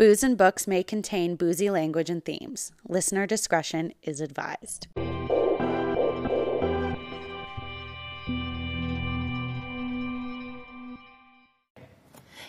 Booze 0.00 0.22
and 0.22 0.38
books 0.38 0.66
may 0.66 0.82
contain 0.82 1.36
boozy 1.36 1.68
language 1.68 2.08
and 2.08 2.24
themes. 2.24 2.72
Listener 2.88 3.26
discretion 3.26 3.92
is 4.02 4.22
advised. 4.22 4.86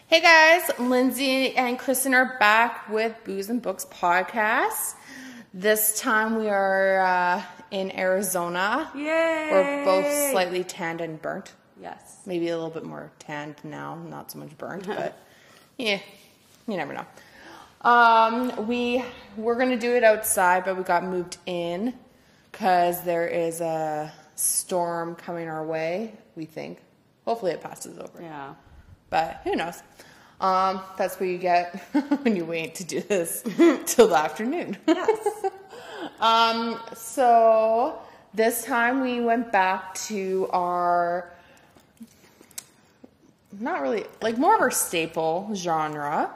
Hey 0.08 0.22
guys, 0.22 0.72
Lindsay 0.80 1.54
and 1.58 1.78
Kristen 1.78 2.14
are 2.14 2.38
back 2.40 2.88
with 2.88 3.18
Booze 3.26 3.50
and 3.50 3.62
Books 3.62 3.84
podcast. 3.84 4.96
This 5.54 6.00
time 6.00 6.38
we 6.38 6.48
are 6.48 7.02
uh, 7.02 7.44
in 7.70 7.92
Arizona. 8.00 8.90
Yay! 8.96 9.50
We're 9.52 9.84
both 9.84 10.32
slightly 10.32 10.64
tanned 10.64 11.02
and 11.02 11.22
burnt. 11.22 11.52
Yes. 11.82 12.22
Maybe 12.26 12.48
a 12.48 12.56
little 12.56 12.70
bit 12.70 12.86
more 12.86 13.12
tanned 13.20 13.58
now, 13.66 13.96
not 13.96 14.32
so 14.32 14.40
much 14.40 14.58
burnt, 14.58 14.88
but 14.88 15.18
yeah, 15.78 16.00
you 16.66 16.78
never 16.78 16.94
know. 16.94 17.06
Um, 17.82 18.68
we 18.68 19.04
we're 19.38 19.56
gonna 19.56 19.78
do 19.78 19.96
it 19.96 20.04
outside, 20.04 20.66
but 20.66 20.78
we 20.78 20.84
got 20.84 21.04
moved 21.04 21.38
in 21.46 21.94
because 22.52 23.02
there 23.04 23.28
is 23.28 23.62
a 23.62 24.12
storm 24.36 25.16
coming 25.16 25.48
our 25.48 25.66
way. 25.66 26.14
We 26.36 26.46
think. 26.46 26.80
Hopefully, 27.26 27.52
it 27.52 27.62
passes 27.62 27.98
over. 27.98 28.22
Yeah. 28.22 28.54
But 29.10 29.42
who 29.44 29.56
knows? 29.56 29.82
Um, 30.40 30.82
that's 30.98 31.20
what 31.20 31.30
you 31.30 31.38
get 31.38 31.76
when 32.24 32.36
you 32.36 32.46
wait 32.46 32.76
to 32.76 32.84
do 32.84 33.02
this 33.02 33.44
till 33.86 34.08
the 34.08 34.18
afternoon. 34.18 34.78
Yes. 34.88 35.46
um, 36.20 36.80
so 36.96 38.00
this 38.34 38.64
time 38.64 39.02
we 39.02 39.22
went 39.22 39.52
back 39.52 39.94
to 39.96 40.50
our 40.52 41.32
not 43.60 43.82
really 43.82 44.06
like 44.22 44.38
more 44.38 44.56
of 44.56 44.62
our 44.62 44.72
staple 44.72 45.52
genre 45.54 46.32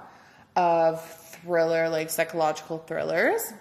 of 0.55 0.99
thriller, 1.45 1.89
like 1.89 2.09
psychological 2.09 2.79
thrillers. 2.79 3.53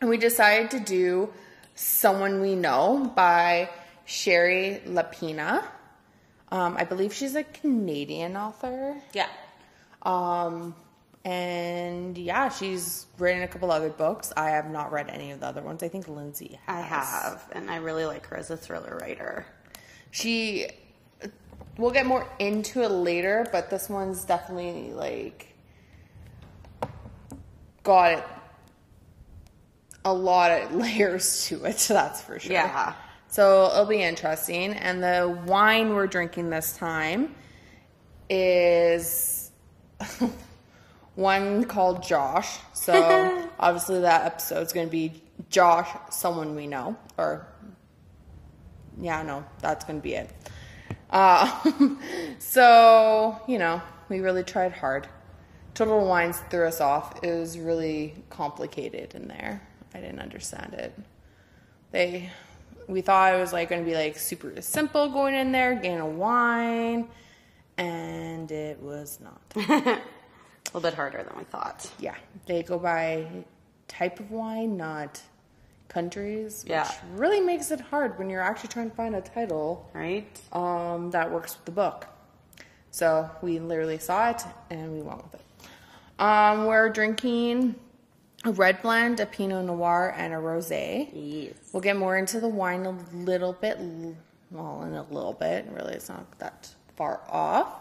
And 0.00 0.10
we 0.10 0.18
decided 0.18 0.72
to 0.72 0.80
do 0.80 1.32
Someone 1.76 2.40
We 2.40 2.56
Know 2.56 3.12
by 3.14 3.70
Shari 4.04 4.82
Lapena. 4.86 5.64
Um, 6.50 6.76
I 6.76 6.84
believe 6.84 7.14
she's 7.14 7.36
a 7.36 7.44
Canadian 7.44 8.36
author. 8.36 9.00
yeah. 9.12 9.28
Um, 10.02 10.74
and 11.24 12.18
yeah, 12.18 12.50
she's 12.50 13.06
written 13.18 13.42
a 13.42 13.48
couple 13.48 13.72
other 13.72 13.88
books. 13.88 14.32
I 14.36 14.50
have 14.50 14.70
not 14.70 14.92
read 14.92 15.08
any 15.08 15.30
of 15.30 15.40
the 15.40 15.46
other 15.46 15.62
ones. 15.62 15.82
I 15.82 15.88
think 15.88 16.06
Lindsay 16.06 16.58
has. 16.66 16.76
I 16.76 16.80
have, 16.82 17.48
and 17.52 17.70
I 17.70 17.76
really 17.76 18.04
like 18.04 18.26
her 18.26 18.36
as 18.36 18.50
a 18.50 18.56
thriller 18.58 18.98
writer. 19.00 19.46
She, 20.10 20.68
we'll 21.78 21.92
get 21.92 22.04
more 22.04 22.28
into 22.38 22.82
it 22.82 22.90
later, 22.90 23.46
but 23.50 23.70
this 23.70 23.88
one's 23.88 24.24
definitely 24.24 24.92
like 24.92 25.53
got 27.84 28.18
it. 28.18 28.24
A 30.04 30.12
lot 30.12 30.50
of 30.50 30.74
layers 30.74 31.46
to 31.46 31.64
it, 31.64 31.76
that's 31.88 32.20
for 32.20 32.40
sure. 32.40 32.52
Yeah. 32.52 32.94
So 33.28 33.70
it'll 33.72 33.86
be 33.86 34.02
interesting. 34.02 34.72
And 34.74 35.02
the 35.02 35.40
wine 35.46 35.94
we're 35.94 36.06
drinking 36.06 36.50
this 36.50 36.76
time 36.76 37.34
is 38.28 39.50
one 41.14 41.64
called 41.64 42.02
Josh. 42.02 42.58
So 42.72 43.48
obviously 43.58 44.00
that 44.00 44.24
episode's 44.24 44.72
going 44.72 44.86
to 44.86 44.90
be 44.90 45.22
Josh, 45.50 45.88
someone 46.10 46.54
we 46.54 46.66
know, 46.66 46.96
or 47.18 47.46
yeah, 49.00 49.22
no, 49.22 49.44
that's 49.60 49.84
going 49.84 49.98
to 49.98 50.02
be 50.02 50.14
it. 50.14 50.30
Uh, 51.10 51.70
so 52.38 53.40
you 53.48 53.58
know, 53.58 53.82
we 54.08 54.20
really 54.20 54.44
tried 54.44 54.72
hard. 54.72 55.08
Total 55.74 56.04
Wines 56.06 56.38
threw 56.50 56.66
us 56.66 56.80
off. 56.80 57.22
It 57.24 57.32
was 57.38 57.58
really 57.58 58.14
complicated 58.30 59.14
in 59.14 59.28
there. 59.28 59.60
I 59.94 59.98
didn't 60.00 60.20
understand 60.20 60.74
it. 60.74 60.96
They, 61.90 62.30
we 62.88 63.00
thought 63.00 63.34
it 63.34 63.38
was 63.40 63.52
like 63.52 63.68
going 63.70 63.84
to 63.84 63.88
be 63.90 63.96
like 63.96 64.16
super 64.18 64.60
simple 64.62 65.08
going 65.08 65.34
in 65.34 65.52
there, 65.52 65.74
getting 65.74 66.00
a 66.00 66.06
wine, 66.06 67.08
and 67.76 68.50
it 68.50 68.80
was 68.80 69.18
not. 69.20 69.40
A 70.66 70.78
little 70.78 70.90
bit 70.90 70.94
harder 70.94 71.22
than 71.22 71.36
we 71.38 71.44
thought. 71.44 71.88
yeah, 72.00 72.16
they 72.46 72.62
go 72.64 72.78
by 72.78 73.26
type 73.86 74.18
of 74.18 74.30
wine, 74.32 74.76
not 74.76 75.20
countries, 75.88 76.64
which 76.64 76.70
Yeah. 76.70 76.90
really 77.12 77.40
makes 77.40 77.70
it 77.70 77.80
hard 77.80 78.18
when 78.18 78.28
you're 78.30 78.40
actually 78.40 78.70
trying 78.70 78.90
to 78.90 78.96
find 78.96 79.14
a 79.14 79.20
title 79.20 79.88
Right? 79.92 80.26
um, 80.52 81.10
that 81.12 81.30
works 81.30 81.54
with 81.56 81.64
the 81.66 81.70
book. 81.72 82.06
So 82.90 83.30
we 83.42 83.60
literally 83.60 83.98
saw 83.98 84.30
it 84.30 84.42
and 84.70 84.92
we 84.94 85.02
went 85.02 85.22
with 85.22 85.34
it. 85.34 85.40
Um, 86.18 86.66
we're 86.66 86.88
drinking 86.90 87.74
a 88.44 88.52
red 88.52 88.82
blend, 88.82 89.20
a 89.20 89.26
Pinot 89.26 89.64
Noir, 89.64 90.14
and 90.16 90.32
a 90.32 90.36
rosé. 90.36 91.08
Yes. 91.12 91.54
We'll 91.72 91.80
get 91.82 91.96
more 91.96 92.16
into 92.16 92.40
the 92.40 92.48
wine 92.48 92.86
a 92.86 92.96
little 93.14 93.52
bit, 93.52 93.78
well, 94.50 94.82
in 94.82 94.94
a 94.94 95.02
little 95.10 95.32
bit. 95.32 95.66
Really, 95.70 95.94
it's 95.94 96.08
not 96.08 96.38
that 96.38 96.72
far 96.96 97.20
off. 97.28 97.80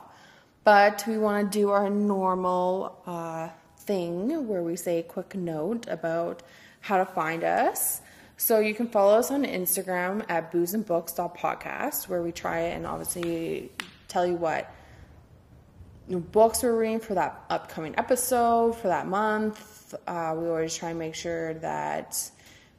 But 0.63 1.03
we 1.07 1.17
want 1.17 1.51
to 1.51 1.59
do 1.59 1.69
our 1.69 1.89
normal 1.89 3.01
uh, 3.05 3.49
thing 3.79 4.47
where 4.47 4.63
we 4.63 4.77
say 4.77 4.99
a 4.99 5.03
quick 5.03 5.35
note 5.35 5.85
about 5.89 6.41
how 6.79 6.97
to 6.97 7.05
find 7.05 7.43
us. 7.43 8.01
So 8.37 8.59
you 8.59 8.73
can 8.73 8.87
follow 8.87 9.17
us 9.17 9.29
on 9.29 9.43
Instagram 9.43 10.25
at 10.29 10.51
boozeandbooks.podcast, 10.51 12.07
where 12.07 12.21
we 12.21 12.31
try 12.31 12.61
it 12.61 12.75
and 12.75 12.87
obviously 12.87 13.71
tell 14.07 14.25
you 14.25 14.35
what 14.35 14.73
new 16.07 16.19
books 16.19 16.63
we're 16.63 16.77
reading 16.77 16.99
for 16.99 17.13
that 17.13 17.43
upcoming 17.49 17.95
episode 17.97 18.75
for 18.75 18.87
that 18.87 19.07
month. 19.07 19.93
Uh, 20.07 20.35
we 20.37 20.47
always 20.47 20.75
try 20.75 20.89
and 20.89 20.99
make 20.99 21.15
sure 21.15 21.53
that 21.55 22.29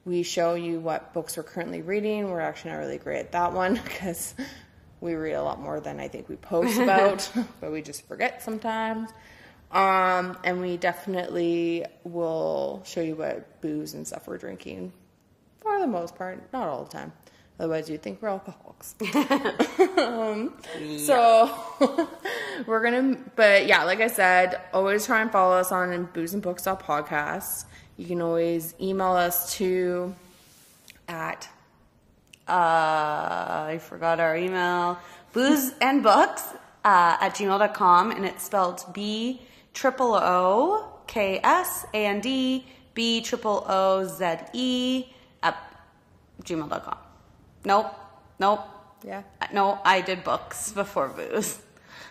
we 0.05 0.23
show 0.23 0.55
you 0.55 0.81
what 0.81 1.15
books 1.15 1.37
we're 1.37 1.43
currently 1.43 1.81
reading. 1.83 2.31
We're 2.31 2.41
actually 2.41 2.73
not 2.73 2.79
really 2.79 2.99
great 2.99 3.21
at 3.21 3.33
that 3.33 3.53
one 3.53 3.75
because 3.85 4.35
we 5.01 5.15
read 5.15 5.35
a 5.35 5.43
lot 5.43 5.61
more 5.61 5.81
than 5.81 6.01
I 6.01 6.09
think 6.09 6.29
we 6.29 6.37
post 6.37 6.79
about, 6.81 7.31
but 7.61 7.73
we 7.73 7.83
just 7.83 8.07
forget 8.07 8.43
sometimes. 8.43 9.11
Um, 9.71 10.39
and 10.45 10.61
we 10.61 10.77
definitely 10.77 11.85
will 12.05 12.83
show 12.87 13.01
you 13.01 13.17
what 13.17 13.61
booze 13.61 13.95
and 13.95 14.07
stuff 14.07 14.29
we're 14.29 14.39
drinking 14.39 14.93
for 15.59 15.81
the 15.81 15.87
most 15.87 16.15
part, 16.15 16.53
not 16.53 16.69
all 16.69 16.85
the 16.85 16.91
time. 16.91 17.13
Otherwise, 17.59 17.89
you'd 17.89 18.03
think 18.03 18.21
we're 18.21 18.29
alcoholics. 18.29 18.97
um, 19.99 20.53
So 20.99 21.51
we're 22.67 22.83
gonna, 22.83 23.17
but 23.37 23.67
yeah, 23.67 23.85
like 23.85 24.01
I 24.01 24.09
said, 24.09 24.61
always 24.73 25.07
try 25.07 25.23
and 25.23 25.31
follow 25.31 25.57
us 25.57 25.71
on 25.71 26.07
booze 26.13 26.35
and 26.35 26.43
books 26.43 26.65
podcast. 26.65 27.67
You 27.97 28.07
can 28.07 28.21
always 28.21 28.75
email 28.81 29.13
us 29.13 29.55
to 29.59 30.15
at 31.07 31.49
Uh, 32.49 33.71
I 33.71 33.79
forgot 33.81 34.21
our 34.21 34.37
email. 34.37 34.99
Booze 35.33 35.73
and 35.81 36.03
books 36.03 36.43
uh, 36.85 37.17
at 37.21 37.35
gmail.com, 37.37 38.11
and 38.11 38.25
it's 38.27 38.45
spelled 38.45 38.85
B 38.93 39.41
triple 39.73 40.15
O 40.15 41.01
K 41.07 41.41
S 41.43 41.87
A 41.95 42.07
N 42.07 42.21
D 42.21 42.67
B 42.95 43.21
triple 43.23 43.65
O 43.69 44.05
Z 44.05 44.37
E 44.53 45.07
at 45.43 45.57
gmail.com. 46.43 47.04
Nope. 47.65 47.95
Nope. 48.39 48.61
yeah. 49.05 49.23
No, 49.53 49.79
I 49.85 50.01
did 50.01 50.25
books 50.25 50.73
before 50.73 51.09
booze. 51.09 51.61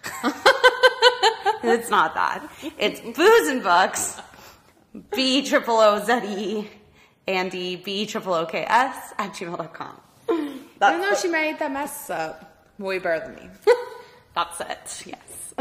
it's 1.63 1.89
not 1.89 2.13
that. 2.15 2.49
It's 2.77 2.99
booze 2.99 3.47
and 3.47 3.63
books. 3.63 4.19
B 5.15 5.45
triple 5.45 5.77
O 5.79 6.03
Z 6.03 6.13
E 6.25 6.69
Andy 7.27 7.75
B 7.75 8.05
triple 8.05 8.33
O 8.33 8.45
K 8.45 8.65
S 8.67 9.13
at 9.17 9.33
gmail.com. 9.33 9.99
Even 10.29 10.59
That's, 10.79 11.09
though 11.09 11.27
she 11.27 11.31
made 11.31 11.59
that 11.59 11.71
mess 11.71 12.09
up, 12.09 12.69
way 12.77 12.99
better 12.99 13.25
than 13.25 13.35
me. 13.35 13.49
that's 14.35 14.61
it. 14.61 15.03
Yes. 15.07 15.53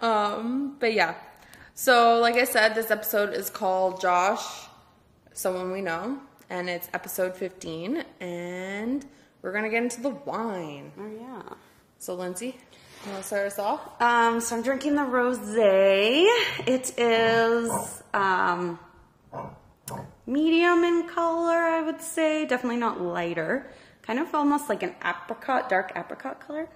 Um, 0.00 0.76
but 0.78 0.92
yeah. 0.94 1.14
So, 1.74 2.18
like 2.18 2.34
I 2.36 2.44
said, 2.44 2.74
this 2.74 2.90
episode 2.90 3.32
is 3.32 3.48
called 3.50 4.00
Josh, 4.00 4.66
Someone 5.32 5.70
We 5.72 5.80
Know, 5.80 6.18
and 6.50 6.68
it's 6.68 6.88
episode 6.92 7.36
15, 7.36 8.04
and 8.20 9.06
we're 9.40 9.52
gonna 9.52 9.70
get 9.70 9.82
into 9.82 10.02
the 10.02 10.10
wine. 10.10 10.92
Oh 10.98 11.10
yeah. 11.18 11.54
So, 11.98 12.14
Lindsay, 12.14 12.56
you 13.04 13.12
wanna 13.12 13.22
start 13.22 13.46
us 13.46 13.58
off? 13.58 13.80
Um, 14.02 14.40
so 14.40 14.56
I'm 14.56 14.62
drinking 14.62 14.96
the 14.96 15.02
rosé. 15.02 16.24
It 16.66 16.98
is 16.98 18.02
um, 18.12 18.78
medium 20.26 20.84
in 20.84 21.08
color, 21.08 21.56
I 21.56 21.82
would 21.82 22.02
say. 22.02 22.46
Definitely 22.46 22.78
not 22.78 23.00
lighter. 23.00 23.70
Kind 24.02 24.18
of 24.18 24.34
almost 24.34 24.68
like 24.68 24.82
an 24.82 24.94
apricot, 25.04 25.68
dark 25.68 25.92
apricot 25.94 26.40
color. 26.46 26.68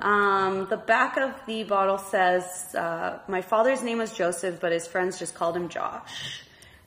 Um, 0.00 0.66
the 0.68 0.76
back 0.76 1.16
of 1.18 1.34
the 1.46 1.62
bottle 1.62 1.98
says, 1.98 2.74
uh, 2.74 3.20
"My 3.28 3.42
father's 3.42 3.82
name 3.82 3.98
was 3.98 4.12
Joseph, 4.12 4.58
but 4.60 4.72
his 4.72 4.88
friends 4.88 5.18
just 5.18 5.34
called 5.34 5.56
him 5.56 5.68
Josh." 5.68 6.42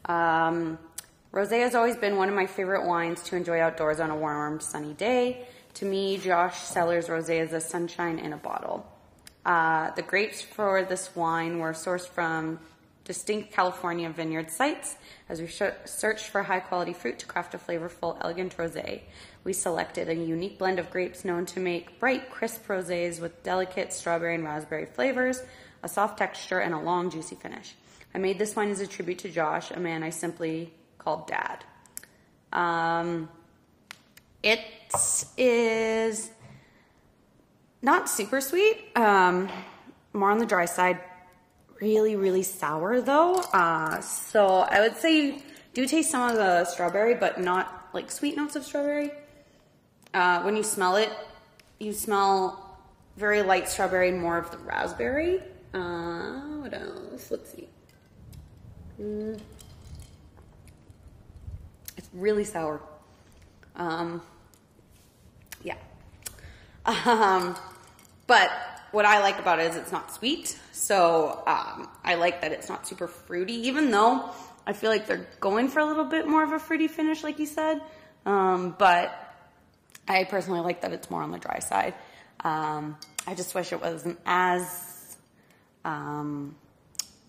Um, 0.05 0.77
rosé 1.33 1.61
has 1.61 1.73
always 1.73 1.95
been 1.95 2.15
one 2.15 2.29
of 2.29 2.35
my 2.35 2.45
favorite 2.45 2.85
wines 2.85 3.23
to 3.23 3.35
enjoy 3.35 3.59
outdoors 3.59 3.99
on 3.99 4.11
a 4.11 4.15
warm, 4.15 4.59
sunny 4.59 4.93
day. 4.93 5.47
To 5.75 5.85
me, 5.85 6.17
Josh 6.17 6.59
Cellars 6.59 7.07
Rosé 7.07 7.41
is 7.41 7.53
a 7.53 7.59
sunshine 7.59 8.19
in 8.19 8.33
a 8.33 8.37
bottle. 8.37 8.85
Uh, 9.43 9.89
the 9.91 10.03
grapes 10.03 10.41
for 10.41 10.83
this 10.83 11.15
wine 11.15 11.57
were 11.57 11.73
sourced 11.73 12.07
from 12.07 12.59
distinct 13.03 13.51
California 13.51 14.09
vineyard 14.09 14.51
sites. 14.51 14.95
As 15.27 15.41
we 15.41 15.47
sh- 15.47 15.63
searched 15.85 16.27
for 16.27 16.43
high 16.43 16.59
quality 16.59 16.93
fruit 16.93 17.19
to 17.19 17.25
craft 17.25 17.55
a 17.55 17.57
flavorful, 17.57 18.17
elegant 18.21 18.55
rosé, 18.55 19.01
we 19.43 19.53
selected 19.53 20.09
a 20.09 20.15
unique 20.15 20.59
blend 20.59 20.79
of 20.79 20.91
grapes 20.91 21.25
known 21.25 21.45
to 21.47 21.59
make 21.59 21.99
bright, 21.99 22.29
crisp 22.29 22.67
rosés 22.67 23.19
with 23.19 23.43
delicate 23.43 23.91
strawberry 23.91 24.35
and 24.35 24.45
raspberry 24.45 24.85
flavors, 24.85 25.41
a 25.81 25.89
soft 25.89 26.17
texture, 26.17 26.59
and 26.59 26.73
a 26.73 26.79
long, 26.79 27.09
juicy 27.09 27.35
finish. 27.35 27.75
I 28.15 28.19
made 28.19 28.37
this 28.37 28.55
wine 28.55 28.69
as 28.69 28.79
a 28.79 28.87
tribute 28.87 29.19
to 29.19 29.29
Josh, 29.29 29.71
a 29.71 29.79
man 29.79 30.03
I 30.03 30.11
simply 30.11 30.71
called 31.03 31.27
Dad. 31.27 31.63
Um, 32.51 33.29
it 34.41 34.61
is 35.37 36.29
not 37.81 38.09
super 38.09 38.39
sweet, 38.41 38.77
um, 38.95 39.49
more 40.13 40.31
on 40.31 40.37
the 40.37 40.45
dry 40.45 40.65
side. 40.65 40.99
Really, 41.81 42.15
really 42.15 42.43
sour 42.43 43.01
though. 43.01 43.35
Uh, 43.51 43.99
so 43.99 44.59
I 44.59 44.79
would 44.79 44.95
say 44.95 45.41
do 45.73 45.85
taste 45.85 46.11
some 46.11 46.29
of 46.29 46.37
the 46.37 46.65
strawberry, 46.65 47.15
but 47.15 47.41
not 47.41 47.89
like 47.93 48.11
sweet 48.11 48.37
notes 48.37 48.55
of 48.55 48.63
strawberry. 48.63 49.11
Uh, 50.13 50.43
when 50.43 50.55
you 50.55 50.63
smell 50.63 50.95
it, 50.95 51.09
you 51.79 51.91
smell 51.91 52.77
very 53.17 53.41
light 53.41 53.67
strawberry, 53.67 54.11
more 54.11 54.37
of 54.37 54.51
the 54.51 54.57
raspberry. 54.59 55.41
Uh, 55.73 56.39
what 56.61 56.73
else? 56.73 57.31
Let's 57.31 57.51
see. 57.51 57.67
Mm. 59.01 59.39
Really 62.13 62.43
sour. 62.43 62.81
Um, 63.75 64.21
yeah. 65.63 65.75
Um, 66.85 67.55
but 68.27 68.51
what 68.91 69.05
I 69.05 69.21
like 69.21 69.39
about 69.39 69.59
it 69.59 69.71
is 69.71 69.75
it's 69.75 69.91
not 69.91 70.13
sweet. 70.13 70.57
So 70.71 71.43
um, 71.47 71.89
I 72.03 72.15
like 72.15 72.41
that 72.41 72.51
it's 72.51 72.69
not 72.69 72.87
super 72.87 73.07
fruity, 73.07 73.67
even 73.67 73.89
though 73.89 74.29
I 74.65 74.73
feel 74.73 74.89
like 74.89 75.07
they're 75.07 75.27
going 75.39 75.67
for 75.67 75.79
a 75.79 75.85
little 75.85 76.05
bit 76.05 76.27
more 76.27 76.43
of 76.43 76.51
a 76.51 76.59
fruity 76.59 76.87
finish, 76.87 77.23
like 77.23 77.39
you 77.39 77.45
said. 77.45 77.81
Um, 78.25 78.75
but 78.77 79.13
I 80.07 80.23
personally 80.25 80.61
like 80.61 80.81
that 80.81 80.93
it's 80.93 81.09
more 81.09 81.21
on 81.21 81.31
the 81.31 81.39
dry 81.39 81.59
side. 81.59 81.95
Um, 82.43 82.97
I 83.25 83.33
just 83.33 83.55
wish 83.55 83.71
it 83.73 83.81
wasn't 83.81 84.19
as 84.25 85.15
um, 85.85 86.55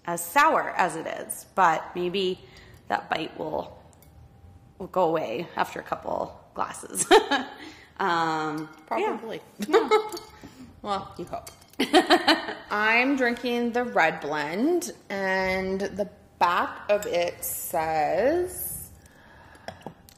as 0.04 0.24
sour 0.24 0.74
as 0.76 0.96
it 0.96 1.06
is, 1.06 1.46
but 1.54 1.84
maybe 1.94 2.40
that 2.88 3.08
bite 3.08 3.38
will 3.38 3.78
will 4.84 4.90
go 4.90 5.04
away 5.04 5.48
after 5.56 5.80
a 5.80 5.82
couple 5.82 6.38
glasses. 6.52 7.06
um, 7.98 8.68
Probably. 8.86 9.40
Yeah. 9.66 9.88
Well, 10.82 11.14
you 11.16 11.24
hope. 11.24 11.50
I'm 12.70 13.16
drinking 13.16 13.72
the 13.72 13.84
red 13.84 14.20
blend, 14.20 14.92
and 15.08 15.80
the 15.80 16.10
back 16.38 16.80
of 16.90 17.06
it 17.06 17.42
says, 17.42 18.90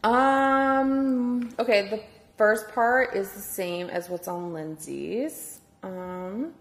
um, 0.03 1.55
okay, 1.61 1.89
the 1.89 2.03
first 2.37 2.67
part 2.75 3.15
is 3.15 3.31
the 3.31 3.41
same 3.41 3.89
as 3.91 4.11
what's 4.11 4.27
on 4.27 4.53
Lindsay's. 4.53 5.61
Um, 5.85 6.53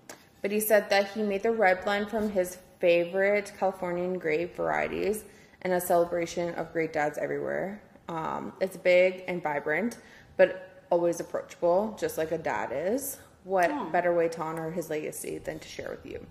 but 0.43 0.51
he 0.51 0.59
said 0.59 0.87
that 0.91 1.09
he 1.13 1.23
made 1.23 1.41
the 1.41 1.49
red 1.49 1.83
blend 1.83 2.11
from 2.11 2.29
his 2.29 2.59
favorite 2.79 3.53
Californian 3.57 4.19
grape 4.19 4.55
varieties 4.55 5.23
and 5.63 5.73
a 5.73 5.81
celebration 5.81 6.53
of 6.53 6.71
great 6.71 6.93
dads 6.93 7.17
everywhere. 7.17 7.81
Um, 8.07 8.53
it's 8.59 8.77
big 8.77 9.23
and 9.27 9.41
vibrant, 9.41 9.97
but 10.37 10.83
always 10.89 11.19
approachable, 11.19 11.97
just 11.99 12.17
like 12.17 12.31
a 12.31 12.37
dad 12.37 12.71
is. 12.73 13.17
What 13.43 13.91
better 13.91 14.13
way 14.13 14.27
to 14.29 14.41
honor 14.41 14.71
his 14.71 14.89
legacy 14.89 15.37
than 15.37 15.59
to 15.59 15.67
share 15.67 15.89
with 15.91 16.05
you? 16.05 16.25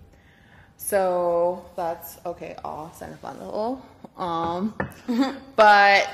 So 0.77 1.65
that's 1.75 2.17
okay. 2.25 2.55
I'll 2.63 2.91
send 2.93 3.13
a 3.13 3.17
bundle. 3.17 3.85
Um, 4.17 4.73
but 5.55 6.09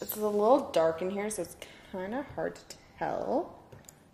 it's 0.00 0.16
a 0.16 0.20
little 0.20 0.70
dark 0.72 1.02
in 1.02 1.10
here, 1.10 1.30
so 1.30 1.42
it's 1.42 1.56
kind 1.92 2.14
of 2.14 2.26
hard 2.34 2.56
to 2.56 2.76
tell. 2.98 3.58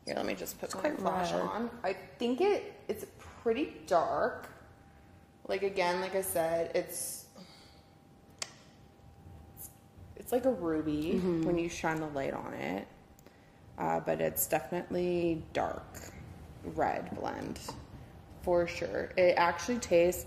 Here, 0.04 0.14
let 0.14 0.26
me 0.26 0.34
just 0.34 0.60
put 0.60 0.74
my 0.82 0.90
flash 0.90 1.32
red. 1.32 1.42
on. 1.42 1.70
I 1.82 1.94
think 2.18 2.40
it 2.40 2.74
it's 2.88 3.06
pretty 3.42 3.74
dark. 3.86 4.48
Like 5.48 5.62
again, 5.62 6.00
like 6.00 6.14
I 6.14 6.22
said, 6.22 6.72
it's 6.74 7.19
it's 10.30 10.44
like 10.44 10.44
a 10.44 10.56
ruby 10.56 11.18
when 11.42 11.58
you 11.58 11.68
shine 11.68 11.98
the 11.98 12.06
light 12.06 12.32
on 12.32 12.54
it, 12.54 12.86
uh, 13.78 13.98
but 13.98 14.20
it's 14.20 14.46
definitely 14.46 15.42
dark 15.52 15.82
red 16.76 17.10
blend 17.18 17.58
for 18.42 18.68
sure. 18.68 19.10
It 19.16 19.34
actually 19.36 19.78
tastes 19.78 20.26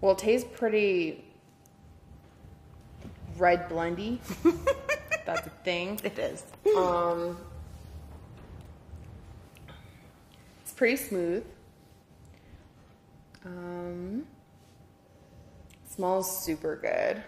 well. 0.00 0.12
It 0.12 0.18
tastes 0.18 0.48
pretty 0.56 1.22
red 3.36 3.68
blendy. 3.68 4.20
That's 5.26 5.46
a 5.46 5.50
thing. 5.62 6.00
it 6.02 6.18
is. 6.18 6.44
Um, 6.78 7.36
it's 10.62 10.72
pretty 10.72 10.96
smooth. 10.96 11.44
Um, 13.44 14.24
smells 15.90 16.42
super 16.42 16.76
good. 16.76 17.22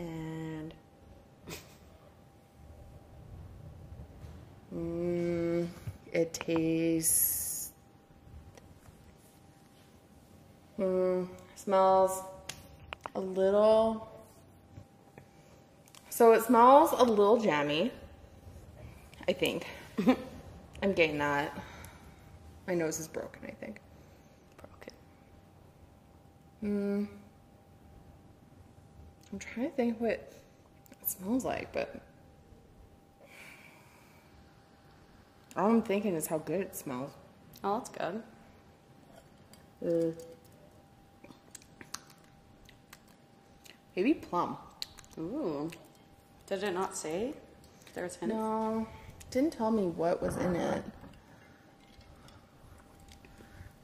And 0.00 0.74
mm, 4.74 5.68
it 6.12 6.32
tastes. 6.32 7.72
Mm, 10.78 11.28
smells 11.56 12.22
a 13.14 13.20
little 13.20 14.10
so 16.20 16.32
it 16.32 16.42
smells 16.42 16.92
a 16.92 17.02
little 17.02 17.38
jammy. 17.38 17.90
I 19.26 19.32
think. 19.32 19.66
I'm 20.82 20.92
getting 20.92 21.18
that. 21.18 21.58
My 22.66 22.74
nose 22.74 22.98
is 23.00 23.08
broken, 23.08 23.40
I 23.46 23.52
think. 23.52 23.80
Broken. 24.58 24.92
Mm. 26.62 27.19
I'm 29.32 29.38
trying 29.38 29.70
to 29.70 29.76
think 29.76 30.00
what 30.00 30.10
it 30.10 30.34
smells 31.06 31.44
like, 31.44 31.72
but 31.72 32.00
all 35.56 35.70
I'm 35.70 35.82
thinking 35.82 36.14
is 36.14 36.26
how 36.26 36.38
good 36.38 36.60
it 36.60 36.76
smells. 36.76 37.10
Oh, 37.62 37.78
that's 37.78 37.90
good. 37.90 38.22
Uh, 39.86 40.12
maybe 43.94 44.14
plum. 44.14 44.56
Ooh. 45.18 45.70
Did 46.46 46.64
it 46.64 46.74
not 46.74 46.96
say? 46.96 47.34
There's 47.94 48.16
hints. 48.16 48.34
No, 48.34 48.86
didn't 49.30 49.52
tell 49.52 49.70
me 49.70 49.84
what 49.84 50.22
was 50.22 50.36
in 50.36 50.56
it. 50.56 50.82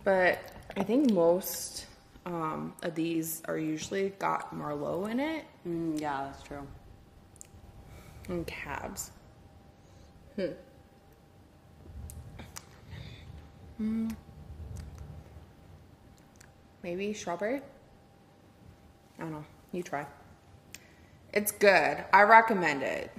But 0.03 0.39
I 0.77 0.83
think 0.83 1.13
most 1.13 1.87
um, 2.27 2.75
of 2.83 2.95
these 2.95 3.41
are 3.47 3.57
usually 3.57 4.11
got 4.19 4.53
Merlot 4.55 5.11
in 5.11 5.21
it 5.21 5.45
Mm, 5.67 5.99
yeah, 6.01 6.25
that's 6.25 6.43
true. 6.43 6.67
and 8.29 8.47
cabs. 8.47 9.11
Hmm. 10.37 10.47
Hmm. 13.79 14.09
Maybe 16.83 17.13
strawberry? 17.15 17.63
I 19.19 19.23
don't 19.23 19.33
know. 19.33 19.45
You 19.73 19.83
try. 19.83 20.07
It's 21.33 21.51
good. 21.53 22.05
I 22.13 22.23
recommend 22.23 22.83
it. 22.83 23.11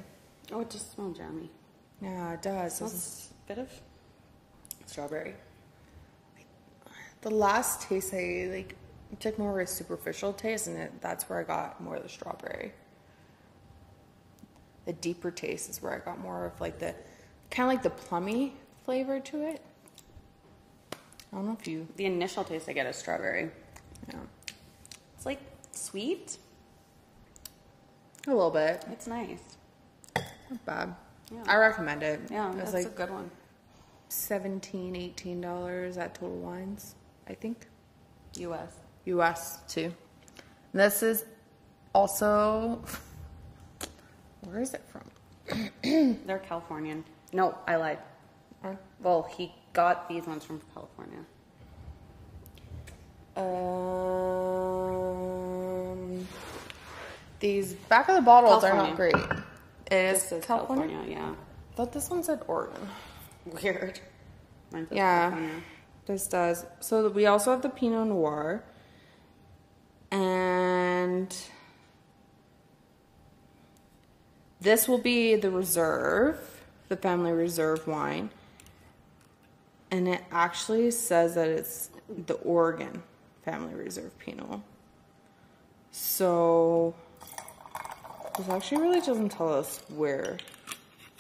Oh, 0.51 0.61
it 0.61 0.69
just 0.69 0.93
smells 0.93 1.17
jammy. 1.17 1.49
Yeah, 2.01 2.33
it 2.33 2.41
does. 2.41 2.67
It's 2.67 2.77
Smells 2.77 3.29
a 3.31 3.47
bit 3.47 3.57
of 3.59 3.69
strawberry. 4.85 5.35
The 7.21 7.29
last 7.31 7.81
taste 7.81 8.13
I 8.13 8.47
like 8.51 8.75
took 9.19 9.39
more 9.39 9.59
of 9.59 9.67
a 9.67 9.69
superficial 9.69 10.33
taste, 10.33 10.67
and 10.67 10.77
it, 10.77 11.01
that's 11.01 11.29
where 11.29 11.39
I 11.39 11.43
got 11.43 11.81
more 11.81 11.95
of 11.95 12.03
the 12.03 12.09
strawberry. 12.09 12.73
The 14.85 14.93
deeper 14.93 15.31
taste 15.31 15.69
is 15.69 15.81
where 15.81 15.93
I 15.93 15.99
got 15.99 16.19
more 16.19 16.45
of 16.45 16.59
like 16.61 16.79
the 16.79 16.93
kind 17.51 17.69
of 17.69 17.73
like 17.75 17.83
the 17.83 17.89
plummy 17.89 18.53
flavor 18.85 19.19
to 19.19 19.41
it. 19.47 19.61
I 20.93 21.35
don't 21.35 21.45
know 21.45 21.57
if 21.59 21.67
you, 21.67 21.87
the 21.97 22.05
initial 22.05 22.43
taste 22.43 22.69
I 22.69 22.73
get 22.73 22.85
is 22.85 22.95
strawberry. 22.95 23.49
yeah, 24.09 24.19
It's 25.15 25.25
like 25.25 25.39
sweet. 25.71 26.37
a 28.27 28.29
little 28.29 28.49
bit, 28.51 28.85
It's 28.91 29.07
nice. 29.07 29.39
not 30.15 30.65
bad. 30.65 30.95
Yeah. 31.31 31.43
I 31.47 31.57
recommend 31.57 32.03
it. 32.03 32.21
Yeah, 32.31 32.49
it's 32.51 32.71
that's 32.71 32.73
like 32.73 32.85
a 32.85 32.89
good 32.89 33.09
one. 33.09 33.29
17 34.09 34.95
18 34.95 35.41
dollars 35.41 35.97
at 35.97 36.15
Total 36.15 36.29
Wines, 36.37 36.95
I 37.27 37.33
think. 37.33 37.67
U.S. 38.37 38.71
US 39.15 39.59
too. 39.67 39.93
This 40.73 41.01
is 41.03 41.25
also 41.93 42.81
where 44.41 44.61
is 44.61 44.73
it 44.73 44.83
from? 44.91 45.01
They're 46.25 46.39
Californian. 46.39 47.03
No, 47.33 47.55
I 47.67 47.75
lied. 47.77 47.99
Uh, 48.63 48.73
Well, 49.01 49.23
he 49.37 49.53
got 49.73 50.07
these 50.09 50.25
ones 50.25 50.43
from 50.45 50.61
California. 50.73 51.19
Um, 55.27 56.27
these 57.39 57.73
back 57.73 58.09
of 58.09 58.15
the 58.15 58.21
bottles 58.21 58.63
are 58.63 58.75
not 58.75 58.95
great. 58.95 59.13
California. 59.13 59.43
It 59.91 59.93
is 59.95 60.21
This 60.23 60.31
is 60.31 60.45
California. 60.45 60.87
California, 60.87 61.17
yeah. 61.17 61.33
I 61.71 61.75
thought 61.75 61.91
this 61.93 62.09
one 62.09 62.23
said 62.23 62.41
Oregon. 62.47 62.87
Weird. 63.61 63.99
Yeah, 64.91 65.29
California. 65.29 65.61
this 66.05 66.27
does. 66.27 66.65
So 66.79 67.09
we 67.09 67.25
also 67.27 67.51
have 67.51 67.61
the 67.61 67.69
Pinot 67.69 68.07
Noir, 68.07 68.63
and 70.97 71.35
this 74.61 74.87
will 74.87 74.97
be 74.97 75.35
the 75.35 75.51
reserve, 75.51 76.37
the 76.89 76.97
family 76.97 77.31
reserve 77.31 77.87
wine, 77.87 78.29
and 79.91 80.07
it 80.07 80.21
actually 80.31 80.91
says 80.91 81.35
that 81.35 81.49
it's 81.49 81.89
the 82.25 82.33
Oregon 82.35 83.03
family 83.43 83.75
reserve 83.75 84.17
Pinot. 84.19 84.59
So 85.91 86.93
this 88.37 88.49
actually 88.49 88.81
really 88.81 89.01
doesn't 89.01 89.29
tell 89.29 89.53
us 89.53 89.83
where. 89.89 90.37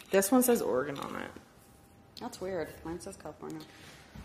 This 0.09 0.31
one 0.31 0.41
says 0.41 0.61
Oregon 0.61 0.97
on 0.99 1.15
it. 1.17 1.31
That's 2.21 2.39
weird. 2.39 2.69
Mine 2.83 2.99
says 2.99 3.17
California. 3.17 3.59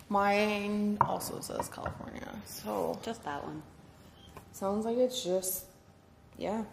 Mine 0.08 0.96
also 1.00 1.40
says 1.40 1.68
California. 1.68 2.28
So 2.46 2.98
Just 3.02 3.24
that 3.24 3.42
one. 3.44 3.62
Sounds 4.52 4.84
like 4.84 4.96
it's 4.98 5.22
just 5.22 5.64
yeah. 6.38 6.64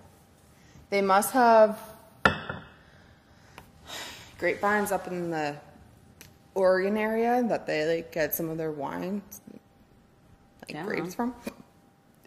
They 0.89 1.01
must 1.01 1.31
have 1.33 1.79
grapevines 4.37 4.91
up 4.91 5.07
in 5.07 5.29
the 5.29 5.55
Oregon 6.55 6.97
area 6.97 7.43
that 7.47 7.65
they 7.67 7.85
like 7.97 8.11
get 8.11 8.33
some 8.33 8.49
of 8.49 8.57
their 8.57 8.71
wine, 8.71 9.21
like 10.61 10.71
Yeah. 10.71 10.83
grapes 10.83 11.13
from. 11.13 11.33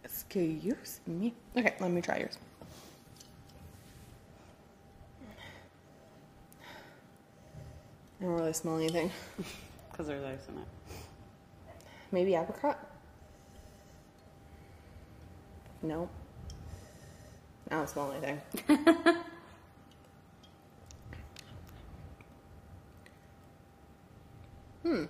Excuse 0.04 1.00
me. 1.06 1.34
Okay, 1.56 1.74
let 1.80 1.90
me 1.90 2.00
try 2.00 2.18
yours. 2.18 2.38
I 8.20 8.24
don't 8.24 8.34
really 8.34 8.52
smell 8.52 8.76
anything. 8.78 9.10
Because 9.90 10.06
there's 10.06 10.24
ice 10.24 10.48
in 10.48 10.56
it. 10.56 10.66
Maybe 12.12 12.34
apricot? 12.34 12.78
No. 15.82 16.08
I 17.70 17.76
don't 17.76 17.88
smell 17.88 18.12
anything. 18.12 18.40
hmm. 24.82 25.04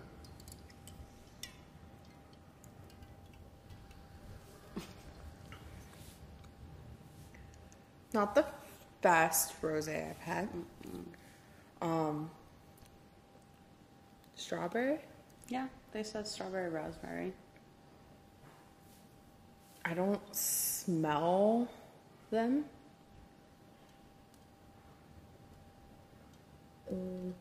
Not 8.14 8.35
the 8.35 8.45
best 9.00 9.61
rosé 9.61 10.11
I've 10.11 10.19
had. 10.19 10.49
Um, 11.81 12.31
strawberry. 14.37 14.99
Yeah, 15.49 15.67
they 15.93 16.02
said 16.02 16.26
strawberry 16.26 16.71
raspberry. 16.71 17.33
I 19.85 19.95
don't 19.95 20.21
smell 20.35 21.69
them. 22.31 22.65
Mm. 26.93 27.33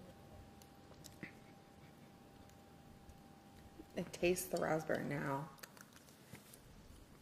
I 3.98 4.02
taste 4.12 4.52
the 4.52 4.62
raspberry 4.62 5.04
now. 5.10 5.46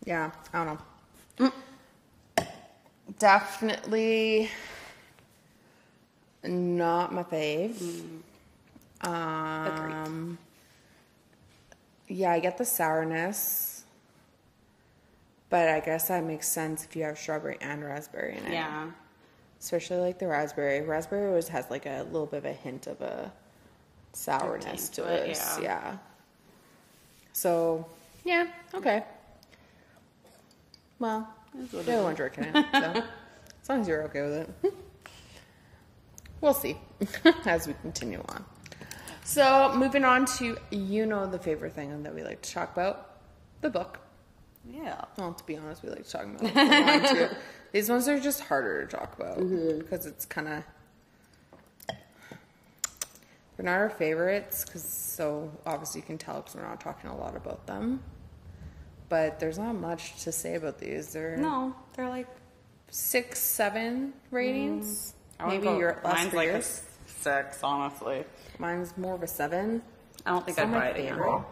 Yeah, 0.05 0.31
I 0.53 0.63
don't 0.63 0.79
know. 1.39 1.51
Definitely 3.19 4.49
not 6.43 7.13
my 7.13 7.23
fave. 7.23 8.21
Um, 9.01 10.37
yeah, 12.07 12.31
I 12.31 12.39
get 12.39 12.57
the 12.57 12.65
sourness, 12.65 13.78
but 15.49 15.67
I 15.69 15.79
guess 15.79 16.07
that 16.09 16.23
makes 16.23 16.47
sense 16.47 16.85
if 16.85 16.95
you 16.95 17.03
have 17.03 17.17
strawberry 17.17 17.57
and 17.61 17.83
raspberry 17.83 18.37
in 18.37 18.45
it. 18.45 18.53
Yeah. 18.53 18.91
especially 19.59 19.97
like 19.97 20.19
the 20.19 20.27
raspberry. 20.27 20.81
Raspberry 20.81 21.27
always 21.27 21.47
has 21.49 21.69
like 21.69 21.85
a 21.85 22.03
little 22.11 22.25
bit 22.27 22.37
of 22.37 22.45
a 22.45 22.53
hint 22.53 22.87
of 22.87 23.01
a 23.01 23.31
sourness 24.13 24.89
to 24.89 25.03
it, 25.05 25.29
yeah. 25.29 25.59
yeah. 25.61 25.97
So 27.33 27.85
yeah, 28.25 28.47
okay. 28.73 29.03
Well, 30.99 31.27
Is 31.57 31.71
what 31.73 31.85
you're 31.85 31.95
the 31.95 32.01
it 32.01 32.03
one 32.03 32.15
drinking 32.15 32.43
it, 32.53 32.65
so 32.73 33.03
as 33.61 33.69
long 33.69 33.81
as 33.81 33.87
you're 33.87 34.03
okay 34.03 34.21
with 34.21 34.33
it, 34.63 34.73
we'll 36.41 36.53
see 36.53 36.77
as 37.45 37.67
we 37.67 37.73
continue 37.81 38.21
on. 38.29 38.43
So 39.23 39.73
moving 39.75 40.03
on 40.03 40.25
to 40.37 40.57
you 40.71 41.05
know 41.05 41.25
the 41.27 41.39
favorite 41.39 41.73
thing 41.73 42.03
that 42.03 42.13
we 42.13 42.23
like 42.23 42.41
to 42.41 42.51
talk 42.51 42.71
about, 42.73 43.17
the 43.61 43.69
book. 43.69 43.99
Yeah. 44.65 45.01
Well, 45.17 45.33
to 45.33 45.43
be 45.45 45.57
honest, 45.57 45.83
we 45.83 45.89
like 45.89 46.05
to 46.05 46.11
talk 46.11 46.25
about 46.25 47.09
too. 47.09 47.27
These 47.71 47.89
ones 47.89 48.07
are 48.07 48.19
just 48.19 48.41
harder 48.41 48.85
to 48.85 48.97
talk 48.97 49.15
about 49.19 49.37
mm-hmm. 49.37 49.79
because 49.79 50.05
it's 50.05 50.25
kind 50.25 50.47
of 50.47 50.63
they're 53.59 53.65
not 53.65 53.79
our 53.79 53.89
favorites. 53.89 54.63
Because 54.63 54.83
so 54.83 55.51
obviously 55.65 56.01
you 56.01 56.07
can 56.07 56.17
tell 56.17 56.37
because 56.37 56.55
we're 56.55 56.67
not 56.67 56.79
talking 56.79 57.09
a 57.09 57.17
lot 57.17 57.35
about 57.35 57.67
them. 57.67 58.01
But 59.09 59.39
there's 59.39 59.57
not 59.57 59.73
much 59.73 60.23
to 60.23 60.31
say 60.31 60.55
about 60.55 60.79
these. 60.79 61.13
They're 61.13 61.35
No, 61.35 61.75
they're 61.95 62.09
like 62.09 62.27
six, 62.89 63.39
seven 63.39 64.13
ratings. 64.31 65.13
Mm. 65.39 65.45
Wanna 65.45 65.59
Maybe 65.59 65.79
your 65.79 65.99
last 66.03 66.23
mine's 66.23 66.33
like 66.33 66.49
a 66.49 66.61
six, 66.61 67.63
honestly. 67.63 68.23
Mine's 68.59 68.97
more 68.97 69.15
of 69.15 69.23
a 69.23 69.27
seven. 69.27 69.81
I 70.25 70.31
don't 70.31 70.45
think 70.45 70.59
I'd 70.59 70.71
buy 70.71 70.77
my 70.79 70.85
it 70.87 70.99
again. 70.99 71.15
favorite. 71.15 71.43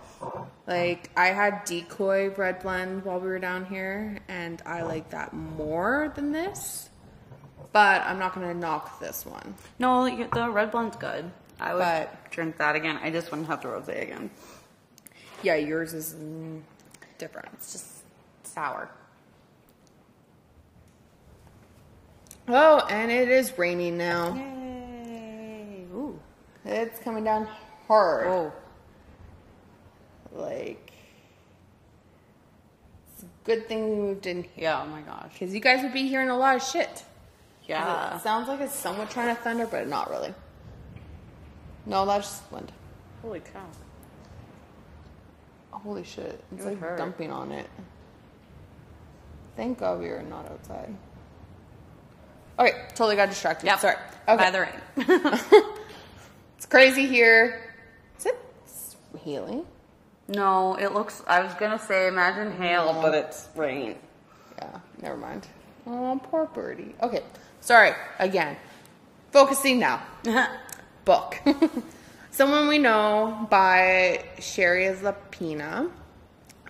Like 0.67 1.09
I 1.15 1.27
had 1.27 1.63
decoy 1.65 2.29
red 2.35 2.59
blend 2.61 3.05
while 3.05 3.19
we 3.19 3.27
were 3.27 3.39
down 3.39 3.65
here, 3.65 4.19
and 4.27 4.61
I 4.65 4.81
like 4.83 5.09
that 5.11 5.33
more 5.33 6.11
than 6.15 6.31
this. 6.31 6.89
But 7.71 8.01
I'm 8.03 8.19
not 8.19 8.33
gonna 8.33 8.53
knock 8.53 8.99
this 8.99 9.25
one. 9.25 9.55
No, 9.79 10.05
you- 10.05 10.27
the 10.33 10.49
red 10.49 10.71
blend's 10.71 10.97
good. 10.97 11.31
I 11.59 11.73
would 11.73 11.79
But- 11.79 12.31
drink 12.31 12.57
that 12.57 12.75
again. 12.75 12.99
I 13.01 13.09
just 13.11 13.31
wouldn't 13.31 13.47
have 13.47 13.61
the 13.61 13.69
rosé 13.69 14.01
again. 14.01 14.29
Yeah, 15.43 15.55
yours 15.55 15.93
is 15.93 16.13
mm, 16.13 16.61
different. 17.17 17.49
It's 17.53 17.71
just 17.71 17.87
sour. 18.43 18.89
Oh, 22.47 22.85
and 22.89 23.11
it 23.11 23.29
is 23.29 23.57
raining 23.57 23.97
now. 23.97 24.33
Yay! 24.35 25.85
Ooh. 25.93 26.17
It's 26.65 26.99
coming 26.99 27.23
down 27.23 27.47
hard. 27.87 28.27
Oh. 28.27 28.53
Like, 30.33 30.91
it's 33.13 33.23
a 33.23 33.27
good 33.43 33.67
thing 33.67 33.89
we 33.89 33.95
moved 33.95 34.27
in 34.27 34.43
here 34.43 34.51
Yeah. 34.65 34.83
Oh 34.83 34.87
my 34.87 35.01
gosh. 35.01 35.31
because 35.33 35.53
you 35.53 35.59
guys 35.59 35.81
would 35.81 35.93
be 35.93 36.07
hearing 36.07 36.29
a 36.29 36.37
lot 36.37 36.55
of 36.55 36.63
shit. 36.63 37.03
Yeah. 37.65 38.15
It 38.15 38.21
sounds 38.21 38.47
like 38.47 38.61
it's 38.61 38.73
somewhat 38.75 39.09
trying 39.09 39.35
to 39.35 39.41
thunder, 39.41 39.65
but 39.67 39.87
not 39.87 40.09
really. 40.09 40.33
No, 41.85 42.05
that's 42.05 42.27
just 42.27 42.51
wind. 42.51 42.71
Holy 43.21 43.39
cow. 43.39 43.65
Holy 45.71 46.03
shit. 46.03 46.43
It's 46.53 46.63
It 46.65 46.69
like 46.69 46.79
hurt. 46.79 46.97
dumping 46.97 47.31
on 47.31 47.51
it. 47.51 47.69
Thank 49.55 49.79
God 49.79 49.99
we 49.99 50.07
are 50.09 50.21
not 50.21 50.45
outside. 50.51 50.93
Okay, 52.59 52.71
totally 52.89 53.15
got 53.15 53.29
distracted. 53.29 53.65
Yep. 53.67 53.79
Sorry. 53.79 53.95
Okay. 54.27 54.37
By 54.37 54.51
the 54.51 54.61
rain. 54.61 55.39
It's 56.57 56.65
crazy 56.65 57.05
here. 57.05 57.66
Healing? 59.27 59.65
no, 60.29 60.75
it 60.75 60.93
looks. 60.93 61.21
I 61.27 61.41
was 61.43 61.53
gonna 61.55 61.77
say 61.77 62.07
imagine 62.07 62.49
hail, 62.53 62.97
but 63.01 63.13
it's 63.13 63.49
rain. 63.57 63.97
Yeah, 64.57 64.79
never 65.01 65.17
mind. 65.17 65.45
Oh, 65.85 66.17
poor 66.23 66.45
birdie. 66.45 66.95
Okay, 67.03 67.23
sorry. 67.59 67.91
Again, 68.19 68.55
focusing 69.33 69.79
now. 69.79 70.01
Book. 71.03 71.35
Someone 72.31 72.69
we 72.69 72.77
know 72.77 73.47
by 73.49 74.23
Shari 74.39 74.85
Lapena. 74.95 75.91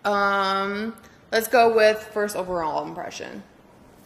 Um, 0.04 0.96
let's 1.32 1.48
go 1.48 1.76
with 1.76 2.10
first 2.12 2.36
overall 2.36 2.88
impression. 2.88 3.44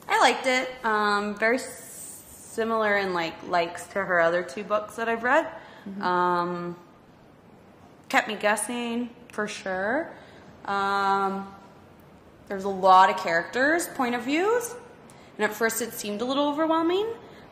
I 0.09 0.19
liked 0.19 0.45
it. 0.45 0.69
Um, 0.83 1.35
very 1.35 1.57
similar 1.57 2.97
in 2.97 3.13
like 3.13 3.47
likes 3.47 3.87
to 3.87 4.03
her 4.03 4.19
other 4.19 4.43
two 4.43 4.65
books 4.65 4.97
that 4.97 5.07
I've 5.07 5.23
read. 5.23 5.47
Um, 6.01 6.75
kept 8.11 8.27
me 8.27 8.35
guessing 8.35 9.09
for 9.31 9.47
sure. 9.47 10.11
Um, 10.65 11.47
there's 12.49 12.65
a 12.65 12.69
lot 12.69 13.09
of 13.09 13.15
characters, 13.15 13.87
point 13.87 14.15
of 14.15 14.23
views, 14.23 14.75
and 15.37 15.45
at 15.45 15.53
first 15.53 15.81
it 15.81 15.93
seemed 15.93 16.21
a 16.21 16.25
little 16.25 16.49
overwhelming, 16.49 17.07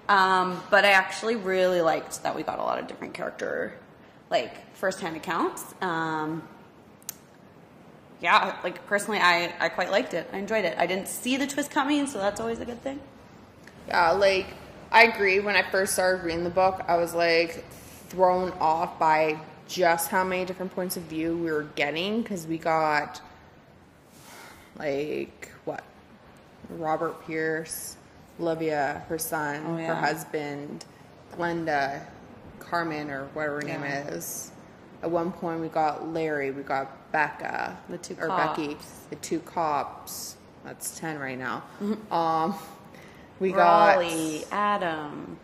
Um, 0.10 0.60
but 0.72 0.86
I 0.86 0.92
actually 0.94 1.36
really 1.36 1.82
liked 1.82 2.24
that 2.24 2.36
we 2.36 2.42
got 2.42 2.58
a 2.58 2.64
lot 2.64 2.80
of 2.80 2.88
different 2.88 3.14
character, 3.14 3.74
like 4.32 4.76
firsthand 4.76 5.16
accounts. 5.16 5.64
Um, 5.82 6.42
yeah, 8.20 8.58
like 8.64 8.86
personally, 8.88 9.20
I, 9.20 9.54
I 9.60 9.70
quite 9.70 9.92
liked 9.92 10.16
it. 10.16 10.28
I 10.34 10.38
enjoyed 10.40 10.66
it. 10.66 10.76
I 10.80 10.88
didn't 10.88 11.08
see 11.08 11.38
the 11.38 11.46
twist 11.46 11.70
coming, 11.70 12.08
so 12.08 12.18
that's 12.18 12.42
always 12.42 12.60
a 12.60 12.66
good 12.66 12.82
thing. 12.82 13.00
Yeah, 13.88 14.12
like 14.12 14.48
I 14.92 15.04
agree. 15.04 15.40
When 15.40 15.56
I 15.56 15.62
first 15.62 15.94
started 15.94 16.24
reading 16.26 16.44
the 16.44 16.50
book, 16.50 16.84
I 16.88 16.98
was 16.98 17.14
like 17.14 17.64
thrown 18.10 18.52
off 18.60 18.98
by 18.98 19.40
just 19.70 20.10
how 20.10 20.24
many 20.24 20.44
different 20.46 20.74
points 20.74 20.98
of 20.98 21.04
view 21.04 21.38
we 21.38 21.52
were 21.52 21.64
getting 21.76 22.22
because 22.24 22.48
we 22.48 22.58
got 22.58 23.22
like 24.78 25.50
what 25.66 25.84
Robert 26.70 27.26
Pierce, 27.26 27.96
Olivia, 28.40 29.04
her 29.10 29.18
son, 29.20 29.64
Oh, 29.68 29.78
her 29.78 29.96
husband, 29.96 30.86
Glenda, 31.38 32.02
Carmen, 32.60 33.10
or 33.12 33.26
whatever 33.34 33.56
her 33.56 33.62
name 33.62 33.84
is. 33.84 34.52
At 35.02 35.12
one 35.12 35.32
point, 35.32 35.62
we 35.62 35.68
got 35.70 36.12
Larry, 36.12 36.52
we 36.52 36.64
got 36.64 37.12
Becca, 37.12 37.78
The 37.90 37.98
two 37.98 38.18
or 38.20 38.28
Becky, 38.28 38.78
the 39.10 39.16
two 39.18 39.40
cops. 39.40 40.36
That's 40.66 41.00
ten 41.00 41.18
right 41.20 41.38
now. 41.38 41.64
Um, 42.12 42.56
we 43.40 43.52
got 43.52 43.98
Raleigh, 43.98 44.44
Adam, 44.52 45.38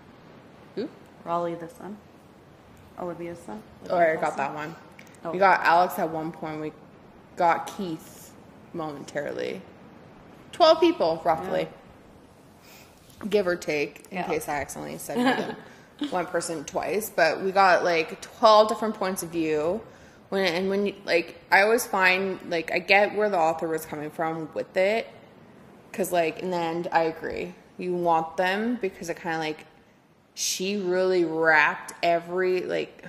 who? 0.75 0.89
Raleigh 1.23 1.55
the 1.55 1.69
son, 1.69 1.97
Olivia's 2.99 3.39
son. 3.39 3.61
Oh, 3.89 3.97
I 3.97 4.15
got 4.15 4.37
that 4.37 4.53
one. 4.53 4.75
Oh. 5.23 5.31
We 5.31 5.37
got 5.39 5.61
Alex 5.61 5.97
at 5.99 6.09
one 6.09 6.31
point. 6.31 6.61
We 6.61 6.71
got 7.35 7.67
Keith 7.75 8.31
momentarily. 8.73 9.61
Twelve 10.51 10.79
people, 10.79 11.21
roughly, 11.25 11.67
give 13.29 13.47
or 13.47 13.55
take, 13.55 14.05
in 14.11 14.17
Yeah. 14.17 14.27
case 14.27 14.47
I 14.47 14.61
accidentally 14.61 14.97
said 14.97 15.55
one 16.09 16.25
person 16.27 16.63
twice. 16.63 17.09
But 17.09 17.41
we 17.41 17.51
got 17.51 17.83
like 17.83 18.21
twelve 18.21 18.69
different 18.69 18.95
points 18.95 19.23
of 19.23 19.29
view. 19.29 19.81
When 20.29 20.45
and 20.45 20.69
when 20.69 20.85
you, 20.87 20.95
like 21.05 21.41
I 21.51 21.61
always 21.61 21.85
find 21.85 22.39
like 22.49 22.71
I 22.71 22.79
get 22.79 23.15
where 23.15 23.29
the 23.29 23.37
author 23.37 23.67
was 23.67 23.85
coming 23.85 24.09
from 24.11 24.49
with 24.53 24.75
it, 24.77 25.07
because 25.91 26.11
like 26.11 26.39
in 26.39 26.51
the 26.51 26.57
end 26.57 26.87
I 26.91 27.03
agree. 27.03 27.53
You 27.77 27.93
want 27.93 28.37
them 28.37 28.77
because 28.81 29.09
it 29.09 29.17
kind 29.17 29.35
of 29.35 29.41
like 29.41 29.65
she 30.35 30.77
really 30.77 31.25
wrapped 31.25 31.93
every 32.03 32.61
like 32.61 33.05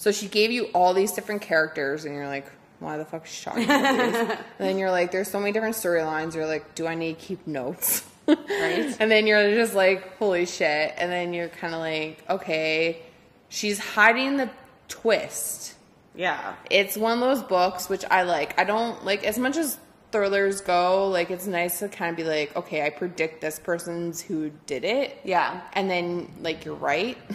so 0.00 0.12
she 0.12 0.28
gave 0.28 0.50
you 0.50 0.64
all 0.72 0.94
these 0.94 1.12
different 1.12 1.42
characters, 1.42 2.06
and 2.06 2.14
you're 2.14 2.26
like, 2.26 2.50
why 2.78 2.96
the 2.96 3.04
fuck 3.04 3.26
is 3.26 3.30
she 3.30 3.44
talking 3.44 3.64
about 3.64 3.78
and 4.30 4.38
then 4.58 4.78
you're 4.78 4.90
like, 4.90 5.12
there's 5.12 5.30
so 5.30 5.38
many 5.38 5.52
different 5.52 5.76
storylines. 5.76 6.34
You're 6.34 6.46
like, 6.46 6.74
do 6.74 6.86
I 6.86 6.94
need 6.94 7.18
to 7.18 7.24
keep 7.26 7.46
notes? 7.46 8.02
Right. 8.26 8.96
and 8.98 9.10
then 9.10 9.26
you're 9.26 9.54
just 9.54 9.74
like, 9.74 10.16
holy 10.16 10.46
shit. 10.46 10.94
And 10.96 11.12
then 11.12 11.34
you're 11.34 11.50
kind 11.50 11.74
of 11.74 11.80
like, 11.80 12.24
okay, 12.30 13.02
she's 13.50 13.78
hiding 13.78 14.38
the 14.38 14.48
twist. 14.88 15.74
Yeah. 16.14 16.54
It's 16.70 16.96
one 16.96 17.12
of 17.12 17.20
those 17.20 17.42
books 17.42 17.90
which 17.90 18.06
I 18.10 18.22
like. 18.22 18.58
I 18.58 18.64
don't 18.64 19.04
like 19.04 19.24
as 19.24 19.38
much 19.38 19.58
as 19.58 19.76
thrillers 20.12 20.60
go. 20.60 21.08
Like 21.08 21.30
it's 21.30 21.46
nice 21.46 21.78
to 21.80 21.88
kind 21.88 22.10
of 22.10 22.16
be 22.16 22.24
like, 22.24 22.54
okay, 22.56 22.84
I 22.84 22.90
predict 22.90 23.40
this 23.40 23.58
person's 23.58 24.20
who 24.20 24.50
did 24.66 24.84
it. 24.84 25.18
Yeah. 25.24 25.60
And 25.72 25.90
then 25.90 26.30
like 26.40 26.64
you're 26.64 26.74
right. 26.74 27.16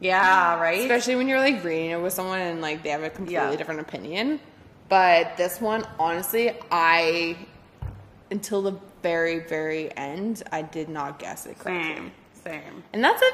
Yeah, 0.00 0.58
right? 0.60 0.80
Especially 0.80 1.14
when 1.14 1.28
you're 1.28 1.38
like 1.38 1.62
reading 1.62 1.90
it 1.90 2.02
with 2.02 2.12
someone 2.12 2.40
and 2.40 2.60
like 2.60 2.82
they 2.82 2.88
have 2.90 3.04
a 3.04 3.08
completely 3.10 3.34
Yeah. 3.34 3.54
different 3.54 3.78
opinion. 3.82 4.40
But 4.88 5.36
this 5.36 5.60
one, 5.60 5.86
honestly, 5.96 6.50
I 6.72 7.36
until 8.32 8.62
the 8.62 8.74
very, 9.04 9.38
very 9.46 9.96
end, 9.96 10.42
I 10.50 10.62
did 10.62 10.88
not 10.88 11.20
guess 11.20 11.46
it 11.46 11.56
correctly. 11.60 11.94
Same. 11.94 12.12
Same. 12.42 12.82
And 12.92 13.04
that's 13.04 13.22
a 13.22 13.30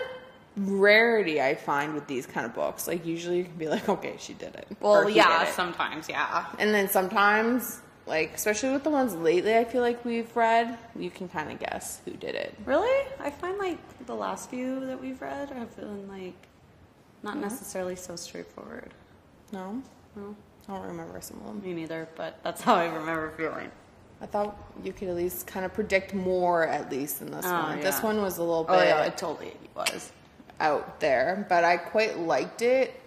rarity 0.59 1.40
I 1.40 1.54
find 1.54 1.95
with 1.95 2.07
these 2.07 2.26
kind 2.26 2.45
of 2.45 2.54
books. 2.54 2.87
Like 2.87 3.07
usually 3.07 3.38
you 3.38 3.45
can 3.45 3.57
be 3.57 3.68
like, 3.68 3.88
okay, 3.88 4.16
she 4.18 4.35
did 4.35 4.54
it. 4.54 4.66
Well, 4.80 5.09
yeah, 5.09 5.45
it. 5.49 5.54
sometimes, 5.54 6.07
yeah. 6.07 6.45
And 6.59 6.75
then 6.75 6.88
sometimes, 6.90 7.80
like 8.08 8.34
especially 8.34 8.70
with 8.72 8.84
the 8.84 8.90
ones 8.90 9.14
lately, 9.14 9.56
I 9.56 9.64
feel 9.64 9.82
like 9.82 10.04
we've 10.04 10.34
read, 10.36 10.78
you 10.97 11.10
can 11.10 11.28
kind 11.28 11.52
of 11.52 11.58
guess 11.58 12.00
who 12.04 12.12
did 12.12 12.34
it. 12.34 12.54
Really? 12.64 13.06
I 13.21 13.30
find 13.30 13.58
like 13.58 13.78
the 14.06 14.14
last 14.14 14.50
few 14.50 14.80
that 14.86 15.00
we've 15.00 15.21
read 15.21 15.50
have 15.50 15.75
been 15.76 16.08
like 16.08 16.34
not 17.23 17.32
mm-hmm. 17.34 17.42
necessarily 17.42 17.97
so 17.97 18.16
straightforward. 18.16 18.92
No, 19.52 19.82
No, 20.16 20.36
I 20.68 20.73
don't 20.75 20.86
remember 20.86 21.21
some 21.21 21.38
of 21.40 21.47
them. 21.47 21.62
me 21.62 21.73
neither, 21.75 22.08
but 22.16 22.38
that's 22.42 22.60
how 22.62 22.75
I 22.75 22.86
remember 22.86 23.32
feeling. 23.36 23.71
I 24.21 24.26
thought 24.26 24.56
you 24.82 24.92
could 24.92 25.08
at 25.08 25.16
least 25.16 25.47
kind 25.47 25.64
of 25.64 25.73
predict 25.73 26.12
more, 26.12 26.66
at 26.66 26.90
least 26.90 27.23
in 27.23 27.30
this 27.30 27.47
Oh, 27.47 27.52
one. 27.52 27.80
This 27.80 28.02
one 28.02 28.21
was 28.21 28.38
a 28.38 28.42
little 28.42 28.64
bit 28.64 28.73
Oh 28.73 28.82
yeah, 28.82 29.04
it 29.04 29.16
totally 29.16 29.52
was. 29.76 30.12
out 30.60 30.99
there, 31.00 31.47
but 31.49 31.64
I 31.64 31.76
quite 31.76 32.18
liked 32.18 32.62
it. 32.62 33.00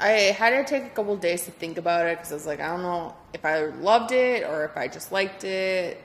I 0.00 0.10
had 0.36 0.50
to 0.50 0.64
take 0.64 0.84
a 0.90 0.94
couple 0.94 1.16
days 1.16 1.44
to 1.46 1.50
think 1.50 1.76
about 1.78 2.06
it 2.06 2.18
because 2.18 2.30
I 2.30 2.34
was 2.34 2.46
like, 2.46 2.60
I 2.60 2.68
don't 2.68 2.82
know 2.82 3.14
if 3.32 3.44
I 3.44 3.64
loved 3.66 4.12
it 4.12 4.44
or 4.44 4.64
if 4.64 4.76
I 4.76 4.86
just 4.88 5.10
liked 5.10 5.44
it. 5.44 6.02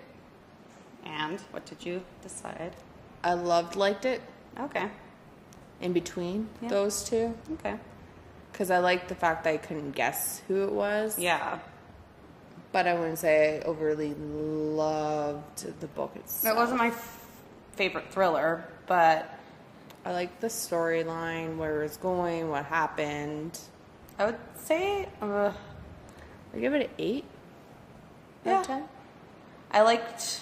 And 1.05 1.39
what 1.51 1.65
did 1.65 1.85
you 1.85 2.01
decide? 2.21 2.73
I 3.23 3.33
loved, 3.33 3.75
liked 3.75 4.05
it 4.05 4.21
Okay. 4.59 4.89
in 5.81 5.93
between 5.93 6.49
Yeah. 6.61 6.69
those 6.69 7.03
two 7.03 7.35
Okay. 7.53 7.75
because 8.51 8.71
I 8.71 8.79
liked 8.79 9.09
the 9.09 9.15
fact 9.15 9.43
that 9.43 9.51
I 9.53 9.57
couldn't 9.57 9.91
guess 9.91 10.41
who 10.47 10.63
it 10.63 10.71
was. 10.71 11.19
Yeah. 11.19 11.59
But 12.71 12.87
I 12.87 12.95
wouldn't 12.95 13.19
say 13.19 13.59
I 13.59 13.61
overly 13.65 14.15
loved 14.15 15.79
the 15.79 15.87
book 15.87 16.15
itself. 16.15 16.55
It 16.55 16.57
wasn't 16.57 16.79
my 16.79 16.87
f- 16.87 17.27
favorite 17.75 18.11
thriller, 18.11 18.65
but 18.87 19.29
I 20.05 20.11
liked 20.11 20.41
the 20.41 20.47
storyline, 20.47 21.57
where 21.57 21.81
it 21.81 21.83
was 21.83 21.97
going, 21.97 22.49
what 22.49 22.65
happened. 22.65 23.59
I 24.19 24.25
would 24.25 24.37
say 24.57 25.07
uh, 25.21 25.51
I 26.53 26.59
give 26.59 26.73
it 26.73 26.83
an 26.83 26.89
eight. 26.99 27.25
out 28.45 28.49
Yeah. 28.49 28.61
of 28.61 28.67
ten. 28.67 28.83
I 29.71 29.81
liked 29.81 30.41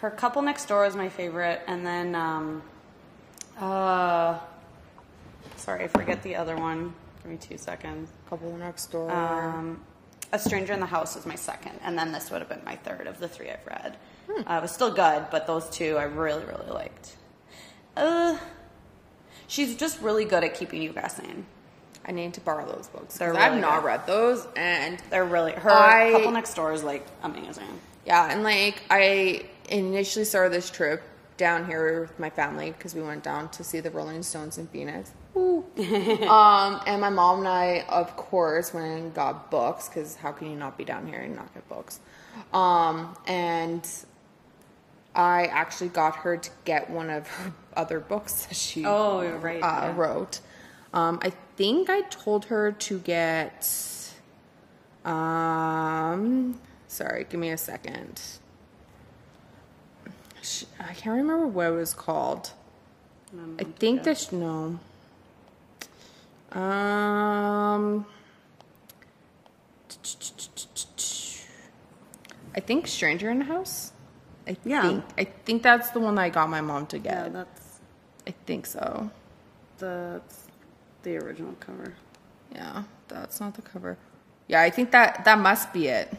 her 0.00 0.10
couple 0.10 0.40
next 0.42 0.66
door 0.66 0.84
was 0.84 0.96
my 0.96 1.08
favorite, 1.10 1.60
and 1.66 1.84
then 1.86 2.14
um, 2.14 2.62
uh, 3.58 4.38
sorry, 5.56 5.84
I 5.84 5.88
forget 5.88 6.22
the 6.22 6.36
other 6.36 6.56
one. 6.56 6.94
Give 7.22 7.32
me 7.32 7.36
two 7.36 7.58
seconds. 7.58 8.10
Couple 8.30 8.56
next 8.56 8.86
door. 8.86 9.10
Um, 9.10 9.84
a 10.32 10.38
Stranger 10.38 10.72
in 10.72 10.80
the 10.80 10.86
House 10.86 11.16
was 11.16 11.26
my 11.26 11.34
second, 11.34 11.78
and 11.82 11.98
then 11.98 12.12
this 12.12 12.30
would 12.30 12.40
have 12.40 12.48
been 12.48 12.62
my 12.64 12.76
third 12.76 13.06
of 13.06 13.18
the 13.18 13.28
three 13.28 13.50
I've 13.50 13.66
read. 13.66 13.96
Uh, 14.30 14.54
it 14.54 14.62
was 14.62 14.70
still 14.70 14.92
good, 14.92 15.26
but 15.30 15.46
those 15.46 15.68
two 15.68 15.96
I 15.98 16.04
really, 16.04 16.44
really 16.44 16.70
liked. 16.70 17.16
Uh, 17.96 18.38
she's 19.48 19.76
just 19.76 20.00
really 20.00 20.24
good 20.24 20.44
at 20.44 20.54
keeping 20.54 20.80
you 20.80 20.92
guessing. 20.92 21.44
I 22.10 22.12
need 22.12 22.34
to 22.34 22.40
borrow 22.40 22.66
those 22.66 22.88
books 22.88 23.18
They're 23.18 23.30
because 23.30 23.52
I've 23.52 23.60
not 23.60 23.82
good. 23.82 23.86
read 23.86 24.06
those, 24.08 24.48
and 24.56 25.00
They're 25.10 25.24
really 25.24 25.52
her 25.52 25.70
I- 25.70 26.10
couple 26.10 26.32
next 26.32 26.54
door 26.54 26.72
is 26.72 26.82
like 26.82 27.06
amazing. 27.22 27.68
yeah, 28.04 28.32
and 28.32 28.42
like 28.42 28.82
I 28.90 29.46
initially 29.68 30.24
started 30.24 30.52
this 30.52 30.70
trip 30.70 31.04
down 31.36 31.66
here 31.66 32.00
with 32.02 32.18
my 32.18 32.28
family 32.28 32.72
because 32.72 32.96
we 32.96 33.00
went 33.02 33.22
down 33.22 33.48
to 33.50 33.62
see 33.62 33.78
the 33.78 33.90
Rolling 33.92 34.24
Stones 34.24 34.58
in 34.58 34.66
Phoenix. 34.66 35.12
Um, 35.36 36.80
and 36.86 37.00
my 37.00 37.10
mom 37.10 37.38
and 37.40 37.48
I, 37.48 37.84
of 37.88 38.16
course, 38.16 38.74
went 38.74 38.86
and 38.86 39.14
got 39.14 39.48
books 39.50 39.88
because 39.88 40.16
how 40.16 40.32
can 40.32 40.50
you 40.50 40.56
not 40.56 40.76
be 40.76 40.84
down 40.84 41.06
here 41.06 41.20
and 41.20 41.36
not 41.36 41.54
get 41.54 41.68
books? 41.68 42.00
Um, 42.52 43.16
and 43.28 43.86
I 45.14 45.46
actually 45.46 45.88
got 45.90 46.16
her 46.16 46.36
to 46.36 46.50
get 46.64 46.90
one 46.90 47.08
of 47.10 47.28
her 47.28 47.52
other 47.76 48.00
books 48.00 48.46
that 48.46 48.56
she 48.56 48.84
Oh, 48.84 49.28
right, 49.38 49.62
uh, 49.62 49.66
yeah. 49.86 49.96
wrote. 49.96 50.40
Um, 50.92 51.20
I 51.22 51.32
think 51.60 51.90
I 51.90 52.00
told 52.08 52.46
her 52.46 52.72
to 52.72 52.98
get. 53.00 53.68
Um, 55.04 56.58
sorry, 56.88 57.26
give 57.28 57.38
me 57.38 57.50
a 57.50 57.58
second. 57.58 58.22
I 60.80 60.94
can't 60.94 61.16
remember 61.18 61.46
what 61.46 61.66
it 61.66 61.72
was 61.72 61.92
called. 61.92 62.52
I 63.58 63.64
think 63.64 64.04
this 64.04 64.32
no. 64.32 64.78
Um, 66.52 68.06
I 72.56 72.60
think 72.60 72.86
Stranger 72.86 73.30
in 73.30 73.40
the 73.40 73.44
House. 73.44 73.92
I 74.48 74.56
Yeah. 74.64 74.80
think 74.80 75.04
I 75.18 75.24
think 75.24 75.62
that's 75.62 75.90
the 75.90 76.00
one 76.00 76.14
that 76.14 76.22
I 76.22 76.30
got 76.30 76.48
my 76.48 76.62
mom 76.62 76.86
to 76.86 76.98
get. 76.98 77.12
Yeah, 77.12 77.28
that's 77.28 77.80
I 78.26 78.30
think 78.46 78.64
so. 78.64 79.10
the 79.76 80.22
the 81.02 81.16
original 81.16 81.54
cover. 81.60 81.94
Yeah, 82.52 82.84
that's 83.08 83.40
not 83.40 83.54
the 83.54 83.62
cover. 83.62 83.96
Yeah, 84.48 84.62
I 84.62 84.70
think 84.70 84.90
that 84.90 85.24
that 85.24 85.38
must 85.38 85.72
be 85.72 85.88
it. 85.88 86.12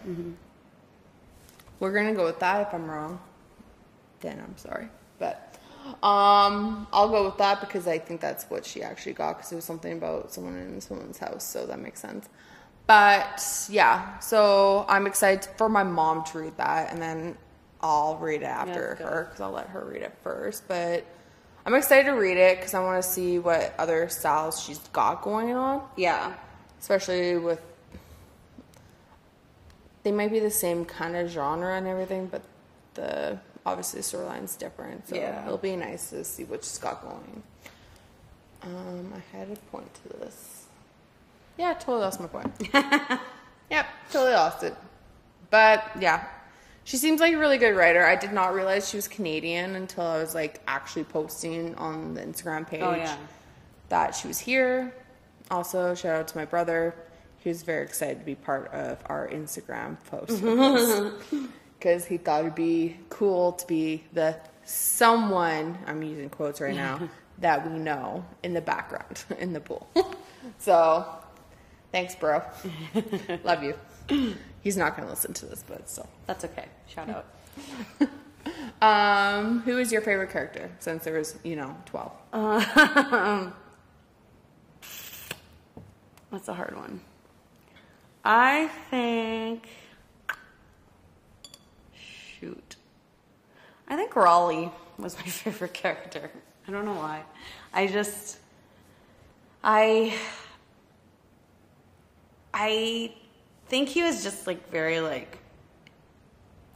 We're 1.79 1.91
gonna 1.91 2.13
go 2.13 2.25
with 2.25 2.39
that. 2.39 2.67
If 2.67 2.73
I'm 2.73 2.89
wrong, 2.89 3.19
then 4.21 4.39
I'm 4.39 4.57
sorry. 4.57 4.87
But 5.19 5.57
um, 6.03 6.87
I'll 6.93 7.09
go 7.09 7.25
with 7.25 7.37
that 7.37 7.59
because 7.59 7.87
I 7.87 7.97
think 7.97 8.21
that's 8.21 8.45
what 8.45 8.65
she 8.65 8.83
actually 8.83 9.13
got 9.13 9.37
because 9.37 9.51
it 9.51 9.55
was 9.55 9.65
something 9.65 9.93
about 9.93 10.31
someone 10.31 10.57
in 10.57 10.75
this 10.75 10.89
woman's 10.89 11.17
house, 11.17 11.43
so 11.43 11.65
that 11.65 11.79
makes 11.79 11.99
sense. 11.99 12.29
But 12.87 13.43
yeah, 13.69 14.19
so 14.19 14.85
I'm 14.87 15.07
excited 15.07 15.49
for 15.57 15.69
my 15.69 15.83
mom 15.83 16.23
to 16.25 16.39
read 16.39 16.57
that, 16.57 16.91
and 16.91 17.01
then 17.01 17.37
I'll 17.81 18.17
read 18.17 18.41
it 18.41 18.45
after 18.45 18.95
good. 18.97 19.05
her 19.05 19.23
because 19.25 19.41
I'll 19.41 19.51
let 19.51 19.67
her 19.67 19.85
read 19.85 20.03
it 20.03 20.13
first. 20.21 20.67
But 20.67 21.05
I'm 21.65 21.75
excited 21.75 22.05
to 22.05 22.11
read 22.17 22.37
it 22.37 22.57
because 22.57 22.73
I 22.73 22.79
want 22.83 23.03
to 23.03 23.07
see 23.07 23.37
what 23.39 23.73
other 23.77 24.09
styles 24.09 24.61
she's 24.61 24.79
got 24.93 25.21
going 25.21 25.53
on, 25.53 25.83
Yeah. 25.95 26.33
especially 26.79 27.37
with. 27.37 27.61
They 30.03 30.11
might 30.11 30.31
be 30.31 30.39
the 30.39 30.49
same 30.49 30.85
kind 30.85 31.15
of 31.15 31.29
genre 31.29 31.75
and 31.77 31.85
everything, 31.87 32.25
but 32.27 32.41
the 32.95 33.37
obviously 33.65 33.99
the 34.01 34.05
storyline's 34.05 34.55
different. 34.55 35.07
So 35.07 35.15
Yeah. 35.15 35.45
it'll 35.45 35.57
be 35.59 35.75
nice 35.75 36.09
to 36.09 36.23
see 36.23 36.43
what 36.45 36.63
she's 36.63 36.79
got 36.79 37.03
going. 37.03 37.43
Um, 38.63 39.13
I 39.15 39.37
had 39.37 39.49
a 39.51 39.55
point 39.71 39.93
to 40.03 40.17
this. 40.17 40.65
Yeah, 41.57 41.73
totally 41.73 41.99
lost 42.01 42.19
my 42.19 42.27
point. 42.27 42.51
yep, 43.69 43.85
totally 44.11 44.33
lost 44.33 44.63
it. 44.63 44.75
But 45.51 45.83
yeah, 45.99 46.25
she 46.83 46.97
seems 46.97 47.21
like 47.21 47.33
a 47.33 47.37
really 47.37 47.57
good 47.57 47.75
writer. 47.75 48.05
I 48.05 48.15
did 48.15 48.33
not 48.33 48.53
realize 48.53 48.89
she 48.89 48.97
was 48.97 49.07
Canadian 49.07 49.75
until 49.75 50.03
I 50.03 50.17
was 50.17 50.33
like 50.33 50.61
actually 50.67 51.03
posting 51.05 51.75
on 51.75 52.13
the 52.13 52.21
Instagram 52.21 52.61
oh, 52.61 52.65
page 52.65 52.81
Oh, 52.81 52.95
yeah. 52.95 53.17
that 53.89 54.15
she 54.15 54.27
was 54.27 54.39
here. 54.39 54.93
Also, 55.49 55.93
shout 55.95 56.15
out 56.15 56.27
to 56.29 56.37
my 56.37 56.45
brother. 56.45 56.95
He 57.39 57.49
was 57.49 57.63
very 57.63 57.83
excited 57.83 58.19
to 58.19 58.25
be 58.25 58.35
part 58.35 58.71
of 58.73 58.99
our 59.07 59.27
Instagram 59.27 59.97
post 60.05 60.41
because 61.79 62.05
he 62.07 62.17
thought 62.17 62.41
it'd 62.41 62.55
be 62.55 62.97
cool 63.09 63.53
to 63.53 63.67
be 63.67 64.03
the 64.13 64.37
someone 64.63 65.77
I'm 65.87 66.03
using 66.03 66.29
quotes 66.29 66.61
right 66.61 66.75
now 66.75 67.09
that 67.39 67.69
we 67.69 67.77
know 67.77 68.23
in 68.43 68.53
the 68.53 68.61
background 68.61 69.23
in 69.39 69.53
the 69.53 69.59
pool. 69.59 69.89
so, 70.59 71.05
thanks, 71.91 72.15
bro. 72.15 72.41
Love 73.43 73.63
you. 73.63 74.35
He's 74.61 74.77
not 74.77 74.95
going 74.95 75.07
to 75.07 75.09
listen 75.13 75.33
to 75.33 75.45
this, 75.45 75.63
but 75.67 75.89
still. 75.89 76.07
That's 76.27 76.45
okay. 76.45 76.65
Shout 76.87 77.09
out. 77.09 77.25
Um, 78.81 79.59
who 79.61 79.77
is 79.77 79.91
your 79.91 80.01
favorite 80.01 80.31
character? 80.31 80.71
Since 80.79 81.03
there 81.03 81.13
was, 81.13 81.37
you 81.43 81.55
know, 81.55 81.77
twelve. 81.85 82.11
That's 86.31 86.47
a 86.47 86.53
hard 86.53 86.75
one. 86.75 87.01
I 88.25 88.69
think. 88.89 89.67
Shoot. 92.39 92.75
I 93.87 93.95
think 93.95 94.15
Raleigh 94.15 94.71
was 94.97 95.15
my 95.15 95.23
favorite 95.25 95.73
character. 95.75 96.31
I 96.67 96.71
don't 96.71 96.85
know 96.85 96.95
why. 96.95 97.21
I 97.73 97.85
just. 97.85 98.39
I. 99.63 100.17
I 102.53 103.13
think 103.71 103.87
he 103.87 104.03
was 104.03 104.21
just 104.21 104.47
like 104.47 104.69
very 104.69 104.99
like 104.99 105.37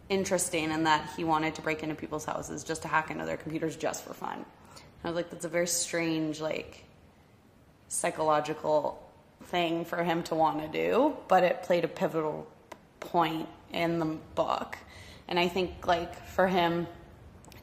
interesting 0.08 0.72
in 0.72 0.86
that 0.86 1.10
he 1.18 1.26
wanted 1.26 1.54
to 1.54 1.62
break 1.62 1.84
into 1.84 1.94
people's 1.94 2.24
houses 2.24 2.64
just 2.64 2.84
to 2.84 2.88
hack 2.88 3.12
into 3.12 3.26
their 3.26 3.36
computers 3.36 3.76
just 3.76 4.06
for 4.06 4.14
fun. 4.14 4.46
I 5.04 5.10
was 5.10 5.16
like, 5.18 5.30
that's 5.30 5.44
a 5.44 5.50
very 5.50 5.68
strange 5.68 6.40
like 6.40 6.86
psychological 7.90 9.04
thing 9.44 9.84
for 9.84 10.06
him 10.06 10.24
to 10.24 10.36
want 10.36 10.62
to 10.62 10.70
do, 10.70 11.18
but 11.28 11.44
it 11.44 11.64
played 11.64 11.84
a 11.84 11.90
pivotal 11.90 12.48
point 13.02 13.50
in 13.74 14.00
the 14.00 14.18
book. 14.34 14.78
And 15.28 15.38
I 15.38 15.50
think 15.50 15.86
like 15.86 16.26
for 16.28 16.48
him 16.48 16.88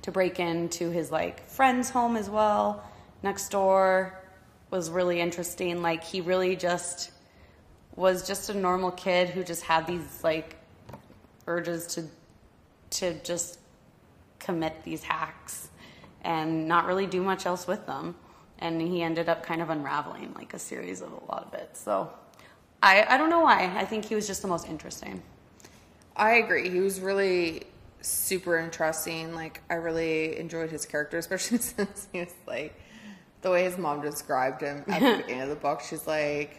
to 0.02 0.12
break 0.12 0.40
into 0.40 0.90
his 0.90 1.10
like 1.10 1.48
friend's 1.48 1.88
home 1.88 2.18
as 2.18 2.28
well 2.28 2.84
next 3.22 3.48
door 3.48 4.12
was 4.70 4.90
really 4.90 5.22
interesting. 5.22 5.80
Like 5.80 6.04
he 6.04 6.20
really 6.20 6.54
just 6.54 7.12
was 7.96 8.26
just 8.26 8.48
a 8.48 8.54
normal 8.54 8.90
kid 8.90 9.28
who 9.28 9.44
just 9.44 9.62
had 9.62 9.86
these 9.86 10.24
like 10.24 10.56
urges 11.46 11.86
to 11.86 12.04
to 12.90 13.14
just 13.22 13.58
commit 14.38 14.82
these 14.84 15.02
hacks 15.02 15.68
and 16.22 16.68
not 16.68 16.86
really 16.86 17.06
do 17.06 17.22
much 17.22 17.46
else 17.46 17.66
with 17.66 17.86
them. 17.86 18.14
And 18.58 18.80
he 18.80 19.02
ended 19.02 19.28
up 19.28 19.42
kind 19.42 19.60
of 19.60 19.70
unraveling 19.70 20.34
like 20.34 20.54
a 20.54 20.58
series 20.58 21.00
of 21.00 21.10
a 21.10 21.24
lot 21.24 21.48
of 21.48 21.54
it. 21.54 21.76
So 21.76 22.10
I, 22.82 23.04
I 23.08 23.16
don't 23.16 23.30
know 23.30 23.40
why. 23.40 23.72
I 23.76 23.84
think 23.84 24.04
he 24.04 24.14
was 24.14 24.26
just 24.26 24.42
the 24.42 24.48
most 24.48 24.68
interesting. 24.68 25.22
I 26.16 26.34
agree. 26.34 26.68
He 26.70 26.80
was 26.80 27.00
really 27.00 27.64
super 28.02 28.58
interesting. 28.58 29.34
Like 29.34 29.62
I 29.70 29.74
really 29.74 30.38
enjoyed 30.38 30.70
his 30.70 30.86
character, 30.86 31.18
especially 31.18 31.58
since 31.58 32.08
he 32.12 32.20
was 32.20 32.34
like 32.46 32.74
the 33.40 33.50
way 33.50 33.64
his 33.64 33.78
mom 33.78 34.00
described 34.00 34.62
him 34.62 34.84
at 34.88 35.00
the 35.00 35.16
beginning 35.22 35.42
of 35.42 35.48
the 35.48 35.56
book. 35.56 35.80
She's 35.80 36.06
like, 36.06 36.56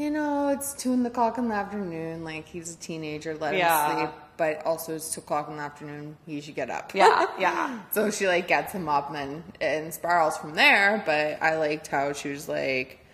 you 0.00 0.10
know, 0.10 0.48
it's 0.48 0.72
two 0.72 0.94
in 0.94 1.02
the 1.02 1.10
clock 1.10 1.36
in 1.36 1.48
the 1.48 1.54
afternoon. 1.54 2.24
Like 2.24 2.46
he's 2.48 2.74
a 2.74 2.78
teenager, 2.78 3.36
let 3.36 3.54
Yeah. 3.54 3.90
him 3.90 3.96
sleep. 3.98 4.10
But 4.38 4.64
also, 4.64 4.94
it's 4.94 5.12
two 5.12 5.20
o'clock 5.20 5.50
in 5.50 5.58
the 5.58 5.62
afternoon. 5.62 6.16
He 6.24 6.40
should 6.40 6.54
get 6.54 6.70
up. 6.70 6.94
Yeah, 6.94 7.26
yeah. 7.38 7.80
So 7.92 8.10
she 8.10 8.26
like 8.26 8.48
gets 8.48 8.72
him 8.72 8.88
up 8.88 9.14
and 9.14 9.42
and 9.60 9.92
spirals 9.92 10.38
from 10.38 10.54
there. 10.54 11.02
But 11.04 11.42
I 11.42 11.56
liked 11.58 11.88
how 11.88 12.14
she 12.14 12.30
was 12.30 12.48
like, 12.48 13.04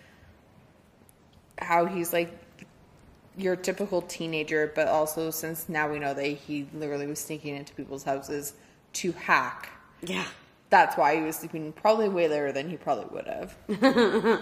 how 1.59 1.85
he's 1.85 2.13
like 2.13 2.31
your 3.35 3.57
typical 3.57 4.01
teenager, 4.01 4.71
but 4.73 4.87
also 4.87 5.29
since 5.29 5.67
now 5.67 5.91
we 5.91 5.99
know 5.99 6.13
that 6.13 6.23
he 6.25 6.67
literally 6.73 7.05
was 7.07 7.19
sneaking 7.19 7.57
into 7.57 7.73
people's 7.73 8.03
houses 8.05 8.53
to 8.93 9.11
hack. 9.11 9.69
Yeah. 10.01 10.25
That's 10.69 10.95
why 10.97 11.17
he 11.17 11.21
was 11.21 11.35
sleeping 11.35 11.73
probably 11.73 12.07
way 12.09 12.29
later 12.29 12.51
than 12.53 12.69
he 12.69 12.77
probably 12.77 13.05
would 13.11 13.27
have. 13.27 14.41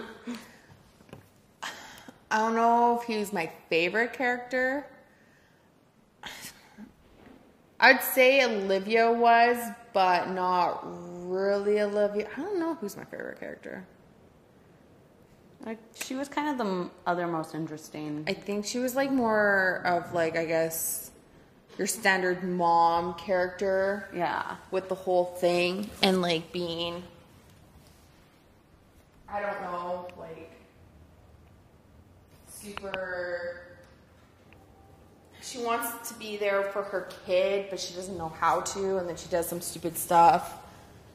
I 2.30 2.38
don't 2.38 2.54
know 2.56 2.98
if 3.00 3.06
he 3.06 3.18
was 3.18 3.32
my 3.32 3.50
favorite 3.68 4.12
character. 4.12 4.86
I'd 7.78 8.02
say 8.02 8.42
Olivia 8.44 9.12
was, 9.12 9.58
but 9.92 10.30
not 10.30 10.80
really 10.84 11.80
Olivia. 11.80 12.28
I 12.36 12.40
don't 12.40 12.58
know 12.58 12.74
who's 12.74 12.96
my 12.96 13.04
favorite 13.04 13.38
character. 13.38 13.84
Like 15.64 15.78
she 15.94 16.14
was 16.14 16.28
kind 16.28 16.48
of 16.48 16.58
the 16.66 16.90
other 17.06 17.26
most 17.26 17.54
interesting. 17.54 18.24
I 18.26 18.32
think 18.32 18.64
she 18.66 18.78
was 18.78 18.94
like 18.94 19.10
more 19.10 19.82
of 19.84 20.12
like 20.14 20.36
I 20.36 20.44
guess 20.46 21.10
your 21.76 21.86
standard 21.86 22.42
mom 22.44 23.14
character 23.14 24.08
Yeah. 24.14 24.56
with 24.70 24.88
the 24.88 24.94
whole 24.94 25.24
thing 25.26 25.90
and 26.02 26.22
like 26.22 26.50
being 26.52 27.02
I 29.28 29.40
don't 29.40 29.60
know, 29.62 30.08
like 30.18 30.50
super 32.66 33.66
she 35.46 35.58
wants 35.58 36.08
to 36.08 36.18
be 36.18 36.36
there 36.36 36.64
for 36.64 36.82
her 36.82 37.08
kid, 37.24 37.66
but 37.70 37.78
she 37.78 37.94
doesn't 37.94 38.18
know 38.18 38.28
how 38.28 38.62
to, 38.62 38.98
and 38.98 39.08
then 39.08 39.16
she 39.16 39.28
does 39.28 39.48
some 39.48 39.60
stupid 39.60 39.96
stuff. 39.96 40.54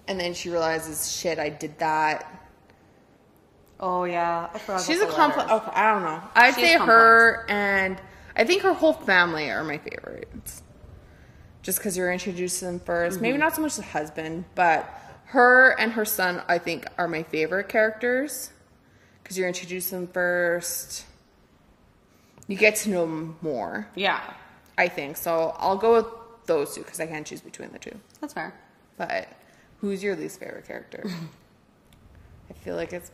And 0.08 0.18
then 0.18 0.34
she 0.34 0.50
realizes, 0.50 1.12
shit, 1.12 1.38
I 1.38 1.50
did 1.50 1.78
that. 1.80 2.48
Oh 3.80 4.06
yeah. 4.06 4.50
I 4.54 4.78
She's 4.78 5.02
a 5.02 5.08
complex. 5.08 5.52
Okay, 5.52 5.72
I 5.74 5.92
don't 5.92 6.04
know. 6.04 6.22
I'd 6.36 6.56
She's 6.56 6.64
say 6.64 6.78
her 6.78 7.46
and 7.50 8.00
I 8.36 8.46
think 8.46 8.62
her 8.62 8.74
whole 8.74 8.94
family 8.94 9.50
are 9.50 9.64
my 9.64 9.80
favorites. 9.80 10.64
Just 11.62 11.80
because 11.80 11.98
you're 11.98 12.12
introduced 12.12 12.60
to 12.60 12.66
them 12.66 12.80
1st 12.80 13.22
Maybe 13.22 13.38
not 13.38 13.56
so 13.56 13.62
much 13.62 13.76
the 13.76 13.84
husband, 13.84 14.46
but 14.56 14.90
her 15.26 15.78
and 15.80 15.92
her 15.94 16.06
son, 16.06 16.42
I 16.48 16.58
think, 16.58 16.88
are 16.98 17.08
my 17.08 17.24
favorite 17.24 17.70
characters. 17.70 18.52
Because 19.22 19.38
you're 19.38 19.48
introduced 19.48 19.90
to 19.90 19.96
them 19.96 20.08
first. 20.08 21.06
You 22.48 22.58
get 22.58 22.76
to 22.78 22.90
know 22.90 23.02
them 23.02 23.38
more, 23.42 23.88
Yeah. 23.96 24.22
I 24.78 24.88
think. 24.88 25.18
So 25.18 25.56
I'll 25.58 25.78
go 25.78 25.94
with 25.94 26.06
those 26.48 26.74
two 26.76 26.82
because 26.82 27.00
I 27.00 27.06
can't 27.08 27.26
choose 27.26 27.42
between 27.42 27.72
the 27.72 27.80
two. 27.80 27.98
That's 28.20 28.34
fair. 28.34 28.54
But 28.98 29.28
who's 29.80 30.04
your 30.04 30.16
least 30.16 30.40
favorite 30.40 30.66
character? 30.68 31.04
I 32.50 32.54
feel 32.54 32.76
like 32.76 32.94
it's 32.94 33.12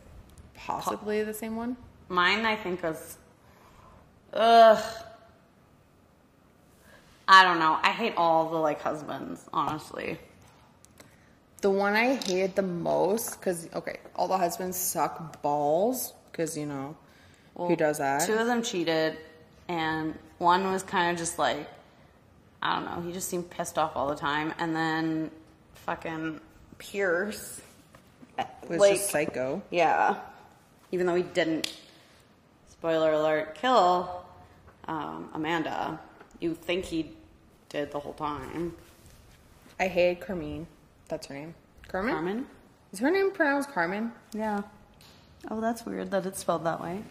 possibly 0.54 1.22
the 1.22 1.34
same 1.34 1.56
one. 1.56 1.76
Mine, 2.08 2.44
I 2.46 2.56
think, 2.56 2.82
was. 2.82 3.18
Ugh. 4.32 4.82
I 7.28 7.44
don't 7.44 7.58
know. 7.58 7.78
I 7.82 7.90
hate 7.90 8.14
all 8.16 8.48
the 8.50 8.56
like 8.56 8.80
husbands, 8.80 9.46
honestly. 9.52 10.18
The 11.60 11.70
one 11.70 11.94
I 11.94 12.14
hated 12.14 12.54
the 12.54 12.62
most, 12.62 13.38
because, 13.38 13.68
okay, 13.74 13.98
all 14.16 14.28
the 14.28 14.38
husbands 14.38 14.76
suck 14.76 15.42
balls, 15.42 16.14
because, 16.30 16.56
you 16.56 16.66
know, 16.66 16.96
who 17.66 17.76
does 17.76 17.98
that? 17.98 18.26
Two 18.26 18.34
of 18.34 18.46
them 18.46 18.62
cheated, 18.62 19.18
and 19.68 20.14
one 20.38 20.70
was 20.72 20.82
kind 20.82 21.10
of 21.10 21.18
just 21.18 21.38
like, 21.38 21.68
I 22.62 22.76
don't 22.76 22.84
know. 22.84 23.06
He 23.06 23.12
just 23.12 23.28
seemed 23.28 23.50
pissed 23.50 23.78
off 23.78 23.96
all 23.96 24.08
the 24.08 24.16
time, 24.16 24.54
and 24.58 24.74
then 24.74 25.30
fucking 25.74 26.40
Pierce 26.78 27.60
was 28.68 28.78
like- 28.80 28.96
just 28.96 29.10
psycho. 29.10 29.62
Yeah. 29.70 30.16
Even 30.92 31.06
though 31.06 31.14
he 31.16 31.22
didn't, 31.22 31.76
spoiler 32.68 33.12
alert, 33.12 33.54
kill 33.56 34.24
um, 34.86 35.28
Amanda, 35.34 36.00
you 36.40 36.54
think 36.54 36.86
he 36.86 37.10
did 37.68 37.90
the 37.90 37.98
whole 38.00 38.14
time. 38.14 38.74
I 39.78 39.86
hated 39.88 40.20
Carmine. 40.20 40.66
That's 41.08 41.26
her 41.26 41.34
name. 41.34 41.54
Carmen? 41.88 42.12
Carmen? 42.14 42.46
Is 42.92 43.00
her 43.00 43.10
name 43.10 43.30
pronounced 43.32 43.70
Carmen? 43.72 44.12
Yeah. 44.32 44.62
Oh, 45.50 45.60
that's 45.60 45.84
weird 45.84 46.10
that 46.10 46.24
it's 46.26 46.40
spelled 46.40 46.64
that 46.64 46.80
way. 46.80 47.02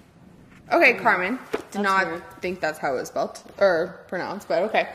Okay, 0.72 0.94
Carmen. 0.96 1.40
Did 1.72 1.82
not 1.82 2.08
weird. 2.08 2.42
think 2.42 2.60
that's 2.60 2.80
how 2.80 2.94
it 2.94 3.00
was 3.00 3.08
spelled 3.10 3.40
or 3.58 4.02
pronounced, 4.08 4.48
but 4.48 4.64
okay. 4.64 4.90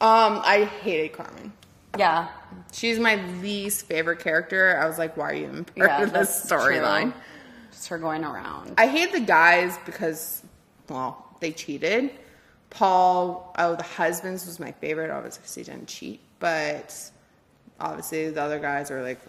Um, 0.00 0.40
I 0.44 0.64
hated 0.82 1.12
Carmen. 1.12 1.52
Yeah. 1.98 2.28
She's 2.72 2.98
my 2.98 3.16
least 3.40 3.86
favorite 3.86 4.18
character. 4.20 4.78
I 4.78 4.86
was 4.86 4.98
like, 4.98 5.16
why 5.16 5.30
are 5.30 5.34
you 5.34 5.46
in 5.46 5.64
part 5.64 5.76
Yeah, 5.76 6.02
of 6.02 6.12
this 6.12 6.44
storyline? 6.44 7.12
Just 7.72 7.88
her 7.88 7.98
going 7.98 8.24
around. 8.24 8.74
I 8.78 8.86
hate 8.88 9.12
the 9.12 9.20
guys 9.20 9.78
because, 9.86 10.42
well, 10.88 11.36
they 11.40 11.52
cheated. 11.52 12.10
Paul, 12.70 13.54
oh, 13.58 13.76
the 13.76 13.82
husbands 13.84 14.44
was 14.44 14.58
my 14.60 14.72
favorite, 14.72 15.10
obviously, 15.10 15.40
because 15.40 15.54
he 15.54 15.62
didn't 15.62 15.86
cheat. 15.88 16.20
But 16.40 17.10
obviously, 17.80 18.30
the 18.30 18.42
other 18.42 18.58
guys 18.58 18.90
are 18.90 19.02
like 19.02 19.20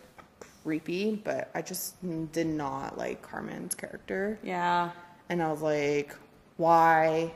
creepy. 0.63 1.15
But 1.23 1.49
I 1.55 1.61
just 1.61 1.95
did 2.33 2.47
not 2.47 2.97
like 2.97 3.21
Carmen's 3.21 3.75
character. 3.75 4.39
Yeah. 4.43 4.91
And 5.29 5.41
I 5.41 5.51
was 5.51 5.61
like, 5.61 6.15
why? 6.57 7.31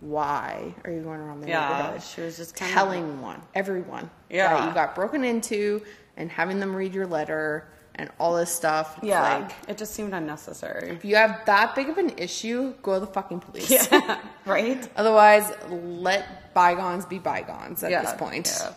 Why 0.00 0.74
are 0.84 0.90
you 0.90 1.00
going 1.02 1.20
around 1.20 1.42
the 1.42 1.48
Yeah, 1.48 1.68
neighborhood? 1.78 2.02
she 2.02 2.20
was 2.22 2.36
just 2.36 2.56
kind 2.56 2.70
of- 2.70 2.74
telling 2.74 3.20
one, 3.20 3.40
everyone, 3.54 4.10
Yeah. 4.30 4.54
that 4.54 4.68
you 4.68 4.74
got 4.74 4.94
broken 4.94 5.24
into 5.24 5.82
and 6.16 6.30
having 6.30 6.58
them 6.58 6.74
read 6.74 6.94
your 6.94 7.06
letter 7.06 7.68
and 7.96 8.10
all 8.18 8.34
this 8.34 8.50
stuff. 8.50 8.96
It's 8.98 9.06
Yeah. 9.08 9.20
like, 9.40 9.52
it 9.68 9.76
just 9.76 9.92
seemed 9.94 10.14
unnecessary. 10.14 10.88
if 10.90 11.04
you 11.04 11.16
have 11.16 11.44
that 11.44 11.74
big 11.74 11.88
of 11.90 11.98
an 11.98 12.10
issue, 12.16 12.72
go 12.82 12.94
to 12.94 13.00
the 13.00 13.06
fucking 13.06 13.40
police. 13.40 13.70
Yeah. 13.70 14.18
right? 14.46 14.88
Otherwise, 14.96 15.52
let 15.68 16.54
bygones 16.54 17.04
be 17.04 17.18
bygones 17.18 17.82
at 17.84 17.90
Yeah, 17.90 18.02
this 18.02 18.14
point. 18.14 18.58
yeah. 18.62 18.72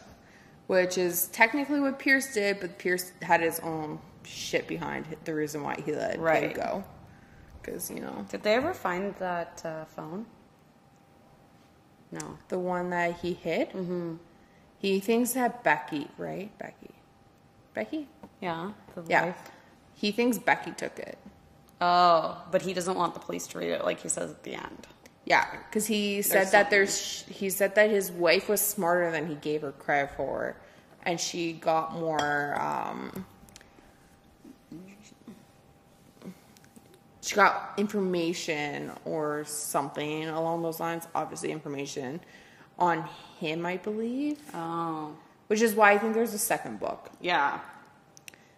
Which 0.67 0.97
is 0.97 1.27
technically 1.27 1.79
what 1.79 1.99
Pierce 1.99 2.33
did, 2.33 2.59
but 2.59 2.77
Pierce 2.77 3.11
had 3.21 3.39
his 3.41 3.59
own 3.61 3.99
shit 4.23 4.67
behind 4.67 5.05
the 5.25 5.33
reason 5.33 5.63
why 5.63 5.75
he 5.85 5.93
let 5.93 6.19
Right. 6.19 6.43
it 6.43 6.53
go. 6.55 6.83
Because, 7.63 7.89
you 7.89 8.01
know, 8.01 8.25
Did 8.29 8.43
they 8.43 8.55
ever 8.55 8.73
find 8.73 9.15
that 9.15 9.61
uh, 9.63 9.85
phone? 9.85 10.25
No. 12.11 12.37
the 12.49 12.59
one 12.59 12.91
that 12.91 13.19
he 13.21 13.33
hid, 13.33 13.69
mm-hmm. 13.69 14.15
he 14.77 14.99
thinks 14.99 15.31
that 15.33 15.63
Becky, 15.63 16.07
right? 16.17 16.55
Becky. 16.59 16.91
Becky? 17.73 18.07
Yeah. 18.39 18.73
The 18.93 19.03
Yeah. 19.07 19.25
wife. 19.27 19.51
He 19.95 20.11
thinks 20.11 20.37
Becky 20.37 20.71
took 20.71 20.99
it. 20.99 21.17
Oh, 21.81 22.43
but 22.51 22.61
he 22.61 22.73
doesn't 22.73 22.95
want 22.95 23.13
the 23.15 23.19
police 23.19 23.47
to 23.47 23.57
read 23.57 23.69
it 23.71 23.83
like 23.83 24.01
he 24.01 24.09
says 24.09 24.29
at 24.29 24.43
the 24.43 24.53
end. 24.53 24.87
Yeah, 25.25 25.45
because 25.67 25.87
he 25.87 26.21
said 26.21 26.41
There's 26.41 26.51
that 26.51 26.69
there's 26.69 27.21
he 27.23 27.49
said 27.49 27.75
that 27.75 27.89
his 27.89 28.11
wife 28.11 28.47
was 28.49 28.61
smarter 28.61 29.09
than 29.09 29.27
he 29.27 29.35
gave 29.35 29.61
her 29.61 29.71
credit 29.71 30.15
for, 30.15 30.55
and 31.03 31.19
she 31.19 31.53
got 31.53 31.93
more. 31.93 32.59
Um, 32.61 33.25
she 37.23 37.35
got 37.35 37.73
information 37.77 38.91
or 39.05 39.43
something 39.45 40.27
along 40.27 40.61
those 40.61 40.79
lines. 40.79 41.07
Obviously, 41.15 41.51
information 41.51 42.19
on 42.77 43.07
him, 43.39 43.65
I 43.65 43.77
believe, 43.77 44.39
Oh. 44.53 45.15
which 45.47 45.61
is 45.61 45.73
why 45.73 45.91
I 45.93 45.97
think 45.97 46.13
there's 46.13 46.33
a 46.33 46.37
second 46.39 46.79
book 46.79 47.09
Yeah. 47.21 47.59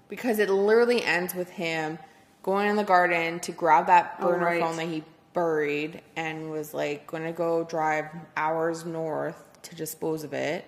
because 0.09 0.39
it 0.39 0.49
literally 0.49 1.03
ends 1.03 1.35
with 1.35 1.49
him 1.49 1.99
going 2.43 2.67
in 2.69 2.75
the 2.75 2.83
garden 2.83 3.39
to 3.41 3.51
grab 3.51 3.87
that 3.87 4.15
Oh, 4.19 4.27
burner 4.29 4.45
right. 4.45 4.61
phone 4.61 4.77
that 4.77 4.87
he 4.87 5.03
buried 5.33 6.01
and 6.15 6.49
was 6.49 6.73
like 6.73 7.05
going 7.07 7.23
to 7.23 7.31
go 7.33 7.63
drive 7.65 8.05
hours 8.37 8.85
north 8.85 9.35
to 9.63 9.75
dispose 9.75 10.23
of 10.23 10.33
it 10.33 10.63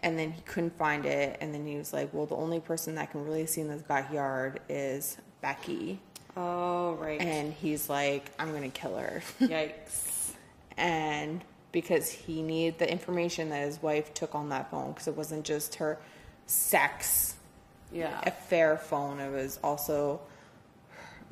and 0.00 0.18
then 0.18 0.32
he 0.32 0.40
couldn't 0.42 0.76
find 0.78 1.04
it 1.04 1.36
and 1.40 1.52
then 1.54 1.66
he 1.66 1.76
was 1.76 1.92
like 1.92 2.08
well 2.14 2.24
the 2.26 2.34
only 2.36 2.60
person 2.60 2.94
that 2.94 3.10
can 3.10 3.22
really 3.24 3.44
see 3.44 3.60
in 3.60 3.68
this 3.68 3.82
backyard 3.82 4.58
is 4.70 5.18
becky 5.42 6.00
Oh, 6.36 6.94
right. 6.94 7.20
and 7.20 7.52
he's 7.52 7.88
like 7.88 8.30
i'm 8.38 8.50
going 8.50 8.70
to 8.70 8.80
kill 8.80 8.96
her 8.96 9.22
Yikes. 9.40 10.32
and 10.76 11.44
because 11.72 12.10
he 12.10 12.42
needed 12.42 12.78
the 12.78 12.90
information 12.90 13.50
that 13.50 13.64
his 13.66 13.80
wife 13.82 14.14
took 14.14 14.34
on 14.34 14.48
that 14.50 14.70
phone 14.70 14.92
because 14.92 15.06
it 15.08 15.16
wasn't 15.16 15.44
just 15.44 15.76
her 15.76 15.98
sex 16.46 17.34
Yeah. 17.92 18.20
affair 18.24 18.76
phone. 18.76 19.18
It 19.20 19.30
was 19.32 19.58
also 19.64 20.20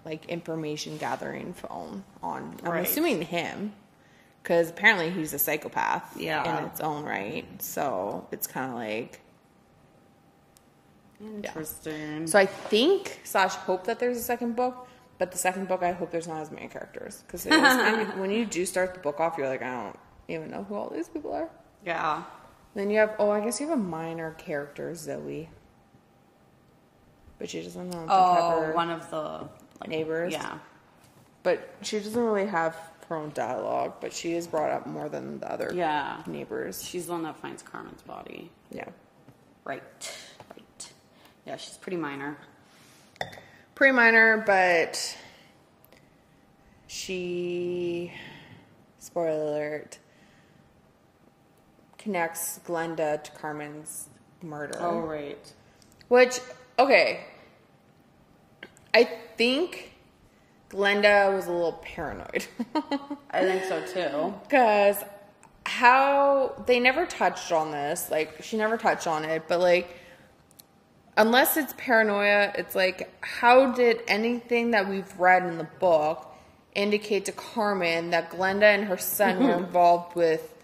like 0.05 0.25
information 0.27 0.99
gathering 0.99 1.53
phone 1.55 2.03
on. 2.25 2.59
I'm 2.65 2.73
Right. 2.73 2.87
assuming 2.87 3.23
him 3.23 3.73
because 4.43 4.71
apparently 4.71 5.11
he's 5.11 5.33
a 5.33 5.38
psychopath. 5.38 6.17
Yeah. 6.17 6.59
in 6.59 6.65
its 6.67 6.81
own 6.81 7.05
right. 7.05 7.45
So 7.62 8.27
it's 8.33 8.49
kind 8.49 8.71
of 8.71 8.77
like. 8.77 9.21
Interesting. 11.21 12.27
So 12.27 12.38
I 12.38 12.47
think 12.47 13.21
slash 13.25 13.55
hope 13.55 13.85
that 13.85 14.01
there's 14.01 14.17
a 14.17 14.23
second 14.23 14.57
book, 14.57 14.88
but 15.23 15.31
the 15.31 15.39
second 15.39 15.69
book 15.69 15.85
I 15.85 15.93
hope 15.93 16.11
there's 16.11 16.27
not 16.27 16.41
as 16.41 16.51
many 16.51 16.67
characters 16.67 17.23
because 17.25 17.45
when 18.17 18.33
you 18.33 18.45
do 18.45 18.67
start 18.67 18.95
the 18.95 18.99
book 18.99 19.21
off, 19.21 19.39
you're 19.39 19.47
like 19.49 19.63
I 19.63 19.85
don't 19.85 19.97
even 20.27 20.51
know 20.51 20.65
who 20.65 20.75
all 20.75 20.91
these 20.91 21.09
people 21.09 21.33
are. 21.33 21.49
Yeah. 21.87 22.25
Then 22.75 22.91
you 22.91 22.99
have 22.99 23.15
oh 23.21 23.31
I 23.31 23.39
guess 23.39 23.61
you 23.61 23.69
have 23.69 23.79
a 23.79 23.81
minor 23.81 24.33
character 24.33 24.93
Zoe, 24.97 25.49
but 27.39 27.49
she 27.49 27.63
doesn't 27.63 27.89
know. 27.91 28.05
Oh, 28.09 28.73
one 28.75 28.91
of 28.91 29.09
the 29.11 29.49
like, 29.81 29.91
Neighbors? 29.91 30.33
Yeah. 30.33 30.59
But 31.45 31.73
she 31.83 32.01
doesn't 32.01 32.21
really 32.21 32.47
have 32.49 32.75
her 33.09 33.15
own 33.15 33.31
dialogue, 33.33 33.93
but 34.01 34.13
she 34.13 34.33
is 34.33 34.49
brought 34.49 34.73
up 34.73 34.89
more 34.89 35.09
than 35.09 35.39
the 35.39 35.53
other 35.53 35.71
Yeah. 35.73 36.21
neighbors. 36.27 36.85
She's 36.85 37.07
the 37.07 37.13
one 37.13 37.23
that 37.23 37.37
finds 37.37 37.63
Carmen's 37.63 38.03
body. 38.03 38.51
Yeah. 38.73 38.89
Right. 39.65 39.85
Right. 40.51 40.93
Yeah, 41.47 41.59
she's 41.59 41.77
pretty 41.77 41.97
minor. 41.97 42.37
Pretty 43.75 43.93
minor, 43.93 44.43
but 44.47 45.17
she, 46.87 48.13
spoiler 48.99 49.31
alert, 49.31 49.99
connects 51.99 52.61
Glenda 52.67 53.23
to 53.23 53.31
Carmen's 53.33 54.09
murder. 54.43 54.79
Oh, 54.79 54.99
right. 55.01 55.53
Which, 56.09 56.41
okay, 56.79 57.25
I 58.95 59.05
think 59.37 59.93
Glenda 60.69 61.35
was 61.35 61.47
a 61.47 61.53
little 61.53 61.81
paranoid. 61.83 62.47
I 63.31 63.41
think 63.41 63.65
so 63.65 63.85
too. 63.87 64.35
Because 64.45 65.03
how 65.65 66.53
they 66.67 66.81
never 66.81 67.07
touched 67.07 67.53
on 67.53 67.71
this, 67.71 68.11
like 68.11 68.43
she 68.43 68.57
never 68.57 68.77
touched 68.77 69.07
on 69.07 69.25
it, 69.25 69.45
but 69.49 69.61
like 69.61 69.97
unless 71.16 71.57
it's 71.57 71.75
paranoia, 71.77 72.53
it's 72.57 72.75
like 72.75 73.12
how 73.25 73.72
did 73.72 74.03
anything 74.09 74.72
that 74.72 74.88
we've 74.88 75.18
read 75.18 75.44
in 75.44 75.59
the 75.59 75.68
book 75.79 76.29
indicate 76.75 77.27
to 77.27 77.33
Carmen 77.33 78.11
that 78.11 78.31
Glenda 78.31 78.75
and 78.75 78.85
her 78.85 78.96
son 78.96 79.44
were 79.44 79.55
involved 79.59 80.16
with 80.16 80.55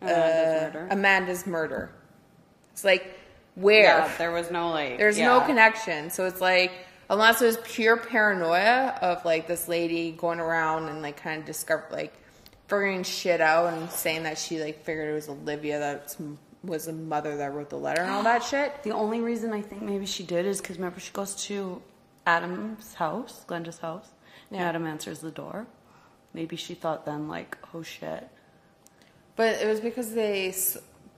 uh, 0.00 0.06
Amanda's 0.06 0.72
murder. 0.72 0.88
Amanda's 0.90 1.46
murder? 1.46 1.90
It's 2.72 2.84
like 2.84 3.18
where? 3.54 3.82
Yeah, 3.82 4.16
there 4.16 4.32
was 4.32 4.50
no 4.50 4.70
like. 4.70 4.98
There's 4.98 5.18
yeah. 5.18 5.26
no 5.26 5.40
connection. 5.42 6.10
So 6.10 6.26
it's 6.26 6.40
like, 6.40 6.72
unless 7.10 7.42
it 7.42 7.46
was 7.46 7.58
pure 7.64 7.96
paranoia 7.96 8.98
of 9.02 9.24
like 9.24 9.46
this 9.46 9.68
lady 9.68 10.12
going 10.12 10.40
around 10.40 10.88
and 10.88 11.02
like 11.02 11.18
kind 11.18 11.40
of 11.40 11.46
discover 11.46 11.86
like 11.90 12.14
figuring 12.68 13.02
shit 13.02 13.40
out 13.40 13.74
and 13.74 13.90
saying 13.90 14.22
that 14.22 14.38
she 14.38 14.60
like 14.60 14.82
figured 14.84 15.10
it 15.10 15.14
was 15.14 15.28
Olivia 15.28 15.78
that 15.78 16.16
was 16.64 16.86
the 16.86 16.92
mother 16.92 17.36
that 17.36 17.52
wrote 17.54 17.70
the 17.70 17.76
letter 17.78 18.02
and 18.02 18.10
all 18.10 18.22
that 18.32 18.42
shit. 18.42 18.82
The 18.82 18.92
only 18.92 19.20
reason 19.20 19.52
I 19.52 19.62
think 19.62 19.82
maybe 19.82 20.06
she 20.06 20.22
did 20.24 20.46
is 20.46 20.60
because 20.60 20.76
remember 20.76 21.00
she 21.00 21.12
goes 21.12 21.34
to 21.46 21.82
Adam's 22.26 22.94
house, 22.94 23.44
Glenda's 23.46 23.78
house, 23.78 24.08
and 24.50 24.60
Yeah. 24.60 24.68
Adam 24.68 24.86
answers 24.86 25.20
the 25.20 25.30
door. 25.30 25.66
Maybe 26.34 26.56
she 26.56 26.74
thought 26.74 27.04
then 27.04 27.28
like, 27.28 27.58
oh 27.74 27.82
shit. 27.82 28.28
But 29.36 29.60
it 29.60 29.66
was 29.66 29.80
because 29.80 30.14
they. 30.14 30.54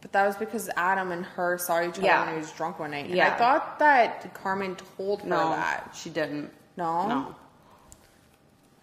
But 0.01 0.13
that 0.13 0.27
was 0.27 0.37
because 0.37 0.69
Adam 0.77 1.13
and 1.13 1.25
her 1.25 1.57
saw 1.59 1.81
each 1.83 1.97
other 1.99 2.03
Yeah. 2.07 2.25
when 2.27 2.35
he 2.35 2.41
was 2.41 2.53
drunk 2.53 2.79
one 2.79 2.91
night. 2.91 3.07
And 3.07 3.15
Yeah. 3.15 3.35
I 3.35 3.39
thought 3.39 3.79
that 3.79 4.35
Carmen 4.35 4.77
told 4.97 5.23
her 5.23 5.29
No, 5.29 5.51
that. 5.51 5.95
she 5.97 6.11
didn't. 6.11 6.51
No? 6.77 7.09
No. 7.09 7.35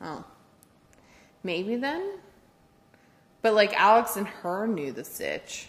Oh. 0.01 0.23
Maybe 1.43 1.75
then? 1.75 2.17
But 3.41 3.53
like 3.53 3.73
Alex 3.79 4.15
and 4.17 4.27
her 4.27 4.67
knew 4.67 4.91
the 4.91 5.03
stitch. 5.03 5.67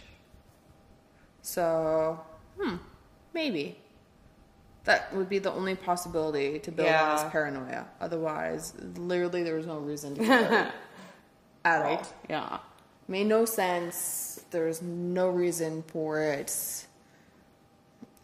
So, 1.42 2.20
hmm, 2.59 2.76
maybe. 3.35 3.78
That 4.85 5.14
would 5.14 5.28
be 5.28 5.38
the 5.38 5.52
only 5.52 5.76
possibility 5.76 6.59
to 6.59 6.72
build 6.72 6.88
on 6.88 6.92
Yeah. 6.94 7.22
his 7.22 7.31
paranoia. 7.31 7.87
Otherwise, 8.00 8.74
literally 8.96 9.42
there 9.44 9.55
was 9.57 9.66
no 9.66 9.78
reason 9.78 10.14
to 10.16 10.20
kill 10.24 10.44
her. 10.44 10.72
At 11.64 11.83
all. 11.83 11.96
Right? 11.96 12.12
Yeah. 12.28 12.59
Made 13.07 13.26
no 13.28 13.44
sense. 13.44 14.44
There 14.50 14.66
was 14.66 14.83
no 14.83 15.28
reason 15.28 15.85
for 15.87 16.20
it. 16.20 16.87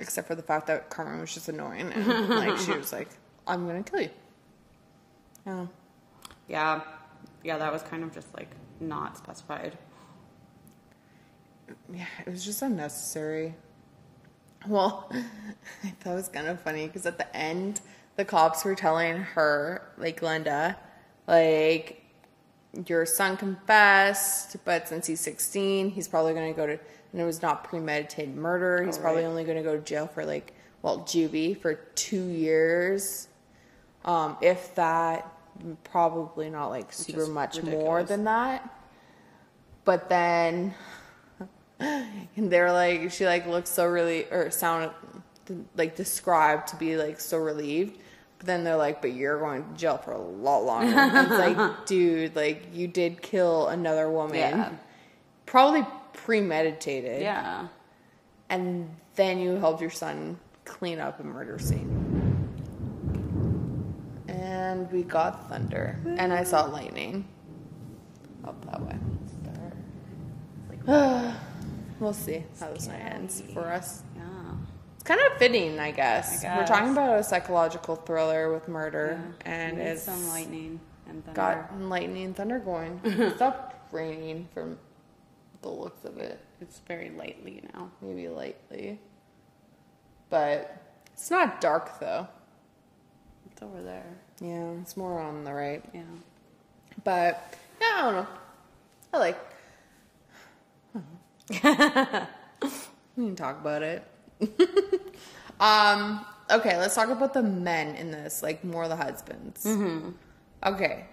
Except 0.00 0.26
for 0.26 0.34
the 0.34 0.42
fact 0.42 0.66
that 0.68 0.90
Carmen 0.90 1.20
was 1.20 1.32
just 1.34 1.48
annoying 1.48 1.92
and 1.92 2.28
like 2.28 2.56
she 2.58 2.72
was 2.72 2.92
like, 2.92 3.08
I'm 3.46 3.66
gonna 3.66 3.82
kill 3.82 4.00
you. 4.02 4.10
Oh. 5.46 5.68
Yeah. 6.48 6.80
Yeah, 7.44 7.58
that 7.58 7.72
was 7.72 7.82
kind 7.82 8.02
of 8.02 8.12
just 8.12 8.32
like 8.34 8.50
not 8.80 9.16
specified. 9.16 9.76
Yeah, 11.92 12.06
it 12.26 12.30
was 12.30 12.44
just 12.44 12.62
unnecessary. 12.62 13.54
Well, 14.66 15.10
I 15.84 15.88
thought 16.00 16.12
it 16.12 16.14
was 16.14 16.28
kind 16.28 16.48
of 16.48 16.60
funny 16.60 16.86
because 16.86 17.06
at 17.06 17.18
the 17.18 17.36
end, 17.36 17.80
the 18.16 18.24
cops 18.24 18.64
were 18.64 18.74
telling 18.74 19.16
her, 19.16 19.92
like 19.96 20.20
Glenda, 20.20 20.76
like, 21.26 22.02
your 22.86 23.06
son 23.06 23.36
confessed, 23.36 24.56
but 24.64 24.88
since 24.88 25.06
he's 25.06 25.20
16, 25.20 25.90
he's 25.90 26.08
probably 26.08 26.34
going 26.34 26.52
to 26.52 26.56
go 26.56 26.66
to, 26.66 26.72
and 27.12 27.20
it 27.20 27.24
was 27.24 27.42
not 27.42 27.64
premeditated 27.64 28.36
murder. 28.36 28.84
He's 28.84 28.98
probably 28.98 29.24
only 29.24 29.44
going 29.44 29.56
to 29.56 29.62
go 29.62 29.76
to 29.76 29.82
jail 29.82 30.06
for 30.06 30.24
like, 30.24 30.52
well, 30.82 31.00
juvie 31.00 31.58
for 31.60 31.74
two 31.74 32.28
years. 32.28 33.28
Um, 34.04 34.36
if 34.40 34.74
that, 34.74 35.32
probably 35.84 36.50
not 36.50 36.68
like 36.68 36.92
super 36.92 37.26
much 37.26 37.62
more 37.62 38.02
than 38.02 38.24
that. 38.24 38.68
But 39.84 40.08
then, 40.08 40.74
and 41.80 42.50
they're 42.50 42.72
like, 42.72 43.10
she 43.10 43.26
like 43.26 43.46
looks 43.46 43.70
so 43.70 43.86
really, 43.86 44.24
or 44.30 44.50
sound 44.50 44.90
like 45.76 45.96
described 45.96 46.68
to 46.68 46.76
be 46.76 46.96
like 46.96 47.20
so 47.20 47.38
relieved. 47.38 47.98
But 48.38 48.46
then 48.46 48.64
they're 48.64 48.76
like, 48.76 49.00
but 49.00 49.12
you're 49.12 49.38
going 49.38 49.68
to 49.68 49.74
jail 49.76 49.98
for 49.98 50.12
a 50.12 50.20
lot 50.20 50.64
longer. 50.64 50.94
It's 50.96 51.30
like, 51.30 51.56
dude, 51.86 52.36
like 52.36 52.68
you 52.72 52.86
did 52.86 53.20
kill 53.20 53.68
another 53.68 54.10
woman. 54.10 54.36
Yeah. 54.36 54.72
Probably 55.46 55.84
premeditated. 56.12 57.22
Yeah. 57.22 57.68
And 58.48 58.88
then 59.16 59.38
you 59.40 59.56
helped 59.56 59.80
your 59.80 59.90
son 59.90 60.38
clean 60.64 61.00
up 61.00 61.20
a 61.20 61.24
murder 61.24 61.58
scene. 61.58 62.14
And 64.28 64.90
we 64.92 65.02
got 65.02 65.48
thunder. 65.48 65.98
And 66.16 66.32
I 66.32 66.44
saw 66.44 66.64
lightning. 66.64 67.26
Up 68.44 68.64
that 68.66 68.80
way. 70.86 71.34
We'll 72.00 72.12
see 72.12 72.44
how 72.60 72.72
this 72.72 72.86
night 72.86 73.00
ends 73.00 73.42
for 73.52 73.66
us. 73.68 74.02
Yeah. 74.16 74.22
It's 74.94 75.04
kind 75.04 75.20
of 75.30 75.38
fitting, 75.38 75.78
I 75.78 75.90
guess. 75.90 76.44
I 76.44 76.56
We're 76.58 76.66
talking 76.66 76.90
about 76.90 77.18
a 77.18 77.22
psychological 77.24 77.96
thriller 77.96 78.52
with 78.52 78.68
murder, 78.68 79.20
and 79.44 79.76
We 79.78 79.82
need 79.84 79.90
it's 79.90 80.02
some 80.02 80.28
lightning 80.28 80.80
and 81.08 81.24
thunder. 81.24 81.36
got 81.40 81.80
lightning 81.80 82.24
and 82.24 82.36
thunder 82.36 82.58
going. 82.58 83.00
it 83.04 83.36
stopped 83.36 83.92
raining 83.92 84.48
from 84.52 84.78
the 85.62 85.68
looks 85.68 86.04
of 86.04 86.18
it, 86.18 86.38
It's 86.60 86.78
very 86.86 87.10
lightly 87.10 87.62
now. 87.74 87.90
maybe 88.00 88.28
lightly, 88.28 89.00
but 90.30 90.82
it's 91.12 91.30
not 91.30 91.60
dark 91.60 91.98
though. 92.00 92.28
It's 93.50 93.62
over 93.62 93.82
there. 93.82 94.06
Yeah, 94.40 94.70
it's 94.82 94.96
more 94.96 95.18
on 95.20 95.42
the 95.44 95.52
right. 95.52 95.82
Yeah. 95.92 96.02
But 97.02 97.54
yeah, 97.80 97.88
I 97.96 98.02
don't 98.02 98.14
know. 98.14 98.26
I 99.14 99.18
like. 99.18 99.38
we 103.16 103.24
can 103.24 103.36
talk 103.36 103.60
about 103.60 103.82
it. 103.82 104.04
um. 105.60 106.24
Okay, 106.50 106.78
let's 106.78 106.94
talk 106.94 107.10
about 107.10 107.34
the 107.34 107.42
men 107.42 107.94
in 107.94 108.10
this, 108.10 108.42
like 108.42 108.64
more 108.64 108.88
the 108.88 108.96
husbands. 108.96 109.66
Okay. 110.64 111.04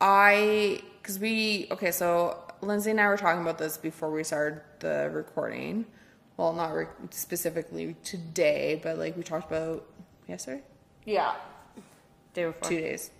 I, 0.00 0.80
because 1.00 1.18
we, 1.18 1.68
okay, 1.70 1.92
so 1.92 2.42
Lindsay 2.60 2.90
and 2.90 3.00
I 3.00 3.06
were 3.06 3.16
talking 3.16 3.40
about 3.42 3.58
this 3.58 3.76
before 3.78 4.10
we 4.10 4.24
started 4.24 4.62
the 4.80 5.10
recording. 5.12 5.86
Well, 6.36 6.52
not 6.52 6.74
re- 6.74 6.86
specifically 7.10 7.94
today, 8.02 8.80
but 8.82 8.98
like 8.98 9.16
we 9.16 9.22
talked 9.22 9.46
about 9.50 9.86
yesterday 10.28 10.62
Yeah. 11.04 11.34
Day 12.34 12.44
before. 12.46 12.68
two 12.68 12.80
days 12.80 13.10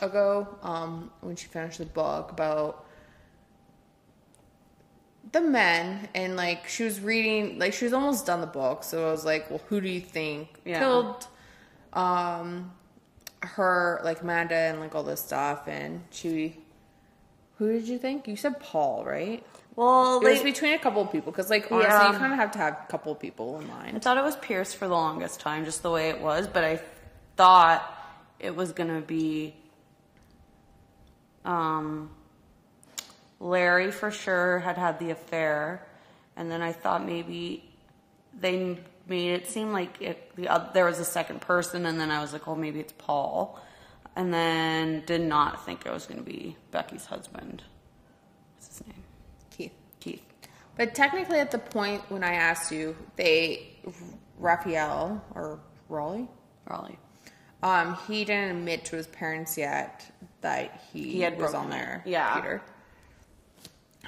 ago 0.00 0.46
um, 0.62 1.10
when 1.20 1.34
she 1.36 1.48
finished 1.48 1.78
the 1.78 1.86
book 1.86 2.30
about 2.30 2.86
the 5.32 5.40
men 5.40 6.08
and 6.14 6.36
like 6.36 6.68
she 6.68 6.84
was 6.84 7.00
reading 7.00 7.58
like 7.58 7.72
she 7.72 7.84
was 7.84 7.92
almost 7.94 8.26
done 8.26 8.40
the 8.40 8.46
book 8.46 8.84
so 8.84 9.08
i 9.08 9.10
was 9.10 9.24
like 9.24 9.48
well 9.50 9.60
who 9.68 9.80
do 9.80 9.88
you 9.88 10.00
think 10.00 10.48
Yeah. 10.64 10.78
killed 10.80 11.26
um 11.94 12.70
her 13.42 14.00
like 14.04 14.20
amanda 14.20 14.54
and 14.54 14.78
like 14.80 14.94
all 14.94 15.02
this 15.02 15.20
stuff 15.20 15.66
and 15.66 16.02
she 16.10 16.56
who 17.58 17.72
did 17.72 17.88
you 17.88 17.98
think 17.98 18.28
you 18.28 18.36
said 18.36 18.60
paul 18.60 19.04
right 19.06 19.42
Well, 19.74 20.20
it 20.20 20.28
was 20.30 20.42
between 20.42 20.74
a 20.74 20.78
couple 20.78 21.00
of 21.02 21.10
people 21.10 21.32
because 21.32 21.48
like 21.48 21.72
honestly 21.72 21.88
Yeah. 21.88 22.12
you 22.12 22.18
kind 22.18 22.32
of 22.34 22.38
have 22.38 22.50
to 22.52 22.58
have 22.58 22.74
a 22.86 22.90
couple 22.90 23.10
of 23.12 23.18
people 23.18 23.58
in 23.58 23.66
mind. 23.68 23.96
I 23.96 24.00
thought 24.00 24.18
it 24.18 24.24
was 24.24 24.36
Pierce 24.36 24.74
for 24.74 24.86
the 24.86 24.92
longest 24.94 25.40
time, 25.40 25.64
just 25.64 25.82
the 25.82 25.90
way 25.90 26.10
it 26.10 26.20
was, 26.20 26.46
but 26.46 26.62
I 26.62 26.78
thought 27.36 27.80
it 28.38 28.54
was 28.54 28.72
gonna 28.72 29.00
be 29.00 29.54
um, 31.44 32.10
Larry 33.42 33.90
for 33.90 34.10
sure 34.10 34.60
had 34.60 34.78
had 34.78 34.98
the 34.98 35.10
affair, 35.10 35.86
and 36.36 36.50
then 36.50 36.62
I 36.62 36.72
thought 36.72 37.04
maybe 37.04 37.68
they 38.38 38.78
made 39.08 39.32
it 39.34 39.46
seem 39.48 39.72
like 39.72 40.00
it, 40.00 40.34
the 40.36 40.48
oth- 40.48 40.72
there 40.72 40.84
was 40.84 41.00
a 41.00 41.04
second 41.04 41.40
person, 41.40 41.84
and 41.86 42.00
then 42.00 42.10
I 42.10 42.20
was 42.20 42.32
like, 42.32 42.46
oh, 42.46 42.54
maybe 42.54 42.78
it's 42.80 42.92
Paul, 42.96 43.58
and 44.14 44.32
then 44.32 45.02
did 45.06 45.20
not 45.22 45.64
think 45.66 45.84
it 45.84 45.92
was 45.92 46.06
gonna 46.06 46.22
be 46.22 46.56
Becky's 46.70 47.06
husband. 47.06 47.62
What's 48.56 48.78
his 48.78 48.86
name? 48.86 49.02
keith 49.50 49.72
Keith. 50.00 50.22
But 50.76 50.94
technically, 50.94 51.40
at 51.40 51.50
the 51.50 51.58
point 51.58 52.02
when 52.10 52.22
I 52.24 52.34
asked 52.34 52.70
you, 52.70 52.96
they 53.16 53.70
Raphael 54.38 55.22
or 55.34 55.58
Raleigh, 55.88 56.28
Raleigh. 56.68 56.98
um, 57.62 57.98
he 58.06 58.24
didn't 58.24 58.56
admit 58.56 58.84
to 58.86 58.96
his 58.96 59.06
parents 59.08 59.58
yet 59.58 60.06
that 60.42 60.80
he, 60.92 61.10
He 61.14 61.20
had 61.20 61.38
was 61.38 61.54
on 61.54 61.70
their 61.70 62.02
Yeah. 62.06 62.32
computer. 62.32 62.62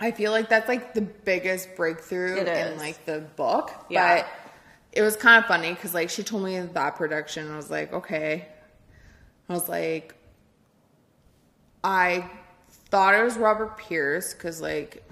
I 0.00 0.10
feel 0.10 0.32
like 0.32 0.48
that's 0.48 0.68
like 0.68 0.94
the 0.94 1.02
biggest 1.02 1.76
breakthrough 1.76 2.36
in 2.36 2.78
like 2.78 3.04
the 3.06 3.20
book. 3.36 3.70
Yeah. 3.88 4.16
But 4.16 4.28
it 4.92 5.02
was 5.02 5.16
kind 5.16 5.42
of 5.42 5.46
funny 5.46 5.72
because 5.72 5.94
like 5.94 6.10
she 6.10 6.22
told 6.22 6.44
me 6.44 6.58
that 6.58 6.96
production. 6.96 7.50
I 7.50 7.56
was 7.56 7.70
like, 7.70 7.92
okay. 7.92 8.48
I 9.48 9.52
was 9.52 9.68
like, 9.68 10.14
I 11.82 12.28
thought 12.90 13.14
it 13.14 13.22
was 13.22 13.36
Robert 13.36 13.76
Pierce 13.76 14.34
because 14.34 14.60
like 14.60 15.04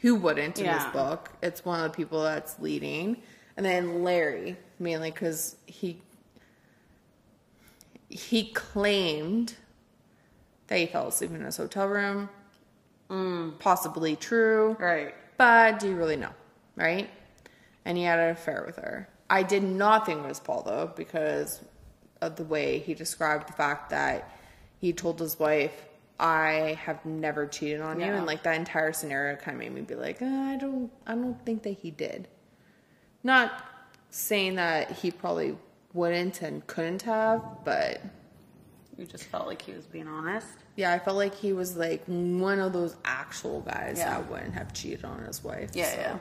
who 0.00 0.14
wouldn't 0.14 0.58
in 0.58 0.66
this 0.66 0.84
book? 0.86 1.30
It's 1.42 1.64
one 1.64 1.80
of 1.84 1.90
the 1.90 1.96
people 1.96 2.22
that's 2.22 2.58
leading, 2.60 3.16
and 3.56 3.66
then 3.66 4.04
Larry 4.04 4.56
mainly 4.78 5.10
because 5.10 5.56
he 5.66 6.00
he 8.08 8.50
claimed 8.50 9.56
that 10.68 10.78
he 10.78 10.86
fell 10.86 11.08
asleep 11.08 11.32
in 11.32 11.40
his 11.42 11.56
hotel 11.56 11.88
room. 11.88 12.28
Possibly 13.08 14.16
true, 14.16 14.76
Right. 14.78 15.14
but 15.36 15.78
do 15.80 15.88
you 15.88 15.96
really 15.96 16.16
know, 16.16 16.30
right? 16.76 17.08
And 17.84 17.96
he 17.96 18.04
had 18.04 18.18
an 18.18 18.30
affair 18.30 18.64
with 18.66 18.76
her. 18.76 19.08
I 19.30 19.42
did 19.42 19.62
not 19.62 20.06
think 20.06 20.24
it 20.24 20.28
was 20.28 20.40
Paul 20.40 20.62
though 20.62 20.92
because 20.94 21.62
of 22.20 22.36
the 22.36 22.44
way 22.44 22.78
he 22.78 22.94
described 22.94 23.48
the 23.48 23.52
fact 23.52 23.90
that 23.90 24.30
he 24.80 24.92
told 24.92 25.18
his 25.20 25.38
wife, 25.38 25.86
"I 26.20 26.78
have 26.84 27.04
never 27.06 27.46
cheated 27.46 27.80
on 27.80 28.00
you," 28.00 28.06
and 28.06 28.26
like 28.26 28.42
that 28.44 28.56
entire 28.56 28.92
scenario 28.92 29.36
kind 29.36 29.56
of 29.56 29.60
made 29.60 29.72
me 29.72 29.80
be 29.82 29.94
like, 29.94 30.20
uh, 30.22 30.26
"I 30.26 30.56
don't, 30.56 30.90
I 31.06 31.14
don't 31.14 31.42
think 31.44 31.62
that 31.64 31.78
he 31.78 31.90
did." 31.90 32.28
Not 33.22 33.64
saying 34.10 34.54
that 34.56 34.90
he 34.92 35.10
probably 35.10 35.56
wouldn't 35.92 36.42
and 36.42 36.66
couldn't 36.66 37.02
have, 37.02 37.42
but 37.64 38.00
You 38.96 39.06
just 39.06 39.24
felt 39.24 39.46
like 39.46 39.62
he 39.62 39.72
was 39.72 39.86
being 39.86 40.08
honest. 40.08 40.48
Yeah, 40.78 40.92
I 40.92 41.00
felt 41.00 41.16
like 41.16 41.34
he 41.34 41.52
was 41.52 41.76
like 41.76 42.04
one 42.06 42.60
of 42.60 42.72
those 42.72 42.94
actual 43.04 43.62
guys 43.62 43.96
Yeah. 43.98 44.10
that 44.10 44.30
wouldn't 44.30 44.54
have 44.54 44.72
cheated 44.72 45.04
on 45.04 45.24
his 45.24 45.42
wife. 45.42 45.70
Yeah, 45.74 45.90
so. 45.90 46.00
yeah. 46.00 46.18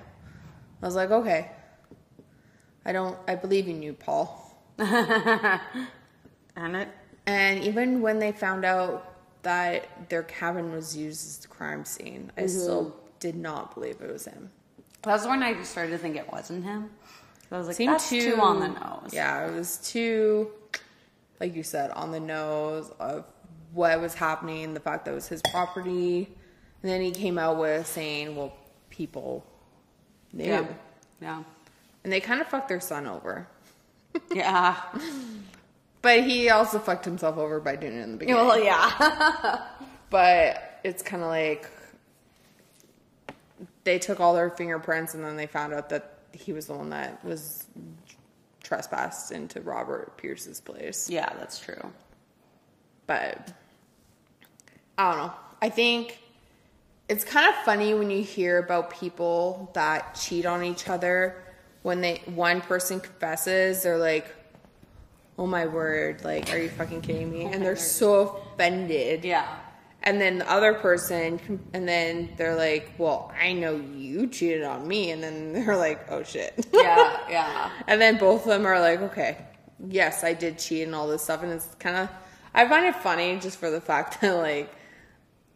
I 0.81 0.85
was 0.85 0.95
like, 0.95 1.11
okay. 1.11 1.51
I 2.83 2.91
don't, 2.91 3.15
I 3.27 3.35
believe 3.35 3.67
in 3.67 3.83
you, 3.83 3.93
Paul. 3.93 4.43
And 4.79 6.75
it 6.75 6.89
And 7.27 7.63
even 7.63 8.01
when 8.01 8.17
they 8.17 8.31
found 8.31 8.65
out 8.65 9.13
that 9.43 10.09
their 10.09 10.23
cabin 10.23 10.71
was 10.71 10.97
used 10.97 11.27
as 11.27 11.37
the 11.37 11.47
crime 11.49 11.85
scene, 11.85 12.31
I 12.35 12.41
mm-hmm. 12.41 12.49
still 12.49 12.95
did 13.19 13.35
not 13.35 13.75
believe 13.75 14.01
it 14.01 14.11
was 14.11 14.25
him. 14.25 14.49
that's 15.03 15.27
when 15.27 15.43
I 15.43 15.61
started 15.61 15.91
to 15.91 15.97
think 15.99 16.15
it 16.15 16.31
wasn't 16.31 16.63
him. 16.63 16.89
I 17.51 17.59
was 17.59 17.67
like, 17.67 17.75
Seemed 17.75 17.93
that's 17.93 18.09
too, 18.09 18.39
on 18.41 18.59
the 18.59 18.69
nose. 18.69 19.11
Yeah, 19.13 19.47
it 19.47 19.53
was 19.53 19.77
too, 19.77 20.51
like 21.39 21.55
you 21.55 21.61
said, 21.61 21.91
on 21.91 22.11
the 22.11 22.19
nose 22.19 22.91
of 22.99 23.25
what 23.77 24.01
was 24.01 24.15
happening, 24.15 24.73
the 24.73 24.79
fact 24.79 25.05
that 25.05 25.11
it 25.11 25.13
was 25.13 25.27
his 25.27 25.41
property. 25.51 26.27
And 26.81 26.91
then 26.91 26.99
he 26.99 27.11
came 27.11 27.37
out 27.37 27.57
with 27.57 27.85
saying, 27.85 28.35
well, 28.35 28.53
people 28.89 29.45
knew. 30.33 30.45
Yeah. 30.45 30.67
Yeah. 31.21 31.43
And 32.03 32.11
they 32.11 32.19
kind 32.19 32.41
of 32.41 32.47
fucked 32.47 32.69
their 32.69 32.79
son 32.79 33.07
over. 33.07 33.47
Yeah. 34.33 34.75
But 36.03 36.23
he 36.23 36.49
also 36.51 36.77
fucked 36.79 37.03
himself 37.05 37.37
over 37.37 37.59
by 37.59 37.75
doing 37.75 37.97
it 37.97 38.03
in 38.03 38.11
the 38.11 38.17
beginning. 38.17 38.45
well, 38.45 38.63
yeah. 38.63 39.67
But 40.09 40.79
it's 40.83 41.01
kind 41.01 41.21
of 41.21 41.27
like 41.27 41.69
they 43.83 43.99
took 43.99 44.19
all 44.21 44.33
their 44.33 44.51
fingerprints 44.51 45.15
and 45.15 45.23
then 45.25 45.35
they 45.35 45.47
found 45.47 45.73
out 45.73 45.89
that 45.89 46.19
he 46.31 46.53
was 46.53 46.67
the 46.67 46.75
one 46.75 46.91
that 46.91 47.25
was 47.25 47.65
trespassed 48.63 49.31
into 49.31 49.59
Robert 49.59 50.15
Pierce's 50.17 50.61
place. 50.61 51.09
yeah, 51.09 51.33
that's 51.39 51.59
true. 51.59 51.91
But 53.07 53.51
I 54.97 55.11
don't 55.11 55.27
know. 55.27 55.33
I 55.61 55.69
think 55.69 56.19
it's 57.07 57.23
kind 57.23 57.47
of 57.47 57.55
funny 57.63 57.93
when 57.93 58.09
you 58.09 58.23
hear 58.23 58.57
about 58.57 58.91
people 58.91 59.71
that 59.73 60.15
cheat 60.15 60.45
on 60.45 60.63
each 60.63 60.89
other 60.89 61.43
when 61.83 62.01
they 62.01 62.21
one 62.25 62.59
person 62.61 62.99
confesses 62.99 63.83
they're 63.83 63.97
like 63.97 64.35
oh 65.37 65.45
my 65.45 65.65
word, 65.65 66.23
like, 66.23 66.51
are 66.51 66.57
you 66.57 66.69
fucking 66.69 67.01
kidding 67.01 67.31
me? 67.31 67.45
And 67.45 67.61
they're 67.63 67.75
so 67.75 68.41
offended. 68.53 69.23
Yeah. 69.23 69.59
And 70.03 70.21
then 70.21 70.39
the 70.39 70.49
other 70.49 70.73
person, 70.73 71.39
and 71.73 71.87
then 71.87 72.29
they're 72.37 72.55
like, 72.55 72.91
well, 72.97 73.33
I 73.39 73.53
know 73.53 73.75
you 73.75 74.27
cheated 74.27 74.63
on 74.63 74.87
me. 74.87 75.11
And 75.11 75.21
then 75.21 75.53
they're 75.53 75.77
like, 75.77 76.11
oh 76.11 76.23
shit. 76.23 76.67
Yeah, 76.73 77.19
yeah. 77.29 77.71
And 77.87 78.01
then 78.01 78.17
both 78.17 78.41
of 78.41 78.47
them 78.47 78.65
are 78.65 78.79
like, 78.79 79.01
okay, 79.01 79.37
yes, 79.87 80.23
I 80.23 80.33
did 80.33 80.57
cheat 80.57 80.83
and 80.83 80.95
all 80.95 81.07
this 81.07 81.23
stuff. 81.23 81.43
And 81.43 81.51
it's 81.51 81.67
kind 81.75 81.97
of, 81.97 82.09
I 82.53 82.67
find 82.67 82.85
it 82.85 82.95
funny 82.95 83.37
just 83.39 83.57
for 83.57 83.69
the 83.69 83.81
fact 83.81 84.21
that, 84.21 84.33
like, 84.37 84.71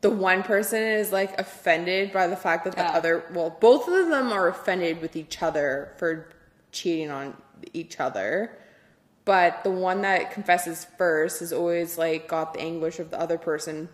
the 0.02 0.10
one 0.10 0.44
person 0.44 0.82
is 0.82 1.12
like 1.12 1.40
offended 1.40 2.12
by 2.12 2.28
the 2.28 2.36
fact 2.36 2.64
that 2.66 2.76
the 2.76 2.82
Yeah. 2.82 2.92
other, 2.98 3.24
well, 3.34 3.56
both 3.60 3.88
of 3.88 4.10
them 4.10 4.32
are 4.34 4.48
offended 4.48 5.02
with 5.02 5.16
each 5.16 5.42
other 5.42 5.94
for 5.98 6.28
cheating 6.72 7.10
on 7.12 7.38
each 7.74 8.00
other. 8.00 8.52
But 9.26 9.64
the 9.64 9.70
one 9.72 10.02
that 10.02 10.32
confesses 10.32 10.86
first 10.98 11.42
is 11.44 11.54
always 11.54 11.98
like 11.98 12.28
got 12.28 12.54
the 12.56 12.62
anguish 12.62 12.98
of 13.00 13.12
the 13.12 13.20
other 13.20 13.38
person 13.38 13.90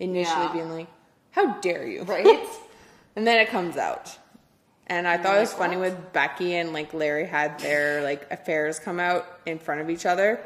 initially 0.00 0.46
Yeah. 0.46 0.52
being 0.52 0.70
like, 0.70 0.88
how 1.30 1.54
dare 1.60 1.86
you? 1.86 2.02
Right? 2.02 2.40
And 3.16 3.24
then 3.24 3.38
it 3.38 3.48
comes 3.48 3.76
out. 3.76 4.18
And 4.88 5.06
I 5.06 5.16
oh 5.18 5.22
thought 5.22 5.36
it 5.36 5.40
was 5.40 5.50
like, 5.50 5.58
funny 5.58 5.76
what? 5.76 5.92
with 5.92 6.12
Becky 6.12 6.56
and 6.56 6.72
like 6.72 6.92
Larry 6.92 7.26
had 7.26 7.60
their 7.60 8.02
like 8.02 8.28
affairs 8.32 8.80
come 8.80 8.98
out 8.98 9.24
in 9.46 9.60
front 9.60 9.80
of 9.80 9.88
each 9.88 10.04
other. 10.04 10.40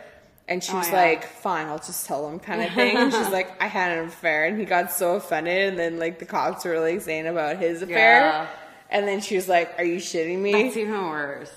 And 0.49 0.65
she 0.65 0.73
Oh, 0.73 0.79
was 0.79 0.89
yeah. 0.89 0.95
like, 0.97 1.25
fine, 1.25 1.67
I'll 1.67 1.79
just 1.79 2.07
tell 2.07 2.27
him 2.29 2.39
kind 2.41 2.63
of 2.63 2.73
thing. 2.75 2.97
And 2.97 3.13
she's 3.13 3.29
like, 3.31 3.61
I 3.63 3.67
had 3.67 3.99
an 3.99 4.07
affair. 4.09 4.47
And 4.47 4.59
he 4.59 4.65
got 4.65 4.91
so 4.91 5.17
offended. 5.17 5.69
And 5.69 5.79
then 5.79 5.99
like 5.99 6.19
the 6.19 6.25
cops 6.25 6.65
were 6.65 6.81
like 6.81 7.01
saying 7.03 7.27
about 7.27 7.59
his 7.59 7.83
affair. 7.83 8.21
Yeah. 8.21 8.47
And 8.91 9.07
then 9.07 9.21
she 9.21 9.37
was 9.37 9.49
like, 9.49 9.75
are 9.79 9.85
you 9.85 9.97
shitting 9.97 10.39
me? 10.39 10.53
That's 10.65 10.77
even 10.79 10.95
worse. 11.07 11.53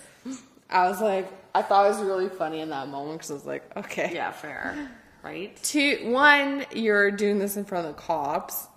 I 0.69 0.89
was 0.89 0.99
like, 1.01 1.31
I 1.55 1.61
thought 1.61 1.85
it 1.85 1.89
was 1.89 2.01
really 2.01 2.27
funny 2.29 2.59
in 2.59 2.69
that 2.69 2.87
moment 2.89 3.19
because 3.19 3.31
I 3.31 3.33
was 3.35 3.45
like, 3.45 3.77
okay. 3.77 4.11
Yeah, 4.13 4.31
fair. 4.31 4.89
Right? 5.23 5.55
Two, 5.63 6.09
one, 6.11 6.65
you're 6.73 7.11
doing 7.11 7.39
this 7.39 7.55
in 7.55 7.63
front 7.63 7.87
of 7.87 7.95
the 7.95 8.01
cops, 8.01 8.67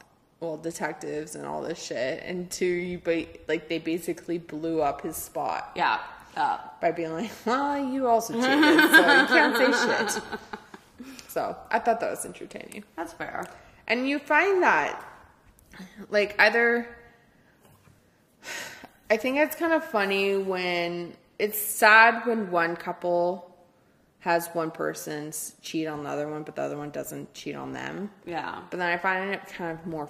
well, 0.40 0.56
detectives 0.58 1.34
and 1.36 1.46
all 1.46 1.62
this 1.62 1.82
shit, 1.82 2.22
and 2.24 2.50
two, 2.50 2.66
you 2.66 2.98
ba- 2.98 3.26
like 3.48 3.68
they 3.68 3.78
basically 3.78 4.38
blew 4.38 4.82
up 4.82 5.00
his 5.00 5.16
spot 5.16 5.72
Yeah. 5.74 6.00
Uh, 6.36 6.58
by 6.80 6.90
being 6.92 7.12
like, 7.12 7.30
"Well, 7.46 7.78
you 7.78 8.08
also 8.08 8.32
cheated, 8.34 8.48
so 8.50 9.20
you 9.20 9.26
can't 9.26 9.56
say 9.56 9.72
shit." 10.14 10.22
So 11.28 11.56
I 11.70 11.78
thought 11.78 12.00
that 12.00 12.10
was 12.10 12.24
entertaining, 12.24 12.84
that's 12.96 13.12
fair. 13.12 13.44
and 13.86 14.08
you 14.08 14.18
find 14.18 14.62
that, 14.62 15.04
like, 16.10 16.34
either. 16.40 16.88
I 19.10 19.16
think 19.16 19.36
it's 19.38 19.54
kind 19.56 19.72
of 19.72 19.84
funny 19.84 20.36
when 20.36 21.14
it's 21.38 21.58
sad 21.58 22.26
when 22.26 22.50
one 22.50 22.74
couple 22.76 23.54
has 24.20 24.48
one 24.54 24.70
person 24.70 25.32
cheat 25.60 25.86
on 25.86 26.04
the 26.04 26.08
other 26.10 26.28
one, 26.28 26.42
but 26.42 26.56
the 26.56 26.62
other 26.62 26.78
one 26.78 26.90
doesn't 26.90 27.34
cheat 27.34 27.54
on 27.54 27.72
them. 27.72 28.10
Yeah. 28.24 28.62
But 28.70 28.78
then 28.78 28.88
I 28.88 28.96
find 28.96 29.30
it 29.34 29.46
kind 29.46 29.78
of 29.78 29.86
more 29.86 30.08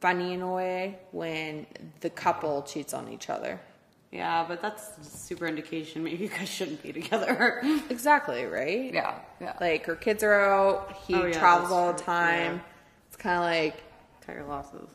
funny 0.00 0.34
in 0.34 0.42
a 0.42 0.52
way 0.52 0.98
when 1.12 1.66
the 2.00 2.10
couple 2.10 2.62
cheats 2.62 2.92
on 2.92 3.08
each 3.08 3.30
other. 3.30 3.58
Yeah, 4.16 4.44
but 4.48 4.62
that's 4.62 4.90
super 5.06 5.46
indication 5.46 6.02
maybe 6.02 6.24
you 6.24 6.28
guys 6.28 6.48
shouldn't 6.48 6.82
be 6.82 6.92
together. 6.92 7.60
Exactly, 7.90 8.44
right? 8.46 8.92
yeah. 8.92 9.18
Yeah. 9.40 9.56
Like 9.60 9.84
her 9.86 9.96
kids 9.96 10.22
are 10.22 10.32
out, 10.34 10.96
he 11.06 11.14
Oh, 11.14 11.26
yeah, 11.26 11.38
travels 11.38 11.70
all 11.70 11.92
the 11.92 11.98
time. 12.02 12.54
yeah. 12.56 12.60
It's 13.08 13.16
kind 13.16 13.36
of 13.38 13.42
like 13.44 13.82
cut 14.24 14.34
your 14.36 14.44
losses. 14.46 14.88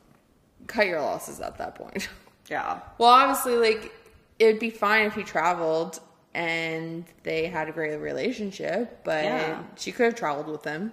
cut 0.67 0.88
your 0.88 1.01
losses 1.01 1.39
at 1.41 1.57
that 1.59 1.76
point. 1.76 2.07
Yeah. 2.49 2.82
well, 2.97 3.09
obviously, 3.09 3.55
like 3.55 3.93
it'd 4.38 4.59
be 4.59 4.72
fine 4.72 5.05
if 5.05 5.13
he 5.15 5.24
traveled 5.24 6.01
and 6.34 7.05
they 7.24 7.45
had 7.47 7.69
a 7.69 7.72
great 7.72 7.95
relationship, 7.97 9.03
but 9.05 9.24
Yeah. 9.24 9.63
she 9.78 9.91
could 9.93 10.05
have 10.07 10.15
traveled 10.15 10.47
with 10.47 10.63
him. 10.65 10.91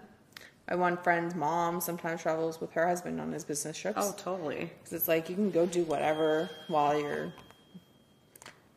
My 0.70 0.76
one 0.76 0.96
friend's 0.98 1.34
mom 1.34 1.80
sometimes 1.80 2.22
travels 2.22 2.60
with 2.60 2.70
her 2.72 2.86
husband 2.86 3.20
on 3.20 3.32
his 3.32 3.44
business 3.44 3.76
trips. 3.76 3.98
Oh, 4.00 4.14
totally. 4.18 4.70
Because 4.78 4.92
it's 4.92 5.08
like 5.08 5.28
you 5.30 5.34
can 5.34 5.50
go 5.50 5.64
do 5.66 5.82
whatever 5.84 6.48
while 6.68 7.00
you're 7.00 7.32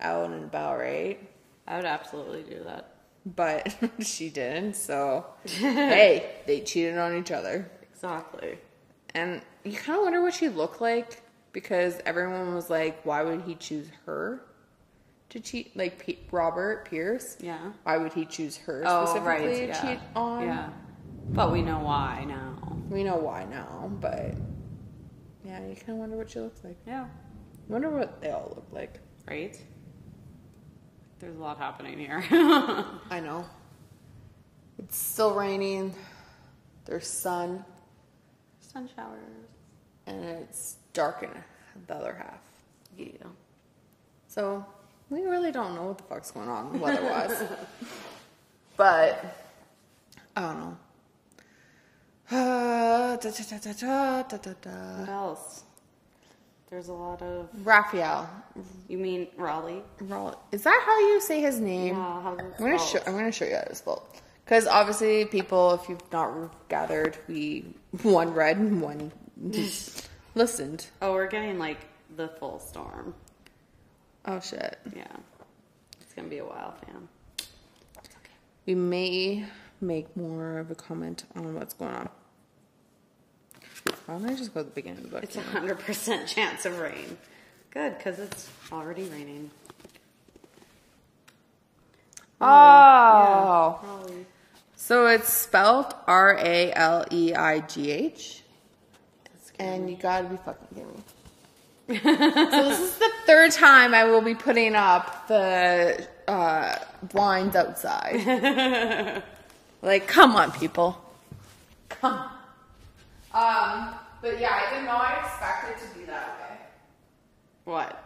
out 0.02 0.30
and 0.32 0.44
about, 0.46 0.78
right? 0.80 1.20
I 1.68 1.76
would 1.78 1.86
absolutely 1.86 2.44
do 2.44 2.64
that. 2.66 2.96
But 3.26 3.76
she 4.02 4.30
didn't, 4.30 4.76
so 4.76 5.26
hey, 5.46 6.32
they 6.48 6.62
cheated 6.62 6.98
on 6.98 7.16
each 7.18 7.32
other. 7.32 7.70
Exactly. 7.94 8.58
And 9.14 9.42
you 9.64 9.74
kind 9.74 9.98
of 10.00 10.04
wonder 10.04 10.22
what 10.22 10.34
she 10.34 10.50
looked 10.50 10.82
like 10.82 11.22
because 11.52 12.00
everyone 12.06 12.56
was 12.56 12.70
like, 12.70 13.06
why 13.06 13.22
would 13.24 13.42
he 13.42 13.56
choose 13.56 13.88
her 14.06 14.42
to 15.30 15.40
cheat? 15.40 15.76
Like 15.78 16.00
P- 16.04 16.20
Robert 16.32 16.90
Pierce? 16.90 17.38
Yeah. 17.40 17.60
Why 17.84 17.98
would 17.98 18.14
he 18.14 18.26
choose 18.26 18.58
her 18.58 18.84
Oh, 18.88 19.06
specifically 19.06 19.48
right. 19.48 19.58
to 19.60 19.68
Yeah. 19.68 19.82
cheat 19.82 20.00
on? 20.16 20.44
Yeah. 20.44 20.70
But 21.30 21.52
we 21.52 21.62
know 21.62 21.80
why 21.80 22.26
now. 22.28 22.58
We 22.90 23.04
know 23.04 23.18
why 23.18 23.46
now, 23.46 23.92
but 24.02 24.34
yeah, 25.46 25.60
you 25.66 25.76
kind 25.76 25.90
of 25.90 25.96
wonder 25.98 26.18
what 26.18 26.30
she 26.32 26.40
looks 26.40 26.64
like. 26.64 26.78
Yeah. 26.88 27.06
wonder 27.68 27.90
what 27.90 28.20
they 28.22 28.32
all 28.32 28.52
look 28.56 28.68
like. 28.72 29.00
Right? 29.30 29.62
There's 31.22 31.36
a 31.36 31.40
lot 31.40 31.60
happening 31.60 32.00
here. 32.00 32.24
I 32.32 33.20
know. 33.24 33.46
It's 34.80 34.98
still 34.98 35.36
raining. 35.36 35.94
There's 36.86 37.06
sun. 37.06 37.64
Sun 38.60 38.90
showers. 38.96 39.20
And 40.08 40.26
it's 40.26 40.78
dark 40.94 41.22
in 41.22 41.30
the 41.86 41.94
other 41.94 42.16
half. 42.16 42.42
Yeah. 42.98 43.28
So 44.30 44.66
we 45.12 45.22
really 45.22 45.52
don't 45.52 45.76
know 45.76 45.90
what 45.90 46.00
the 46.00 46.04
fuck's 46.06 46.32
going 46.32 46.50
on 46.50 46.80
weather 46.80 47.04
wise. 47.04 47.44
but 48.76 49.24
I 50.36 50.42
don't 50.42 50.60
know. 50.60 50.78
Uh, 52.34 53.18
da, 53.18 53.30
da, 53.30 54.54
da, 54.54 55.00
what 55.00 55.10
else? 55.10 55.64
There's 56.70 56.88
a 56.88 56.94
lot 56.94 57.22
of 57.22 57.50
Raphael. 57.66 58.30
You 58.92 58.98
mean 58.98 59.28
Raleigh? 59.38 59.84
Raleigh. 60.02 60.36
Is 60.52 60.64
that 60.64 60.84
how 60.86 61.00
you 61.00 61.22
say 61.22 61.40
his 61.40 61.62
name? 61.62 61.96
Yeah, 61.96 62.22
how 62.22 62.36
I'm 62.38 62.52
gonna 62.60 62.78
show. 62.78 63.00
I'm 63.08 63.14
gonna 63.14 63.32
show 63.32 63.46
you 63.46 63.56
how 63.56 63.62
to 63.62 63.74
spell. 63.74 64.06
Because 64.44 64.68
obviously, 64.68 65.24
people, 65.24 65.76
if 65.76 65.88
you've 65.88 66.12
not 66.12 66.68
gathered, 66.68 67.16
we 67.30 67.74
one 68.02 68.34
read 68.34 68.58
and 68.58 68.82
one 68.82 69.14
listened. 70.36 70.88
Oh, 71.02 71.14
we're 71.14 71.30
getting 71.30 71.58
like 71.58 71.78
the 72.18 72.28
full 72.28 72.60
storm. 72.60 73.16
Oh 74.26 74.42
shit. 74.42 74.78
Yeah. 74.94 75.06
It's 76.02 76.14
gonna 76.14 76.28
be 76.28 76.40
a 76.40 76.46
while, 76.46 76.76
fam. 76.86 77.08
We 78.66 78.76
may 78.76 79.46
make 79.80 80.18
more 80.18 80.60
of 80.60 80.70
a 80.70 80.76
comment 80.76 81.24
on 81.34 81.56
what's 81.56 81.76
going 81.76 81.94
on. 81.94 82.10
Why 84.06 84.18
don't 84.18 84.30
I 84.30 84.34
just 84.36 84.54
go 84.54 84.60
to 84.60 84.66
the 84.66 84.76
beginning 84.76 84.98
of 84.98 85.04
the 85.06 85.10
book? 85.12 85.24
It's 85.24 85.38
a 85.38 85.42
hundred 85.42 85.80
percent 85.80 86.28
chance 86.28 86.66
of 86.66 86.78
rain. 86.78 87.18
Good, 87.72 87.98
because 87.98 88.20
it's 88.20 88.50
already 88.72 89.04
raining. 89.04 89.50
Oh. 92.42 93.80
Raleigh. 93.84 94.26
So 94.76 95.08
it's 95.08 95.32
spelled 95.32 95.94
R 96.06 96.38
A 96.38 96.74
L 96.74 97.06
E 97.12 97.34
I 97.34 97.62
G 97.62 97.92
H. 97.92 98.44
And 99.58 99.90
you 99.90 99.96
gotta 99.96 100.28
be 100.28 100.38
fucking 100.38 100.68
kidding 100.74 100.92
me. 100.92 101.04
so 102.04 102.70
this 102.70 102.80
is 102.80 102.98
the 102.98 103.12
third 103.26 103.52
time 103.52 103.94
I 103.94 104.06
will 104.06 104.22
be 104.22 104.34
putting 104.34 104.76
up 104.76 105.28
the 105.28 106.08
uh, 106.28 106.76
blinds 107.04 107.56
outside. 107.56 109.24
like, 109.82 110.08
come 110.08 110.36
on, 110.36 110.52
people. 110.52 111.00
Come 111.90 112.14
on. 112.14 112.32
Um, 113.34 113.96
but 114.22 114.40
yeah, 114.40 114.68
I 114.68 114.76
did 114.76 114.86
not 114.86 114.98
know 114.98 115.04
I 115.04 115.26
expect 115.26 115.84
it 115.84 115.88
to 115.88 116.00
be 116.00 116.06
that 116.06 116.40
way. 116.40 116.41
What? 117.72 118.04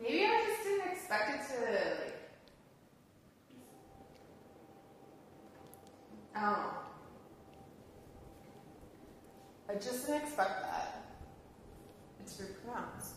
Maybe 0.00 0.24
I 0.24 0.42
just 0.46 0.62
didn't 0.62 0.90
expect 0.90 1.28
it 1.28 1.54
to 1.54 1.70
like. 2.02 2.16
I 6.34 6.40
don't 6.40 6.52
know. 6.52 6.70
I 9.68 9.74
just 9.74 10.06
didn't 10.06 10.22
expect 10.22 10.62
that. 10.62 11.04
It's 12.20 12.40
repronounced. 12.40 13.16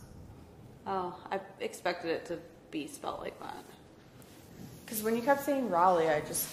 Oh, 0.85 1.15
I 1.31 1.39
expected 1.61 2.11
it 2.11 2.25
to 2.25 2.37
be 2.69 2.85
spelled 2.85 3.21
like 3.21 3.39
that. 3.39 3.63
Because 4.85 5.01
when 5.01 5.15
you 5.15 5.21
kept 5.21 5.45
saying 5.45 5.69
Raleigh, 5.69 6.09
I 6.09 6.19
just 6.27 6.49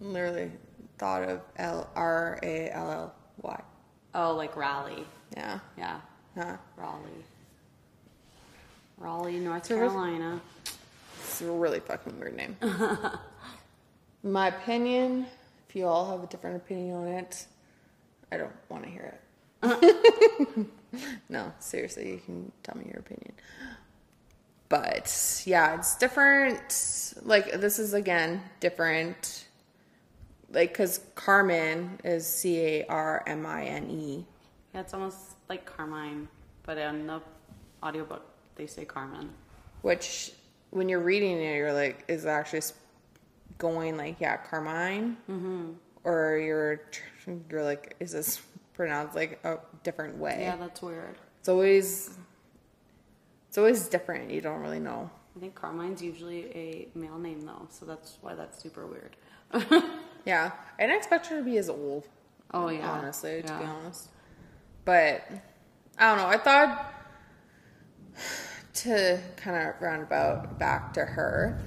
literally 0.00 0.50
thought 0.96 1.24
of 1.24 1.42
L 1.58 1.90
R 1.94 2.40
A 2.42 2.70
L 2.70 2.90
L 2.90 3.14
Y. 3.42 3.62
Oh, 4.14 4.34
like 4.34 4.56
Raleigh. 4.56 5.04
Yeah. 5.36 5.58
Yeah, 5.76 6.00
Huh. 6.36 6.56
Raleigh. 6.76 7.24
Raleigh, 8.98 9.38
North 9.38 9.66
So 9.66 9.76
Carolina. 9.76 10.40
It's 11.20 11.40
a 11.42 11.46
really 11.50 11.80
fucking 11.80 12.18
weird 12.18 12.36
name. 12.36 12.56
My 14.22 14.48
opinion, 14.48 15.26
if 15.68 15.76
you 15.76 15.86
all 15.86 16.10
have 16.10 16.22
a 16.22 16.26
different 16.26 16.56
opinion 16.56 16.96
on 16.96 17.08
it, 17.08 17.46
I 18.32 18.36
don't 18.38 18.52
want 18.68 18.84
to 18.84 18.90
hear 18.90 19.14
it. 19.62 20.66
no, 21.28 21.52
seriously, 21.58 22.10
you 22.12 22.20
can 22.24 22.52
tell 22.62 22.76
me 22.76 22.84
your 22.86 22.98
opinion. 23.00 23.32
but 24.68 25.42
yeah, 25.46 25.74
it's 25.76 25.96
different. 25.96 27.14
Like 27.22 27.60
this 27.60 27.78
is 27.78 27.94
again 27.94 28.42
different. 28.60 29.46
Like 30.50 30.70
because 30.72 31.00
Carmen 31.14 31.98
is 32.04 32.26
C 32.26 32.58
A 32.60 32.86
R 32.88 33.22
M 33.26 33.46
I 33.46 33.64
N 33.64 33.90
E. 33.90 34.24
Yeah, 34.74 34.80
it's 34.80 34.94
almost 34.94 35.33
like 35.48 35.66
Carmine, 35.66 36.28
but 36.64 36.78
in 36.78 37.06
the 37.06 37.20
audiobook 37.82 38.22
they 38.56 38.66
say 38.66 38.84
Carmen. 38.84 39.30
which 39.82 40.32
when 40.70 40.88
you're 40.88 41.00
reading 41.00 41.40
it, 41.40 41.56
you're 41.56 41.72
like, 41.72 42.04
is 42.08 42.24
it 42.24 42.28
actually 42.28 42.62
going 43.58 43.96
like, 43.96 44.16
yeah, 44.20 44.36
Carmine, 44.36 45.16
mm-hmm. 45.30 45.72
or 46.04 46.38
you're 46.38 46.80
you're 47.50 47.64
like, 47.64 47.96
is 48.00 48.12
this 48.12 48.40
pronounced 48.74 49.14
like 49.14 49.40
a 49.44 49.58
different 49.82 50.18
way? 50.18 50.38
Yeah, 50.40 50.56
that's 50.56 50.82
weird. 50.82 51.16
It's 51.40 51.48
always 51.48 52.16
it's 53.48 53.58
always 53.58 53.88
different. 53.88 54.30
You 54.30 54.40
don't 54.40 54.60
really 54.60 54.80
know. 54.80 55.10
I 55.36 55.40
think 55.40 55.54
Carmine's 55.54 56.00
usually 56.00 56.46
a 56.54 56.88
male 56.94 57.18
name 57.18 57.40
though, 57.42 57.66
so 57.70 57.84
that's 57.86 58.18
why 58.20 58.34
that's 58.34 58.62
super 58.62 58.86
weird. 58.86 59.16
Yeah, 60.24 60.52
I 60.78 60.82
didn't 60.82 60.96
expect 60.96 61.26
her 61.26 61.38
to 61.38 61.42
be 61.42 61.58
as 61.58 61.68
old. 61.68 62.08
Oh, 62.52 62.68
yeah. 62.68 62.90
honestly, 62.90 63.42
to 63.42 63.58
be 63.58 63.64
honest. 63.64 64.08
But 64.84 65.22
I 65.98 66.08
don't 66.08 66.18
know. 66.18 66.26
I 66.26 66.38
thought 66.38 66.92
to 68.74 69.20
kind 69.36 69.68
of 69.68 69.80
roundabout 69.80 70.58
back 70.58 70.92
to 70.94 71.04
her. 71.04 71.60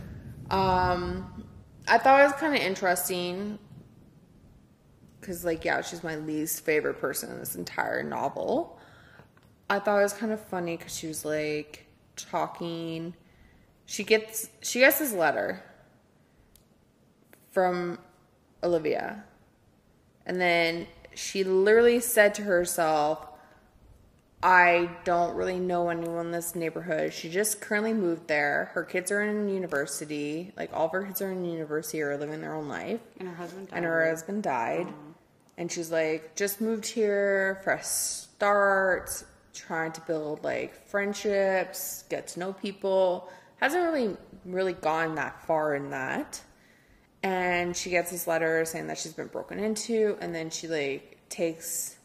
Um, 0.50 1.46
I 1.88 1.98
thought 1.98 2.22
it 2.22 2.24
was 2.26 2.34
kind 2.34 2.56
of 2.56 2.62
interesting 2.62 3.60
because, 5.20 5.44
like, 5.44 5.66
yeah, 5.66 5.82
she's 5.82 6.04
my 6.04 6.16
least 6.16 6.64
favorite 6.64 7.00
person 7.00 7.32
in 7.32 7.40
this 7.40 7.56
entire 7.56 8.04
novel. 8.04 8.80
I 9.70 9.80
thought 9.80 10.00
it 10.00 10.04
was 10.04 10.14
kind 10.14 10.32
of 10.32 10.40
funny 10.40 10.78
because 10.78 10.96
she 10.96 11.08
was 11.08 11.26
like 11.26 11.86
talking. 12.16 13.14
She 13.86 14.04
gets 14.04 14.50
she 14.62 14.80
gets 14.80 15.00
this 15.00 15.14
letter 15.14 15.64
from 17.52 18.00
Olivia. 18.64 19.24
And 20.26 20.40
then 20.40 20.88
she 21.18 21.44
literally 21.44 22.00
said 22.00 22.36
to 22.36 22.44
herself, 22.44 23.28
I 24.44 24.92
don't 25.04 25.36
really 25.36 25.60
know 25.60 25.90
anyone 25.90 26.28
in 26.28 26.32
this 26.32 26.54
neighborhood. 26.54 27.12
She 27.12 27.30
just 27.30 27.60
currently 27.60 27.94
moved 27.94 28.28
there. 28.28 28.70
Her 28.74 28.84
kids 28.84 29.12
are 29.12 29.24
in 29.24 29.50
university. 29.50 30.54
Like 30.56 30.72
all 30.74 30.86
of 30.86 30.92
her 30.92 31.04
kids 31.04 31.22
are 31.24 31.32
in 31.32 31.44
university 31.44 32.02
or 32.04 32.16
living 32.18 32.42
their 32.42 32.54
own 32.54 32.68
life. 32.68 33.00
And 33.20 33.28
her 33.28 33.36
husband 33.36 33.68
died. 33.68 33.78
And 33.78 33.86
her 33.86 34.10
husband 34.10 34.44
died. 34.44 34.86
Mm-hmm. 34.86 35.12
And 35.58 35.72
she's 35.72 35.92
like, 35.92 36.36
just 36.36 36.62
moved 36.62 36.86
here, 36.86 37.60
fresh 37.64 37.86
start, 37.86 39.24
trying 39.56 39.92
to 39.94 40.02
build 40.02 40.44
like 40.44 40.88
friendships, 40.88 42.04
get 42.10 42.28
to 42.28 42.40
know 42.40 42.54
people. 42.54 43.30
Hasn't 43.60 43.84
really 43.84 44.16
really 44.46 44.74
gone 44.74 45.16
that 45.16 45.46
far 45.48 45.74
in 45.74 45.90
that. 45.90 46.40
And 47.28 47.76
she 47.76 47.90
gets 47.90 48.12
this 48.12 48.28
letter 48.28 48.64
saying 48.66 48.88
that 48.88 48.98
she's 48.98 49.14
been 49.14 49.28
broken 49.28 49.60
into, 49.60 50.18
and 50.22 50.34
then 50.34 50.50
she 50.50 50.68
like 50.68 51.18
takes 51.30 51.98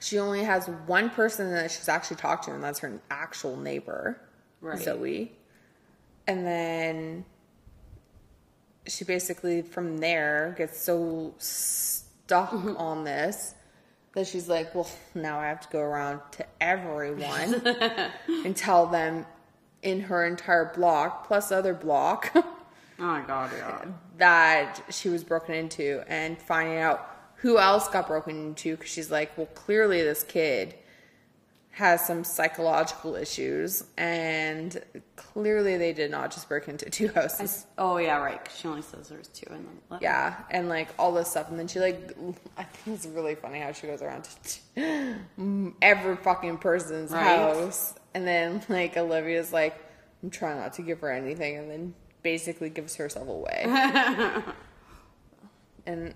she 0.00 0.18
only 0.18 0.42
has 0.42 0.68
one 0.86 1.10
person 1.10 1.50
that 1.52 1.70
she's 1.70 1.88
actually 1.88 2.16
talked 2.16 2.44
to, 2.44 2.54
and 2.54 2.62
that's 2.62 2.80
her 2.80 3.00
actual 3.10 3.56
neighbor, 3.56 4.20
Right. 4.60 4.78
Zoe. 4.78 5.32
And 6.26 6.46
then 6.46 7.24
she 8.86 9.04
basically 9.04 9.62
from 9.62 9.98
there 9.98 10.54
gets 10.56 10.80
so 10.80 11.34
stuck 11.38 12.50
mm-hmm. 12.50 12.76
on 12.76 13.04
this 13.04 13.54
that 14.14 14.26
she's 14.26 14.48
like, 14.48 14.74
well, 14.74 14.88
now 15.14 15.38
I 15.38 15.46
have 15.46 15.60
to 15.60 15.68
go 15.68 15.80
around 15.80 16.20
to 16.32 16.46
everyone 16.60 17.62
and 18.44 18.56
tell 18.56 18.86
them 18.86 19.26
in 19.82 20.00
her 20.00 20.24
entire 20.24 20.72
block 20.74 21.26
plus 21.28 21.52
other 21.52 21.74
block 21.74 22.34
Oh 22.98 23.02
my 23.04 23.20
god, 23.22 23.50
yeah. 23.56 23.84
that 24.18 24.80
she 24.90 25.08
was 25.08 25.22
broken 25.24 25.54
into 25.54 26.02
and 26.08 26.40
finding 26.40 26.78
out 26.78 27.10
who 27.36 27.58
else 27.58 27.88
got 27.88 28.06
broken 28.06 28.36
into 28.46 28.76
because 28.76 28.90
she's 28.90 29.10
like, 29.10 29.36
well, 29.36 29.46
clearly 29.48 30.02
this 30.02 30.22
kid 30.22 30.74
has 31.72 32.06
some 32.06 32.24
psychological 32.24 33.14
issues 33.16 33.84
and 33.98 34.82
clearly 35.16 35.76
they 35.76 35.92
did 35.92 36.10
not 36.10 36.30
just 36.30 36.48
break 36.48 36.66
into 36.68 36.88
two 36.88 37.08
houses. 37.08 37.66
Oh 37.76 37.98
yeah, 37.98 38.16
right. 38.16 38.42
'cause 38.42 38.56
she 38.58 38.66
only 38.66 38.80
says 38.80 39.10
there's 39.10 39.28
two 39.28 39.52
in 39.52 39.62
the 39.62 39.70
letter. 39.94 40.02
Yeah, 40.02 40.36
and 40.50 40.70
like 40.70 40.88
all 40.98 41.12
this 41.12 41.28
stuff, 41.28 41.50
and 41.50 41.58
then 41.58 41.68
she 41.68 41.78
like, 41.78 42.16
I 42.56 42.62
think 42.64 42.96
it's 42.96 43.04
really 43.06 43.34
funny 43.34 43.58
how 43.60 43.72
she 43.72 43.86
goes 43.88 44.00
around 44.00 44.26
to 44.74 45.72
every 45.82 46.16
fucking 46.16 46.56
person's 46.58 47.10
Right. 47.10 47.24
house, 47.38 47.92
and 48.14 48.26
then 48.26 48.62
like 48.70 48.96
Olivia's 48.96 49.52
like, 49.52 49.78
I'm 50.22 50.30
trying 50.30 50.56
not 50.56 50.72
to 50.74 50.82
give 50.82 51.00
her 51.00 51.12
anything, 51.12 51.58
and 51.58 51.70
then 51.70 51.94
basically 52.22 52.70
gives 52.70 52.96
herself 52.96 53.28
away. 53.28 53.62
and 55.86 56.14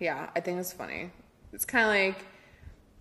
yeah, 0.00 0.28
I 0.34 0.40
think 0.40 0.58
it's 0.60 0.72
funny. 0.72 1.10
It's 1.52 1.64
kind 1.64 1.84
of 1.84 2.16
like 2.16 2.24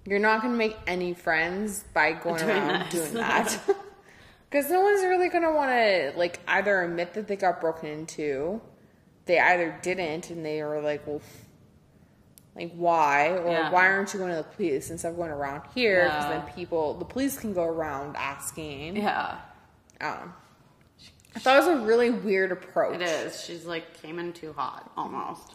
you're 0.06 0.20
not 0.20 0.42
gonna 0.42 0.54
make 0.56 0.76
any 0.88 1.14
friends 1.14 1.84
by 1.94 2.12
going 2.14 2.38
Doing 2.38 2.50
around 2.50 2.68
that. 2.68 2.92
doing 2.92 3.14
that. 3.16 3.60
Because 4.50 4.70
no 4.70 4.82
one's 4.82 5.02
really 5.04 5.30
gonna 5.30 5.52
want 5.52 5.72
to 5.72 6.14
like 6.16 6.40
either 6.48 6.84
admit 6.84 7.16
that 7.16 7.28
they 7.28 7.36
got 7.36 7.60
broken 7.60 7.90
into, 7.90 8.62
they 9.26 9.40
either 9.40 9.76
didn't, 9.82 10.30
and 10.30 10.46
they 10.46 10.62
were 10.62 10.80
like, 10.80 11.08
"Well, 11.08 11.24
like 12.56 12.72
why?" 12.76 13.30
Or 13.30 13.50
Yeah. 13.50 13.72
"Why 13.72 13.88
aren't 13.88 14.14
you 14.14 14.20
going 14.20 14.30
to 14.30 14.38
the 14.38 14.44
police 14.44 14.92
instead 14.92 15.10
of 15.10 15.16
going 15.18 15.32
around 15.32 15.64
here?" 15.74 16.04
Because 16.06 16.26
Yeah. 16.26 16.30
then 16.44 16.54
people, 16.54 16.94
the 16.94 17.06
police 17.06 17.36
can 17.40 17.56
go 17.56 17.64
around 17.64 18.16
asking. 18.16 18.98
Yeah, 18.98 19.40
Um, 20.00 20.36
I 21.36 21.40
thought 21.40 21.56
it 21.56 21.68
was 21.68 21.82
a 21.82 21.86
really 21.86 22.10
weird 22.12 22.52
approach. 22.52 22.96
it 22.96 23.02
is. 23.02 23.44
She's 23.44 23.66
like 23.66 24.02
came 24.02 24.20
in 24.20 24.34
too 24.34 24.54
hot, 24.54 24.92
almost. 24.96 25.54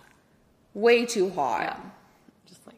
Way 0.75 1.07
too 1.07 1.31
hot. 1.31 1.61
Yeah, 1.61 1.81
just 2.47 2.67
like 2.67 2.77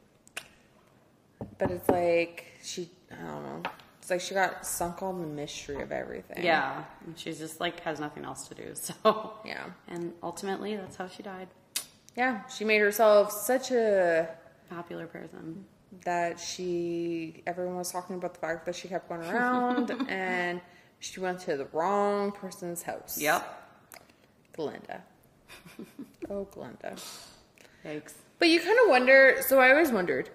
But 1.59 1.71
it's 1.71 1.89
like 1.89 2.47
she, 2.63 2.91
I 3.11 3.17
don't 3.25 3.43
know. 3.43 3.63
It's 4.01 4.11
like 4.11 4.21
she 4.21 4.35
got 4.35 4.67
sunk 4.67 5.03
on 5.03 5.21
the 5.21 5.27
mystery 5.27 5.83
of 5.83 5.93
everything. 5.93 6.45
yeah. 6.45 6.85
And 7.07 7.19
she's 7.19 7.39
just 7.39 7.61
like 7.61 7.81
has 7.81 8.01
nothing 8.01 8.25
else 8.25 8.49
to 8.49 8.55
do. 8.55 8.73
So 8.75 9.33
Yeah. 9.45 9.65
and 9.89 10.13
ultimately 10.23 10.77
that's 10.77 10.97
how 10.97 11.09
she 11.09 11.23
died. 11.23 11.49
Yeah. 12.17 12.47
She 12.49 12.65
made 12.65 12.81
herself 12.81 13.33
such 13.33 13.71
a 13.71 14.29
Popular 14.69 15.07
person. 15.07 15.65
that 16.05 16.39
she 16.39 17.43
everyone 17.47 17.77
was 17.77 17.91
talking 17.91 18.17
about 18.17 18.35
the 18.35 18.41
fact 18.41 18.67
that 18.67 18.75
she 18.77 18.89
kept 18.89 19.09
going 19.09 19.23
around 19.23 19.91
and 20.09 20.61
she 21.01 21.19
went 21.19 21.41
to 21.41 21.57
the 21.57 21.67
wrong 21.73 22.31
person's 22.31 22.83
house. 22.83 23.19
Yep. 23.21 23.57
Glenda. 24.57 25.01
oh, 26.31 26.47
Glenda. 26.53 27.01
Thanks. 27.83 28.15
But 28.39 28.49
you 28.49 28.61
kind 28.61 28.79
of 28.85 28.91
wonder. 28.91 29.39
So 29.47 29.59
I 29.59 29.71
always 29.71 29.91
wondered, 29.91 30.31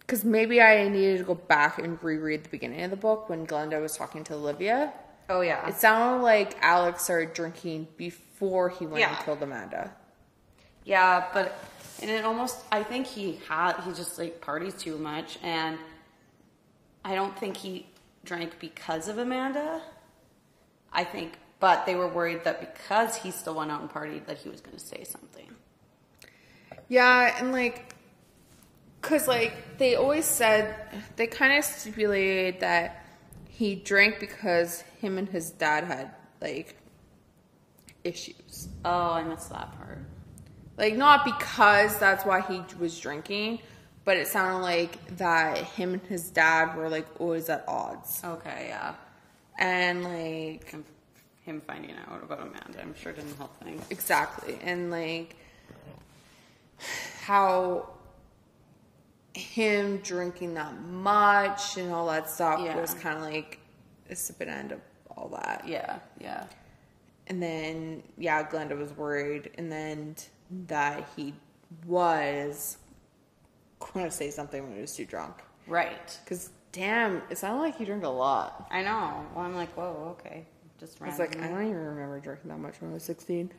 because 0.00 0.24
maybe 0.24 0.60
I 0.60 0.88
needed 0.88 1.18
to 1.18 1.24
go 1.24 1.34
back 1.34 1.78
and 1.78 2.02
reread 2.02 2.44
the 2.44 2.50
beginning 2.50 2.82
of 2.82 2.90
the 2.90 2.96
book 2.96 3.28
when 3.28 3.46
Glenda 3.46 3.80
was 3.80 3.96
talking 3.96 4.22
to 4.24 4.34
Olivia. 4.34 4.92
Oh 5.30 5.40
yeah. 5.40 5.66
It 5.66 5.76
sounded 5.76 6.22
like 6.22 6.56
Alex 6.60 7.04
started 7.04 7.32
drinking 7.32 7.88
before 7.96 8.68
he 8.68 8.86
went 8.86 9.04
and 9.06 9.24
killed 9.24 9.42
Amanda. 9.42 9.90
Yeah, 10.84 11.26
but 11.32 11.58
and 12.02 12.10
it 12.10 12.24
almost 12.24 12.58
I 12.70 12.82
think 12.82 13.06
he 13.06 13.40
had 13.48 13.80
he 13.80 13.92
just 13.92 14.18
like 14.18 14.42
parties 14.42 14.74
too 14.74 14.98
much 14.98 15.38
and 15.42 15.78
I 17.04 17.14
don't 17.14 17.38
think 17.38 17.56
he 17.56 17.86
drank 18.24 18.58
because 18.58 19.08
of 19.08 19.16
Amanda. 19.18 19.82
I 20.94 21.04
think 21.04 21.38
but 21.64 21.86
they 21.86 21.94
were 21.94 22.08
worried 22.08 22.44
that 22.44 22.60
because 22.60 23.16
he 23.16 23.30
still 23.30 23.54
went 23.54 23.70
out 23.70 23.80
and 23.80 23.90
partied 23.90 24.26
that 24.26 24.36
he 24.36 24.50
was 24.50 24.60
going 24.60 24.76
to 24.76 24.84
say 24.84 25.02
something. 25.02 25.48
Yeah, 26.88 27.34
and 27.38 27.52
like, 27.52 27.94
cause 29.00 29.26
like 29.26 29.78
they 29.78 29.94
always 29.94 30.26
said 30.26 30.76
they 31.16 31.26
kind 31.26 31.56
of 31.56 31.64
stipulated 31.64 32.60
that 32.60 33.06
he 33.48 33.76
drank 33.76 34.20
because 34.20 34.82
him 35.00 35.16
and 35.16 35.26
his 35.26 35.52
dad 35.52 35.84
had 35.84 36.10
like 36.42 36.76
issues. 38.02 38.68
Oh, 38.84 39.12
I 39.12 39.22
missed 39.22 39.48
that 39.48 39.74
part. 39.78 40.00
Like 40.76 40.96
not 40.96 41.24
because 41.24 41.98
that's 41.98 42.26
why 42.26 42.42
he 42.42 42.60
was 42.78 43.00
drinking, 43.00 43.60
but 44.04 44.18
it 44.18 44.28
sounded 44.28 44.58
like 44.60 45.16
that 45.16 45.56
him 45.56 45.94
and 45.94 46.02
his 46.02 46.28
dad 46.28 46.76
were 46.76 46.90
like 46.90 47.06
always 47.18 47.48
at 47.48 47.64
odds. 47.66 48.20
Okay, 48.22 48.66
yeah. 48.68 48.96
And 49.58 50.04
like 50.04 50.74
Him, 51.42 51.60
finding 51.66 51.92
out 51.92 52.22
about 52.22 52.40
Amanda, 52.40 52.80
I'm 52.80 52.94
sure 52.94 53.12
didn't 53.12 53.36
help 53.36 53.56
things. 53.62 53.84
Exactly. 53.90 54.58
And 54.62 54.90
like 54.90 55.36
how 57.22 57.88
him 59.34 59.98
drinking 59.98 60.54
that 60.54 60.80
much 60.80 61.76
and 61.76 61.92
all 61.92 62.06
that 62.06 62.30
stuff 62.30 62.60
Yeah. 62.62 62.76
was 62.80 62.94
kind 62.94 63.16
of 63.16 63.22
like 63.24 63.58
a 64.10 64.14
sip 64.16 64.40
end 64.42 64.72
of 64.72 64.80
all 65.16 65.28
that. 65.30 65.66
Yeah, 65.66 65.98
yeah. 66.20 66.46
And 67.26 67.42
then, 67.42 68.02
yeah, 68.18 68.48
Glenda 68.48 68.76
was 68.76 68.92
worried. 68.96 69.50
And 69.56 69.72
then 69.72 70.14
that 70.66 71.08
he 71.16 71.34
was 71.86 72.76
going 73.80 74.04
to 74.04 74.10
say 74.10 74.30
something 74.30 74.62
when 74.62 74.74
he 74.74 74.80
was 74.80 74.94
too 74.94 75.06
drunk. 75.06 75.36
Right. 75.66 76.18
Because 76.24 76.50
Damn, 76.74 77.22
it 77.30 77.38
sounded 77.38 77.60
like 77.60 77.78
you 77.78 77.86
drink 77.86 78.02
a 78.02 78.08
lot. 78.08 78.66
I 78.72 78.82
know. 78.82 79.24
Well, 79.32 79.44
I'm 79.44 79.54
like, 79.54 79.72
whoa, 79.76 80.16
okay. 80.18 80.44
Just 80.80 81.00
I 81.00 81.06
was 81.06 81.20
like, 81.20 81.40
I 81.40 81.46
don't 81.46 81.62
even 81.62 81.76
remember 81.76 82.18
drinking 82.18 82.50
that 82.50 82.58
much 82.58 82.80
when 82.80 82.90
I 82.90 82.94
was 82.94 83.04
16. 83.04 83.52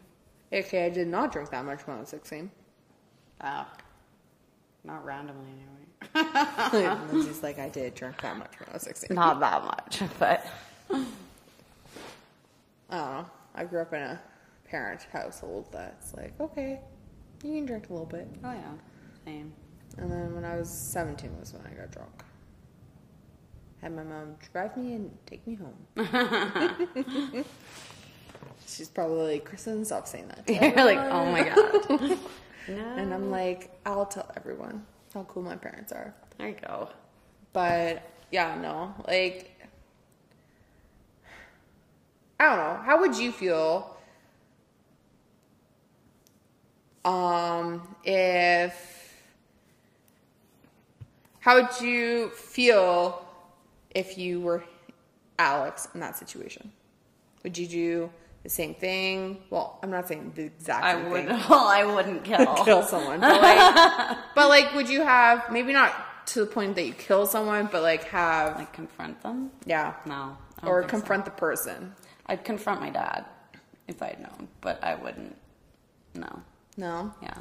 Okay, 0.51 0.86
I 0.86 0.89
did 0.89 1.07
not 1.07 1.32
drink 1.32 1.49
that 1.51 1.63
much 1.63 1.88
when 1.88 1.95
I 1.95 2.01
was 2.01 2.09
16. 2.09 2.51
Oh. 3.41 3.66
Not 4.84 5.05
randomly, 5.05 5.47
anyway. 6.13 6.99
Lindsay's 7.13 7.41
like, 7.41 7.57
I 7.57 7.70
did 7.70 7.95
drink 7.95 8.22
that 8.22 8.36
much 8.36 8.51
when 8.59 8.68
I 8.70 8.74
was 8.74 8.84
16. 8.84 9.16
Not 9.16 9.39
that 9.39 9.63
much, 9.63 10.01
but 10.20 10.45
I 10.91 10.93
don't 12.89 13.11
know. 13.16 13.26
I 13.55 13.63
grew 13.63 13.80
up 13.80 13.93
in 13.93 14.01
a 14.01 14.22
parent 14.66 15.07
household 15.13 15.68
that's 15.72 16.13
like, 16.16 16.34
okay, 16.41 16.82
you 17.45 17.53
can 17.53 17.66
drink 17.66 17.89
a 17.89 17.93
little 17.93 18.05
bit. 18.05 18.28
oh 18.43 18.51
yeah, 18.51 18.74
same. 19.24 19.53
And 19.97 20.11
then 20.11 20.36
when 20.36 20.43
I 20.43 20.57
was 20.57 20.70
17 20.70 21.39
was 21.39 21.53
when 21.53 21.66
I 21.66 21.74
got 21.80 21.91
drunk. 21.91 22.24
Had 23.86 23.95
my 23.95 24.03
mom 24.03 24.36
drive 24.51 24.75
me 24.77 24.93
and 24.93 25.15
take 25.27 25.45
me 25.45 25.53
home. 25.53 25.75
She's 28.67 28.89
probably 28.89 29.33
like, 29.33 29.45
Kristen, 29.45 29.86
stop 29.86 30.07
saying 30.07 30.27
that. 30.29 30.47
to 30.47 30.53
You're 30.53 30.61
like, 30.86 30.97
oh 30.97 31.31
my 31.31 31.43
god. 31.43 32.17
no. 32.67 32.95
And 32.97 33.13
I'm 33.13 33.29
like, 33.29 33.79
I'll 33.86 34.07
tell 34.07 34.27
everyone 34.36 34.83
how 35.13 35.21
cool 35.25 35.43
my 35.43 35.55
parents 35.55 35.91
are. 35.91 36.15
There 36.39 36.47
you 36.47 36.55
go. 36.67 36.89
But 37.53 38.01
yeah, 38.31 38.57
no, 38.59 38.95
like, 39.07 39.55
I 42.39 42.45
don't 42.45 42.57
know. 42.57 42.81
How 42.83 42.99
would 43.01 43.15
you 43.15 43.31
feel, 43.31 43.97
um, 47.05 47.95
if, 48.03 49.13
how 51.39 51.61
would 51.61 51.79
you 51.79 52.29
feel 52.29 53.21
if 53.95 54.17
you 54.19 54.39
were 54.41 54.63
Alex 55.39 55.87
in 55.95 55.99
that 56.01 56.15
situation? 56.17 56.71
Would 57.43 57.57
you 57.57 57.65
do 57.67 58.11
the 58.43 58.49
same 58.49 58.75
thing? 58.75 59.41
Well, 59.49 59.79
I'm 59.81 59.89
not 59.89 60.07
saying 60.07 60.33
the 60.35 60.43
exact 60.43 60.83
I 60.85 60.93
same 60.93 61.09
would. 61.09 61.27
thing. 61.27 61.39
Well, 61.49 61.67
I 61.67 61.83
wouldn't 61.83 62.23
kill. 62.23 62.45
kill 62.65 62.83
someone. 62.83 63.19
But 63.21 63.41
like, 63.41 64.17
but 64.35 64.49
like, 64.49 64.73
would 64.75 64.87
you 64.89 65.01
have 65.01 65.51
maybe 65.51 65.73
not 65.73 65.93
to 66.27 66.41
the 66.41 66.45
point 66.45 66.75
that 66.75 66.83
you 66.85 66.93
kill 66.93 67.25
someone, 67.25 67.67
but 67.71 67.81
like 67.81 68.03
have 68.05 68.57
Like 68.57 68.71
confront 68.73 69.21
them? 69.23 69.49
yeah, 69.65 69.93
No. 70.05 70.37
Or 70.63 70.81
think 70.81 70.91
so. 70.91 70.97
confront 70.97 71.25
the 71.25 71.31
person? 71.31 71.93
I'd 72.27 72.43
confront 72.43 72.81
my 72.81 72.89
dad 72.89 73.25
if 73.87 74.01
I'd 74.01 74.19
known, 74.19 74.47
but 74.61 74.83
I 74.83 74.95
wouldn't. 74.95 75.35
No. 76.15 76.41
No, 76.77 77.13
Yeah. 77.21 77.37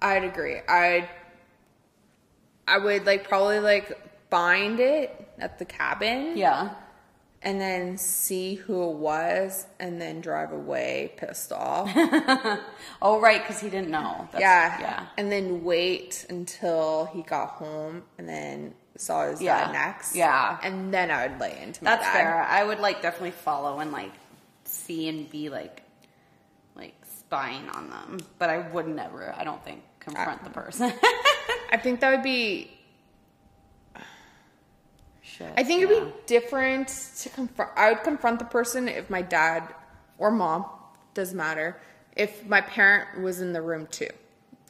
I'd 0.00 0.24
agree. 0.24 0.58
I'd 0.68 1.08
I 2.66 2.78
would 2.78 3.04
like 3.06 3.28
probably 3.28 3.60
like 3.60 3.98
find 4.32 4.80
it 4.80 5.08
at 5.38 5.58
the 5.58 5.64
cabin, 5.66 6.36
Yeah. 6.38 6.70
and 7.42 7.60
then 7.60 7.98
see 7.98 8.54
who 8.54 8.90
it 8.90 8.96
was, 8.96 9.66
and 9.78 10.00
then 10.00 10.22
drive 10.22 10.52
away 10.52 11.12
pissed 11.18 11.52
off. 11.52 11.90
Oh, 13.02 13.20
right, 13.20 13.42
because 13.42 13.60
he 13.60 13.68
didn't 13.68 13.90
know. 13.90 14.26
That's, 14.32 14.40
yeah, 14.40 14.80
Yeah. 14.80 15.06
and 15.18 15.30
then 15.30 15.64
wait 15.64 16.24
until 16.30 17.10
he 17.12 17.20
got 17.22 17.48
home, 17.62 18.04
and 18.16 18.26
then 18.28 18.74
saw 18.96 19.26
his 19.28 19.42
Yeah. 19.42 19.66
dad 19.66 19.72
next. 19.72 20.14
Yeah. 20.16 20.58
and 20.62 20.94
then 20.94 21.10
I 21.10 21.26
would 21.26 21.38
lay 21.40 21.60
into 21.60 21.84
my 21.84 21.90
That's 21.90 22.04
dad. 22.06 22.12
fair. 22.12 22.42
I 22.58 22.62
would 22.64 22.78
like 22.80 23.02
definitely 23.02 23.32
follow 23.32 23.80
and 23.80 23.90
like 23.92 24.12
see 24.64 25.08
and 25.08 25.28
be 25.30 25.48
like, 25.50 25.82
like 26.74 26.94
spying 27.18 27.68
on 27.70 27.90
them, 27.90 28.18
but 28.38 28.48
I 28.48 28.58
would 28.72 28.86
never. 28.86 29.34
I 29.36 29.44
don't 29.44 29.62
think 29.64 29.82
confront 30.00 30.42
the 30.44 30.50
person. 30.50 30.90
I 31.72 31.76
think 31.76 32.00
that 32.00 32.10
would 32.12 32.22
be. 32.22 32.70
Shit. 35.42 35.52
I 35.56 35.64
think 35.64 35.80
yeah. 35.80 35.96
it'd 35.96 36.04
be 36.04 36.12
different 36.26 36.88
to 37.18 37.28
confront. 37.30 37.70
I 37.76 37.92
would 37.92 38.02
confront 38.02 38.38
the 38.38 38.44
person 38.44 38.88
if 38.88 39.10
my 39.10 39.22
dad 39.22 39.74
or 40.18 40.30
mom 40.30 40.66
doesn't 41.14 41.36
matter. 41.36 41.80
If 42.16 42.46
my 42.46 42.60
parent 42.60 43.22
was 43.22 43.40
in 43.40 43.52
the 43.52 43.62
room 43.62 43.86
too, 43.86 44.08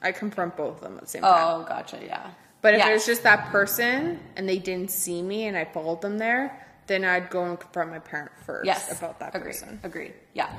I 0.01 0.13
confront 0.13 0.57
both 0.57 0.77
of 0.77 0.81
them 0.81 0.95
at 0.95 1.03
the 1.03 1.09
same 1.09 1.23
time. 1.23 1.61
Oh, 1.61 1.65
gotcha. 1.65 1.99
Yeah. 2.05 2.31
But 2.61 2.75
if 2.75 2.79
yeah. 2.79 2.91
it 2.91 2.93
was 2.93 3.07
just 3.07 3.25
that 3.25 3.51
person 3.51 4.21
and 4.37 4.49
they 4.49 4.59
didn't 4.59 4.91
see 4.91 5.21
me 5.21 5.47
and 5.47 5.57
I 5.57 5.65
followed 5.65 6.01
them 6.01 6.19
there, 6.19 6.67
then 6.87 7.05
I'd 7.05 7.29
go 7.29 7.45
and 7.45 7.59
confront 7.59 7.91
my 7.91 7.99
parent 7.99 8.31
first 8.47 8.67
yes 8.67 8.97
about 8.97 9.19
that 9.21 9.35
agreed. 9.35 9.53
person. 9.53 9.81
Agreed. 9.83 10.15
Yeah. 10.33 10.53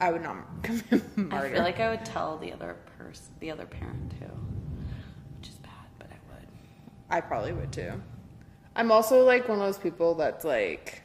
I 0.00 0.12
would 0.12 0.22
not 0.22 0.36
commit 0.62 1.16
murder. 1.16 1.36
I 1.36 1.52
feel 1.52 1.62
like 1.62 1.80
I 1.80 1.90
would 1.90 2.04
tell 2.04 2.38
the 2.38 2.52
other 2.52 2.76
person, 2.98 3.26
the 3.40 3.50
other 3.50 3.66
parent 3.66 4.10
too, 4.18 4.26
which 5.38 5.48
is 5.48 5.56
bad, 5.56 5.72
but 5.98 6.08
I 6.10 6.34
would. 6.34 6.48
I 7.10 7.20
probably 7.20 7.52
would 7.52 7.72
too. 7.72 8.00
I'm 8.78 8.90
also 8.92 9.24
like 9.24 9.48
one 9.48 9.58
of 9.58 9.64
those 9.66 9.76
people 9.78 10.14
that's 10.14 10.44
like, 10.44 11.02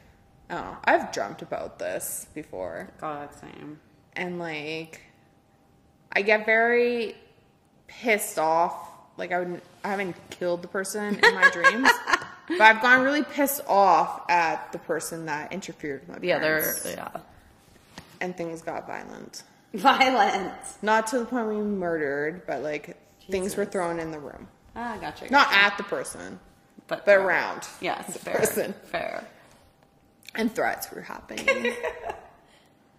know. 0.48 0.76
I've 0.84 1.12
dreamt 1.12 1.42
about 1.42 1.78
this 1.78 2.26
before. 2.34 2.88
God, 3.00 3.28
same. 3.34 3.80
and 4.16 4.38
like 4.38 5.00
I 6.12 6.22
get 6.22 6.46
very 6.46 7.16
pissed 7.88 8.38
off. 8.38 8.74
Like 9.16 9.32
I 9.32 9.40
would 9.40 9.60
I 9.84 9.88
haven't 9.88 10.16
killed 10.30 10.62
the 10.62 10.68
person 10.68 11.18
in 11.22 11.34
my 11.34 11.50
dreams, 11.52 11.88
but 12.48 12.60
I've 12.60 12.80
gone 12.82 13.02
really 13.02 13.22
pissed 13.24 13.62
off 13.68 14.22
at 14.30 14.70
the 14.72 14.78
person 14.78 15.26
that 15.26 15.52
interfered 15.52 16.00
with 16.00 16.08
my 16.10 16.18
The 16.20 16.32
other, 16.32 16.60
parents, 16.60 16.86
yeah. 16.88 17.08
and 18.20 18.36
things 18.36 18.62
got 18.62 18.86
violent. 18.86 19.42
Violent. 19.74 20.52
Not 20.82 21.08
to 21.08 21.18
the 21.18 21.24
point 21.24 21.48
we 21.48 21.56
murdered, 21.56 22.46
but 22.46 22.62
like 22.62 22.96
things 23.28 23.56
were 23.56 23.64
Jesus. 23.64 23.72
thrown 23.72 23.98
in 23.98 24.10
the 24.12 24.18
room, 24.20 24.46
Ah, 24.76 24.96
gotcha. 25.00 25.24
not 25.30 25.48
gotcha. 25.50 25.58
at 25.64 25.76
the 25.78 25.82
person, 25.84 26.38
but 26.86 27.04
but 27.06 27.16
around. 27.18 27.66
Yes, 27.80 28.16
fair. 28.18 28.34
person, 28.36 28.74
Fair. 28.84 29.24
and 30.34 30.54
threats 30.54 30.90
were 30.92 31.02
happening. 31.02 31.72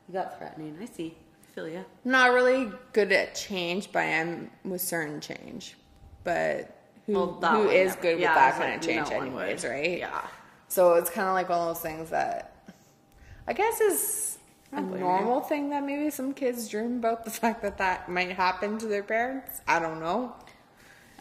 You 0.08 0.14
got 0.14 0.38
threatening. 0.38 0.78
I 0.80 0.86
see. 0.86 1.18
I 1.42 1.56
feel. 1.56 1.66
I'm 1.78 1.86
not 2.04 2.32
really 2.32 2.70
good 2.94 3.12
at 3.12 3.34
change, 3.34 3.92
but 3.92 4.00
I 4.04 4.06
am 4.06 4.52
with 4.64 4.82
certain 4.82 5.20
change. 5.20 5.76
But 6.24 6.78
who 7.08 7.14
Well, 7.14 7.28
who 7.42 7.64
never- 7.64 8.02
good 8.02 8.20
yeah, 8.20 8.30
with 8.30 8.36
that 8.36 8.52
kind 8.54 8.70
like 8.70 8.80
of 8.82 8.86
change, 8.86 9.10
no 9.10 9.16
anyways, 9.22 9.66
right? 9.66 9.98
Yeah. 9.98 10.22
So 10.68 10.94
it's 10.94 11.10
kind 11.10 11.28
of 11.28 11.34
like 11.34 11.50
one 11.50 11.58
of 11.60 11.68
those 11.70 11.80
things 11.82 12.12
that 12.12 12.70
I 13.48 13.54
guess 13.54 13.82
is 13.82 14.38
a 14.74 14.82
you. 14.82 14.88
normal 15.00 15.42
thing 15.42 15.72
that 15.72 15.84
maybe 15.84 16.12
some 16.12 16.34
kids 16.36 16.68
dream 16.70 16.98
about 16.98 17.26
the 17.26 17.32
fact 17.42 17.64
that 17.64 17.80
that 17.80 18.08
might 18.08 18.32
happen 18.34 18.78
to 18.78 18.86
their 18.86 19.02
parents. 19.04 19.60
I 19.68 19.80
don't 19.80 20.00
know. 20.00 20.36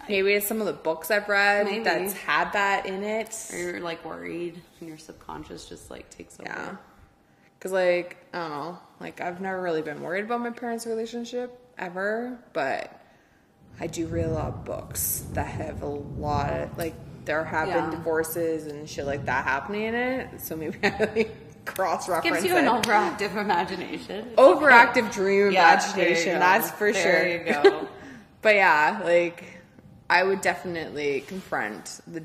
Maybe 0.09 0.33
it's 0.35 0.47
some 0.47 0.61
of 0.61 0.67
the 0.67 0.73
books 0.73 1.11
I've 1.11 1.29
read 1.29 1.67
Maybe. 1.67 1.85
that's 1.85 2.13
had 2.15 2.53
that 2.53 2.87
in 2.87 3.03
it. 3.03 3.35
Or 3.53 3.59
you're 3.59 3.81
like 3.81 4.05
worried 4.05 4.61
and 4.81 4.89
your 4.89 4.99
subconscious 4.99 5.67
just 5.69 5.91
like 5.91 6.11
takes 6.11 6.39
over. 6.41 6.49
Yeah. 6.49 6.77
Cause 7.61 7.73
like, 7.73 8.17
I 8.35 8.39
don't 8.41 8.51
know, 8.51 8.79
like 9.01 9.21
I've 9.21 9.41
never 9.41 9.61
really 9.63 9.83
been 9.83 10.03
worried 10.03 10.25
about 10.25 10.41
my 10.41 10.51
parents' 10.51 10.87
relationship 10.87 11.59
ever, 11.79 12.39
but 12.53 13.01
I 13.81 13.87
do 13.87 14.07
read 14.07 14.27
a 14.27 14.31
lot 14.31 14.49
of 14.49 14.65
books 14.65 15.25
that 15.33 15.47
have 15.47 15.83
a 15.83 15.87
lot 15.87 16.53
of, 16.53 16.79
like, 16.79 16.95
there 17.25 17.43
have 17.43 17.69
Yeah. 17.69 17.81
been 17.81 17.91
divorces 17.99 18.67
and 18.67 18.89
shit 18.89 19.07
like 19.07 19.25
that 19.25 19.45
happening 19.45 19.83
in 19.85 19.95
it. 19.95 20.41
So 20.43 20.55
maybe 20.57 20.79
I 20.83 21.11
like 21.15 21.65
cross 21.65 22.07
reference 22.09 22.43
Gives 22.43 22.53
you 22.53 22.57
an 22.59 22.67
overactive 22.67 23.35
imagination. 23.37 24.27
It's 24.29 24.37
Overactive 24.37 25.11
dream 25.13 25.51
Yeah, 25.53 25.73
imagination, 25.73 26.39
that's 26.39 26.71
for 26.73 26.93
There 26.93 27.03
sure. 27.03 27.27
you 27.57 27.71
go. 27.71 27.89
but 28.43 28.55
yeah, 28.57 29.01
like 29.05 29.54
I 30.11 30.23
would 30.23 30.41
definitely 30.41 31.23
confront 31.27 32.01
the 32.07 32.23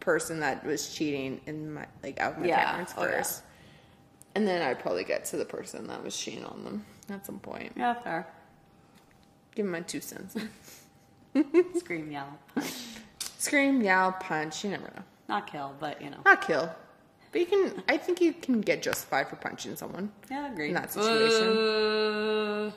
person 0.00 0.40
that 0.40 0.64
was 0.64 0.94
cheating 0.94 1.40
in 1.46 1.72
my 1.74 1.86
like 2.02 2.20
out 2.20 2.34
of 2.34 2.38
my 2.38 2.46
Yeah. 2.46 2.70
parents 2.70 2.94
Oh, 2.96 3.04
yeah. 3.04 3.10
first. 3.10 3.42
And 4.34 4.46
then 4.46 4.62
I'd 4.62 4.78
probably 4.78 5.04
get 5.04 5.24
to 5.26 5.36
the 5.36 5.44
person 5.44 5.86
that 5.88 6.02
was 6.04 6.16
cheating 6.16 6.44
on 6.44 6.62
them 6.64 6.84
at 7.10 7.24
some 7.26 7.38
point. 7.38 7.72
Yeah, 7.76 7.94
fair. 7.94 8.26
Give 9.54 9.64
him 9.66 9.72
my 9.72 9.80
two 9.80 10.00
cents. 10.00 10.36
Scream, 11.78 12.10
yell, 12.12 12.38
punch. 12.54 12.72
Scream, 13.38 13.80
yell, 13.82 14.12
punch, 14.12 14.64
you 14.64 14.70
never 14.70 14.84
know. 14.84 15.02
Not 15.28 15.46
kill, 15.46 15.74
but 15.80 16.00
you 16.00 16.10
know. 16.10 16.18
Not 16.24 16.46
kill. 16.46 16.70
But 17.32 17.40
you 17.40 17.46
can 17.46 17.82
I 17.88 17.96
think 17.96 18.20
you 18.20 18.32
can 18.32 18.60
get 18.60 18.82
justified 18.82 19.28
for 19.28 19.36
punching 19.36 19.76
someone. 19.76 20.12
Yeah, 20.30 20.44
I 20.44 20.48
agree. 20.52 20.68
In 20.68 20.74
that 20.74 20.92
situation. 20.92 21.58
Uh, 21.58 22.70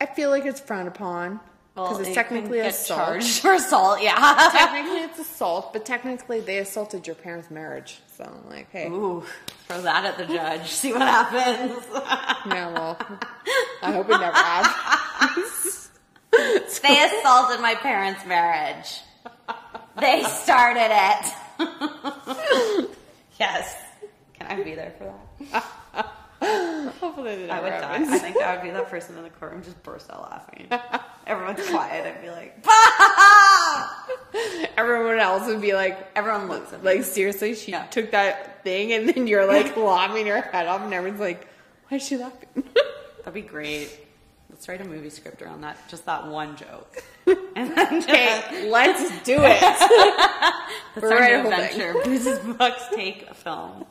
I 0.00 0.06
feel 0.06 0.30
like 0.30 0.44
it's 0.46 0.60
frowned 0.60 0.88
upon. 0.88 1.38
Because 1.74 1.92
well, 1.92 2.00
it's 2.00 2.10
it 2.10 2.14
technically 2.14 2.58
assault. 2.58 3.00
charged 3.00 3.38
for 3.40 3.54
assault. 3.54 4.02
Yeah. 4.02 4.14
technically 4.52 4.98
it's 5.00 5.18
assault, 5.18 5.72
but 5.72 5.86
technically 5.86 6.40
they 6.40 6.58
assaulted 6.58 7.06
your 7.06 7.16
parents' 7.16 7.50
marriage. 7.50 8.00
So 8.16 8.24
I'm 8.24 8.48
like, 8.50 8.70
hey, 8.70 8.88
Ooh, 8.88 9.24
throw 9.68 9.80
that 9.80 10.04
at 10.04 10.18
the 10.18 10.26
judge. 10.26 10.66
See 10.70 10.92
what 10.92 11.00
happens. 11.02 11.82
yeah, 12.46 12.72
well, 12.72 12.98
I 13.82 13.92
hope 13.92 14.06
it 14.10 14.18
never 14.18 14.36
happens. 14.36 15.90
they 16.30 17.04
assaulted 17.04 17.60
my 17.60 17.74
parents' 17.76 18.24
marriage. 18.26 19.00
They 19.98 20.22
started 20.24 20.90
it. 20.90 22.88
yes. 23.40 23.76
Can 24.34 24.46
I 24.46 24.62
be 24.62 24.74
there 24.74 24.92
for 24.98 25.12
that? 25.52 25.64
Hopefully 27.00 27.30
it 27.44 27.50
I 27.50 27.60
would 27.60 27.70
die. 27.70 27.94
I 27.94 28.18
think 28.18 28.36
I 28.38 28.54
would 28.54 28.62
be 28.64 28.70
that 28.70 28.88
person 28.90 29.16
in 29.16 29.22
the 29.24 29.30
courtroom, 29.30 29.62
just 29.62 29.80
burst 29.82 30.10
out 30.10 30.22
laughing. 30.30 30.66
Everyone's 31.26 31.68
quiet. 31.68 32.06
I'd 32.06 32.22
be 32.22 32.30
like, 32.30 32.62
"Bah!" 32.62 33.88
Everyone 34.76 35.18
else 35.18 35.46
would 35.46 35.60
be 35.60 35.72
like, 35.74 36.10
Everyone 36.16 36.48
looks 36.48 36.72
at 36.72 36.82
me. 36.82 36.94
like 36.96 37.04
seriously, 37.04 37.54
she 37.54 37.70
Yeah. 37.72 37.86
took 37.86 38.10
that 38.10 38.62
thing, 38.64 38.92
and 38.92 39.08
then 39.08 39.26
you're 39.26 39.46
like 39.46 39.76
laughing 39.76 40.26
your 40.26 40.40
head 40.40 40.66
off, 40.66 40.80
and 40.82 40.92
everyone's 40.92 41.20
like, 41.20 41.46
why 41.88 41.98
is 41.98 42.04
she 42.06 42.16
laughing? 42.16 42.48
That'd 43.18 43.34
be 43.34 43.42
great. 43.42 43.90
Let's 44.50 44.66
write 44.68 44.80
a 44.80 44.84
movie 44.84 45.10
script 45.10 45.42
around 45.42 45.60
that. 45.62 45.76
Just 45.88 46.06
that 46.06 46.26
one 46.26 46.56
joke. 46.56 47.02
And 47.26 47.76
then 47.76 48.02
okay, 48.02 48.68
let's 48.68 49.00
do 49.22 49.34
it. 49.36 49.60
that's 49.60 50.62
we're 51.00 51.40
new 51.42 51.48
adventure. 51.50 51.94
Bruce's 52.04 52.38
Bucks 52.56 52.84
take 52.94 53.26
a 53.30 53.34
film. 53.34 53.84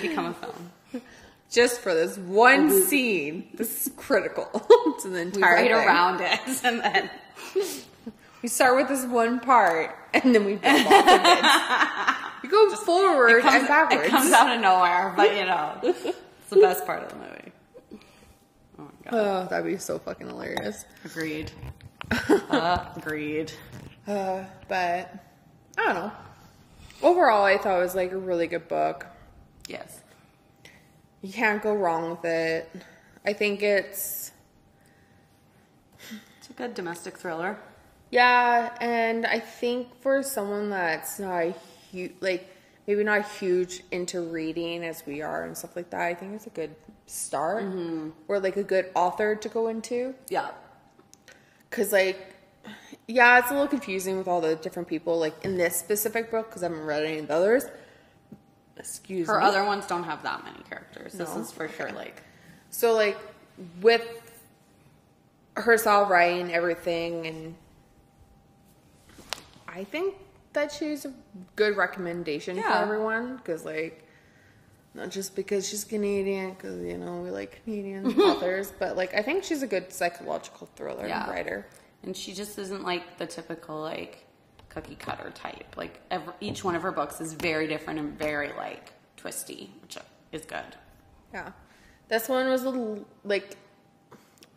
Become 0.00 0.26
a 0.26 0.34
film. 0.34 1.02
Just 1.50 1.80
for 1.80 1.92
this 1.94 2.16
one 2.16 2.70
scene, 2.86 3.48
this 3.54 3.86
is 3.86 3.92
critical 3.96 4.44
to 5.02 5.08
the 5.08 5.20
entire 5.20 5.56
We 5.64 5.70
write 5.72 5.78
thing. 5.78 5.88
around 5.88 6.20
it. 6.20 6.40
And 6.64 6.80
then 6.80 7.10
We 8.42 8.48
start 8.48 8.76
with 8.76 8.88
this 8.88 9.04
one 9.04 9.40
part, 9.40 9.94
and 10.14 10.34
then 10.34 10.44
we 10.44 10.54
build 10.56 10.86
off 10.86 11.08
of 11.08 11.20
it. 11.24 12.42
We 12.42 12.48
go 12.48 12.74
forward 12.76 13.38
it 13.38 13.42
comes, 13.42 13.54
and 13.56 13.68
backwards. 13.68 14.06
it 14.06 14.10
comes 14.10 14.32
out 14.32 14.54
of 14.54 14.60
nowhere, 14.62 15.12
but 15.16 15.36
you 15.36 15.44
know, 15.44 15.78
it's 15.82 16.48
the 16.48 16.56
best 16.60 16.86
part 16.86 17.02
of 17.02 17.10
the 17.10 17.16
movie. 17.16 17.52
Oh 18.78 18.82
my 18.82 19.10
god. 19.10 19.12
Oh, 19.12 19.46
that'd 19.50 19.66
be 19.66 19.76
so 19.76 19.98
fucking 19.98 20.26
hilarious. 20.28 20.84
Agreed. 21.04 21.50
Agreed. 22.96 23.52
Uh, 24.06 24.44
but 24.68 25.12
I 25.76 25.84
don't 25.84 25.94
know. 25.96 26.12
Overall, 27.02 27.44
I 27.44 27.58
thought 27.58 27.78
it 27.78 27.82
was 27.82 27.94
like 27.94 28.12
a 28.12 28.18
really 28.18 28.46
good 28.46 28.68
book. 28.68 29.06
Yes. 29.68 30.00
You 31.22 31.32
can't 31.32 31.62
go 31.62 31.74
wrong 31.74 32.10
with 32.10 32.24
it. 32.24 32.70
I 33.24 33.32
think 33.32 33.62
it's 33.62 34.32
It's 36.38 36.50
a 36.50 36.52
good 36.54 36.74
domestic 36.74 37.18
thriller. 37.18 37.58
yeah, 38.10 38.76
and 38.80 39.26
I 39.26 39.38
think 39.38 40.00
for 40.00 40.22
someone 40.22 40.70
that's 40.70 41.18
not 41.20 41.54
huge, 41.92 42.12
like 42.20 42.48
maybe 42.86 43.04
not 43.04 43.28
huge 43.28 43.82
into 43.90 44.20
reading 44.22 44.82
as 44.82 45.04
we 45.06 45.20
are 45.22 45.44
and 45.44 45.56
stuff 45.56 45.76
like 45.76 45.90
that, 45.90 46.00
I 46.00 46.14
think 46.14 46.34
it's 46.34 46.46
a 46.46 46.50
good 46.50 46.74
start 47.06 47.64
mm-hmm. 47.64 48.10
or 48.26 48.40
like 48.40 48.56
a 48.56 48.62
good 48.64 48.86
author 48.94 49.36
to 49.36 49.48
go 49.48 49.68
into. 49.68 50.14
Yeah. 50.28 50.50
Cause 51.70 51.92
like, 51.92 52.34
yeah, 53.06 53.38
it's 53.38 53.50
a 53.50 53.52
little 53.52 53.68
confusing 53.68 54.16
with 54.18 54.26
all 54.26 54.40
the 54.40 54.56
different 54.56 54.88
people 54.88 55.18
like 55.18 55.34
in 55.44 55.56
this 55.56 55.76
specific 55.76 56.30
book 56.30 56.48
because 56.48 56.62
I 56.62 56.68
haven't 56.68 56.84
read 56.84 57.04
any 57.04 57.18
of 57.18 57.28
the 57.28 57.34
others. 57.34 57.64
Excuse 58.80 59.28
Her 59.28 59.38
me. 59.40 59.46
other 59.46 59.64
ones 59.64 59.86
don't 59.86 60.04
have 60.04 60.22
that 60.24 60.42
many 60.44 60.58
characters. 60.68 61.12
This 61.12 61.34
No? 61.34 61.40
is 61.40 61.52
for 61.52 61.68
sure 61.68 61.92
like 61.92 62.22
So 62.70 62.92
like 62.94 63.18
with 63.80 64.06
herself 65.56 66.10
writing 66.10 66.52
everything 66.52 67.26
and 67.26 67.54
I 69.68 69.84
think 69.84 70.14
that 70.52 70.72
she's 70.72 71.04
a 71.04 71.12
good 71.56 71.76
recommendation 71.76 72.60
for 72.60 72.68
everyone 72.68 73.36
because 73.36 73.64
like 73.64 74.04
not 74.94 75.10
just 75.10 75.36
because 75.36 75.68
she's 75.68 75.84
Canadian 75.84 76.50
because 76.54 76.80
you 76.82 76.98
know 76.98 77.20
we 77.20 77.30
like 77.30 77.62
Canadian 77.64 78.06
authors 78.20 78.72
but 78.78 78.96
like 78.96 79.14
I 79.14 79.22
think 79.22 79.44
she's 79.44 79.62
a 79.62 79.66
good 79.66 79.92
psychological 79.92 80.68
thriller 80.74 81.06
Yeah. 81.06 81.30
writer. 81.30 81.66
and 82.02 82.16
she 82.16 82.32
just 82.32 82.58
isn't 82.58 82.82
like 82.82 83.18
the 83.18 83.26
typical 83.26 83.80
like 83.80 84.26
cookie 84.70 84.94
cutter 84.94 85.30
type. 85.34 85.76
Like 85.76 86.00
every, 86.10 86.32
each 86.40 86.64
one 86.64 86.74
of 86.74 86.82
her 86.82 86.92
books 86.92 87.20
is 87.20 87.34
very 87.34 87.66
different 87.66 88.00
and 88.00 88.18
very 88.18 88.52
like 88.56 88.92
twisty, 89.16 89.70
which 89.82 89.98
is 90.32 90.44
good. 90.46 90.76
Yeah. 91.34 91.52
This 92.08 92.28
one 92.28 92.48
was 92.48 92.64
a 92.64 92.68
l- 92.68 93.04
like 93.24 93.56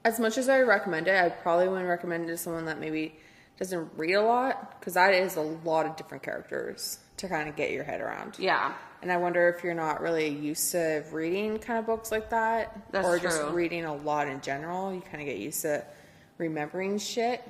as 0.05 0.19
much 0.19 0.37
as 0.37 0.49
I 0.49 0.61
recommend 0.61 1.07
it, 1.07 1.15
I 1.15 1.29
probably 1.29 1.67
wouldn't 1.67 1.87
recommend 1.87 2.25
it 2.25 2.33
to 2.33 2.37
someone 2.37 2.65
that 2.65 2.79
maybe 2.79 3.15
doesn't 3.57 3.91
read 3.95 4.13
a 4.13 4.21
lot 4.21 4.79
because 4.79 4.95
that 4.95 5.13
is 5.13 5.35
a 5.35 5.41
lot 5.41 5.85
of 5.85 5.95
different 5.95 6.23
characters 6.23 6.99
to 7.17 7.27
kind 7.27 7.47
of 7.47 7.55
get 7.55 7.71
your 7.71 7.83
head 7.83 8.01
around. 8.01 8.37
Yeah. 8.39 8.73
And 9.01 9.11
I 9.11 9.17
wonder 9.17 9.49
if 9.49 9.63
you're 9.63 9.73
not 9.73 10.01
really 10.01 10.29
used 10.29 10.71
to 10.71 11.03
reading 11.11 11.59
kind 11.59 11.77
of 11.77 11.85
books 11.85 12.11
like 12.11 12.29
that 12.29 12.91
That's 12.91 13.05
or 13.05 13.19
just 13.19 13.43
reading 13.51 13.85
a 13.85 13.93
lot 13.93 14.27
in 14.27 14.41
general, 14.41 14.93
you 14.93 15.01
kind 15.01 15.21
of 15.21 15.27
get 15.27 15.37
used 15.37 15.61
to 15.61 15.85
remembering 16.37 16.97
shit 16.97 17.43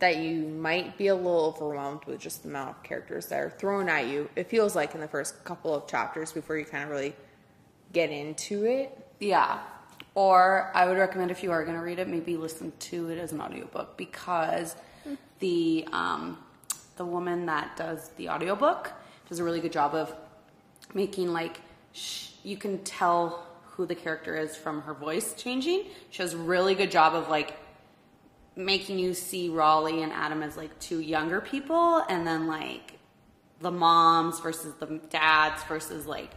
that 0.00 0.16
you 0.16 0.40
might 0.40 0.96
be 0.98 1.08
a 1.08 1.14
little 1.14 1.54
overwhelmed 1.56 2.04
with 2.06 2.18
just 2.18 2.42
the 2.42 2.48
amount 2.48 2.70
of 2.70 2.82
characters 2.82 3.26
that 3.26 3.38
are 3.38 3.50
thrown 3.50 3.88
at 3.88 4.06
you. 4.06 4.28
It 4.34 4.48
feels 4.48 4.74
like 4.74 4.94
in 4.94 5.00
the 5.00 5.08
first 5.08 5.44
couple 5.44 5.74
of 5.74 5.86
chapters 5.86 6.32
before 6.32 6.56
you 6.56 6.64
kind 6.64 6.84
of 6.84 6.90
really 6.90 7.14
get 7.92 8.10
into 8.10 8.64
it. 8.64 8.98
Yeah. 9.18 9.60
Or 10.14 10.72
I 10.74 10.86
would 10.86 10.96
recommend 10.96 11.30
if 11.30 11.42
you 11.42 11.52
are 11.52 11.64
going 11.64 11.76
to 11.76 11.82
read 11.82 11.98
it, 11.98 12.08
maybe 12.08 12.36
listen 12.36 12.72
to 12.78 13.10
it 13.10 13.18
as 13.18 13.32
an 13.32 13.40
audiobook 13.40 13.96
because 13.96 14.74
the 15.38 15.86
um, 15.92 16.38
the 16.96 17.04
woman 17.04 17.46
that 17.46 17.76
does 17.76 18.10
the 18.16 18.28
audiobook 18.30 18.92
does 19.28 19.38
a 19.38 19.44
really 19.44 19.60
good 19.60 19.72
job 19.72 19.94
of 19.94 20.14
making 20.94 21.32
like 21.32 21.60
sh- 21.92 22.28
you 22.42 22.56
can 22.56 22.82
tell 22.84 23.46
who 23.64 23.86
the 23.86 23.94
character 23.94 24.36
is 24.36 24.56
from 24.56 24.82
her 24.82 24.94
voice 24.94 25.34
changing. 25.34 25.84
She 26.10 26.22
does 26.22 26.34
a 26.34 26.38
really 26.38 26.74
good 26.74 26.90
job 26.90 27.14
of 27.14 27.28
like 27.28 27.56
making 28.56 28.98
you 28.98 29.14
see 29.14 29.48
Raleigh 29.48 30.02
and 30.02 30.12
Adam 30.12 30.42
as 30.42 30.56
like 30.56 30.78
two 30.80 31.00
younger 31.00 31.40
people 31.40 31.98
and 32.08 32.26
then 32.26 32.46
like 32.46 32.98
the 33.60 33.70
moms 33.70 34.40
versus 34.40 34.74
the 34.74 35.00
dads 35.10 35.62
versus 35.64 36.06
like 36.06 36.32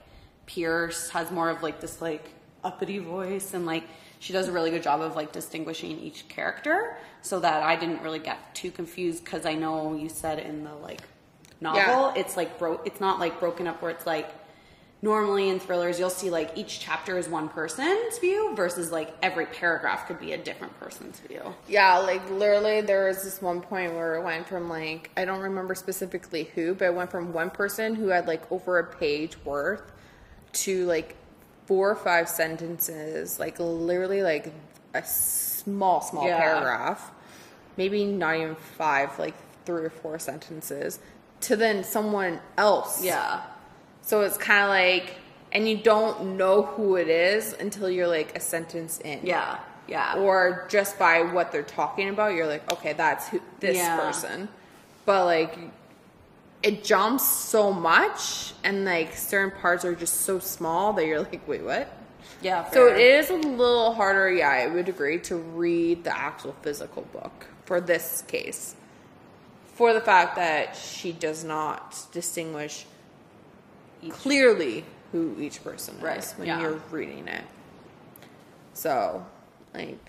Pierce 0.46 1.10
has 1.10 1.32
more 1.32 1.50
of 1.50 1.64
like 1.64 1.80
this 1.80 2.02
like 2.02 2.30
uppity 2.64 3.00
voice 3.00 3.54
and 3.54 3.66
like 3.66 3.84
she 4.20 4.32
does 4.32 4.48
a 4.48 4.52
really 4.52 4.70
good 4.70 4.84
job 4.84 5.02
of 5.02 5.16
like 5.16 5.32
distinguishing 5.32 6.00
each 6.00 6.28
character 6.30 6.98
so 7.22 7.40
that 7.40 7.64
I 7.64 7.76
didn't 7.76 8.02
really 8.02 8.20
get 8.20 8.54
too 8.56 8.72
confused 8.72 9.24
because 9.26 9.46
I 9.46 9.54
know 9.56 9.96
you 9.96 10.08
said 10.10 10.40
in 10.40 10.64
the 10.64 10.74
like 10.76 11.02
novel 11.62 11.82
Yeah. 11.82 12.14
it's 12.16 12.38
like 12.38 12.58
bro 12.60 12.80
it's 12.86 13.00
not 13.02 13.20
like 13.20 13.40
broken 13.40 13.68
up 13.68 13.82
where 13.82 13.92
it's 13.92 14.06
like 14.06 14.30
normally 15.04 15.50
in 15.50 15.60
thrillers 15.60 16.00
you'll 16.00 16.10
see 16.10 16.30
like 16.30 16.50
each 16.58 16.80
chapter 16.80 17.18
is 17.18 17.28
one 17.28 17.50
person's 17.50 18.18
view 18.20 18.56
versus 18.56 18.90
like 18.90 19.14
every 19.22 19.46
paragraph 19.46 20.08
could 20.08 20.18
be 20.18 20.32
a 20.32 20.38
different 20.38 20.80
person's 20.80 21.20
view. 21.20 21.54
Yeah, 21.68 21.98
like 21.98 22.28
literally, 22.32 22.80
there 22.80 23.08
was 23.08 23.22
this 23.22 23.42
one 23.42 23.60
point 23.60 23.94
where 23.94 24.16
it 24.16 24.24
went 24.24 24.48
from 24.48 24.70
like 24.70 25.12
I 25.18 25.26
don't 25.26 25.42
remember 25.42 25.76
specifically 25.76 26.46
who, 26.56 26.74
but 26.74 26.86
it 26.86 26.96
went 26.96 27.12
from 27.12 27.34
one 27.34 27.50
person 27.50 27.96
who 27.96 28.08
had 28.08 28.28
like 28.28 28.50
over 28.52 28.80
a 28.80 28.86
page 28.86 29.38
worth 29.46 29.92
to 30.54 30.86
like 30.86 31.18
four 31.66 31.92
or 31.92 31.96
five 31.96 32.30
sentences, 32.30 33.40
like 33.40 33.60
literally 33.60 34.24
like 34.24 34.54
a 34.94 35.04
small, 35.04 36.00
small 36.00 36.26
Yeah. 36.28 36.38
paragraph, 36.40 37.12
maybe 37.76 38.06
not 38.06 38.38
even 38.38 38.56
five, 38.56 39.20
like 39.20 39.34
three 39.66 39.84
or 39.84 39.90
four 39.90 40.18
sentences, 40.18 41.00
to 41.42 41.58
then 41.58 41.84
someone 41.84 42.40
else. 42.58 43.04
Yeah. 43.04 43.42
So 44.04 44.22
it's 44.22 44.38
kind 44.38 44.64
of 44.64 44.70
like, 44.70 45.16
and 45.52 45.68
you 45.68 45.78
don't 45.78 46.38
know 46.38 46.62
who 46.64 46.96
it 46.98 47.08
is 47.08 47.54
until 47.54 47.90
you're 47.90 48.08
like 48.08 48.36
a 48.36 48.40
sentence 48.40 49.00
in 49.00 49.22
Yeah. 49.24 49.60
Yeah. 49.88 50.16
or 50.18 50.66
just 50.70 50.98
by 51.00 51.22
what 51.24 51.52
they're 51.52 51.64
talking 51.64 52.10
about, 52.10 52.34
you're 52.34 52.48
like, 52.48 52.72
okay, 52.72 52.94
that's 52.94 53.28
who, 53.30 53.42
this 53.60 53.78
Yeah. 53.78 53.98
person. 54.00 54.48
But 55.06 55.26
like, 55.26 55.58
it 56.62 56.84
jumps 56.86 57.28
so 57.28 57.74
much, 57.74 58.54
and 58.64 58.86
like 58.86 59.16
certain 59.16 59.52
parts 59.60 59.84
are 59.84 59.94
just 59.96 60.22
so 60.22 60.40
small 60.40 60.94
that 60.94 61.06
you're 61.06 61.20
like, 61.20 61.46
wait, 61.48 61.62
what? 61.64 61.92
yeah. 62.42 62.70
So 62.72 62.88
it 62.88 63.00
is 63.00 63.30
a 63.30 63.36
little 63.36 63.94
harder, 63.94 64.32
yeah, 64.32 64.50
I 64.50 64.68
would 64.68 64.88
agree, 64.90 65.20
to 65.20 65.36
read 65.36 66.04
the 66.06 66.18
actual 66.18 66.56
physical 66.62 67.02
book 67.14 67.48
for 67.66 67.82
this 67.82 68.24
case. 68.28 68.76
For 69.76 69.92
the 69.94 70.02
fact 70.02 70.36
that 70.38 70.76
she 70.78 71.12
does 71.12 71.44
not 71.44 71.98
distinguish 72.14 72.86
clearly 74.10 74.86
who 75.12 75.36
each 75.40 75.64
person 75.64 76.00
Right, 76.00 76.20
is 76.20 76.34
when 76.34 76.48
yeah. 76.48 76.60
you're 76.62 76.82
reading 76.92 77.28
it. 77.28 77.44
So, 78.74 79.26
like, 79.74 80.00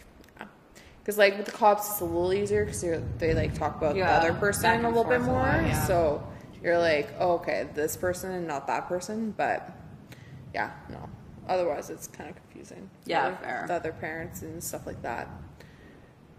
because 1.00 1.18
like 1.18 1.36
with 1.36 1.46
the 1.46 1.52
cops, 1.52 1.90
it's 1.90 2.00
a 2.00 2.04
little 2.04 2.32
easier 2.32 2.64
because 2.64 2.80
they 3.18 3.34
like 3.34 3.54
talk 3.54 3.76
about 3.76 3.94
Yeah, 3.96 4.06
the 4.18 4.28
other 4.28 4.38
person 4.38 4.84
a 4.84 4.88
little 4.88 5.04
bit 5.04 5.20
more. 5.20 5.34
lot, 5.34 5.62
yeah. 5.62 5.84
So 5.86 6.26
you're 6.62 6.78
like, 6.78 7.10
oh, 7.18 7.32
okay, 7.34 7.68
this 7.74 7.96
person 7.96 8.30
and 8.30 8.46
not 8.46 8.66
that 8.68 8.88
person. 8.88 9.34
But 9.36 9.70
yeah, 10.54 10.70
no. 10.88 11.08
Otherwise, 11.46 11.90
it's 11.90 12.06
kind 12.06 12.30
of 12.30 12.36
confusing. 12.36 12.88
Yeah, 13.04 13.36
fair. 13.36 13.64
The 13.68 13.74
other 13.74 13.92
parents 13.92 14.40
and 14.40 14.64
stuff 14.64 14.86
like 14.86 15.02
that. 15.02 15.28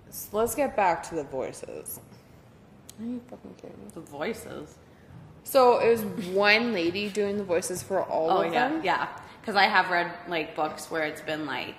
So 0.10 0.38
let's 0.38 0.56
get 0.56 0.76
back 0.76 1.04
to 1.10 1.16
the 1.16 1.24
voices. 1.26 2.00
Are 3.00 3.06
you 3.06 3.22
fucking 3.30 3.54
kidding 3.62 3.78
me? 3.78 3.92
the 3.94 4.00
voices. 4.02 4.76
So 5.48 5.80
it 5.80 5.90
was 5.90 6.02
one 6.34 6.74
lady 6.74 7.08
doing 7.10 7.38
the 7.38 7.44
voices 7.44 7.82
for 7.84 8.02
all 8.04 8.30
Oh 8.32 8.42
of 8.42 8.52
yeah, 8.52 8.68
them. 8.70 8.84
yeah. 8.84 9.08
Because 9.40 9.56
I 9.56 9.66
have 9.66 9.90
read 9.92 10.12
like 10.28 10.56
books 10.56 10.90
where 10.92 11.04
it's 11.04 11.22
been 11.22 11.46
like 11.46 11.76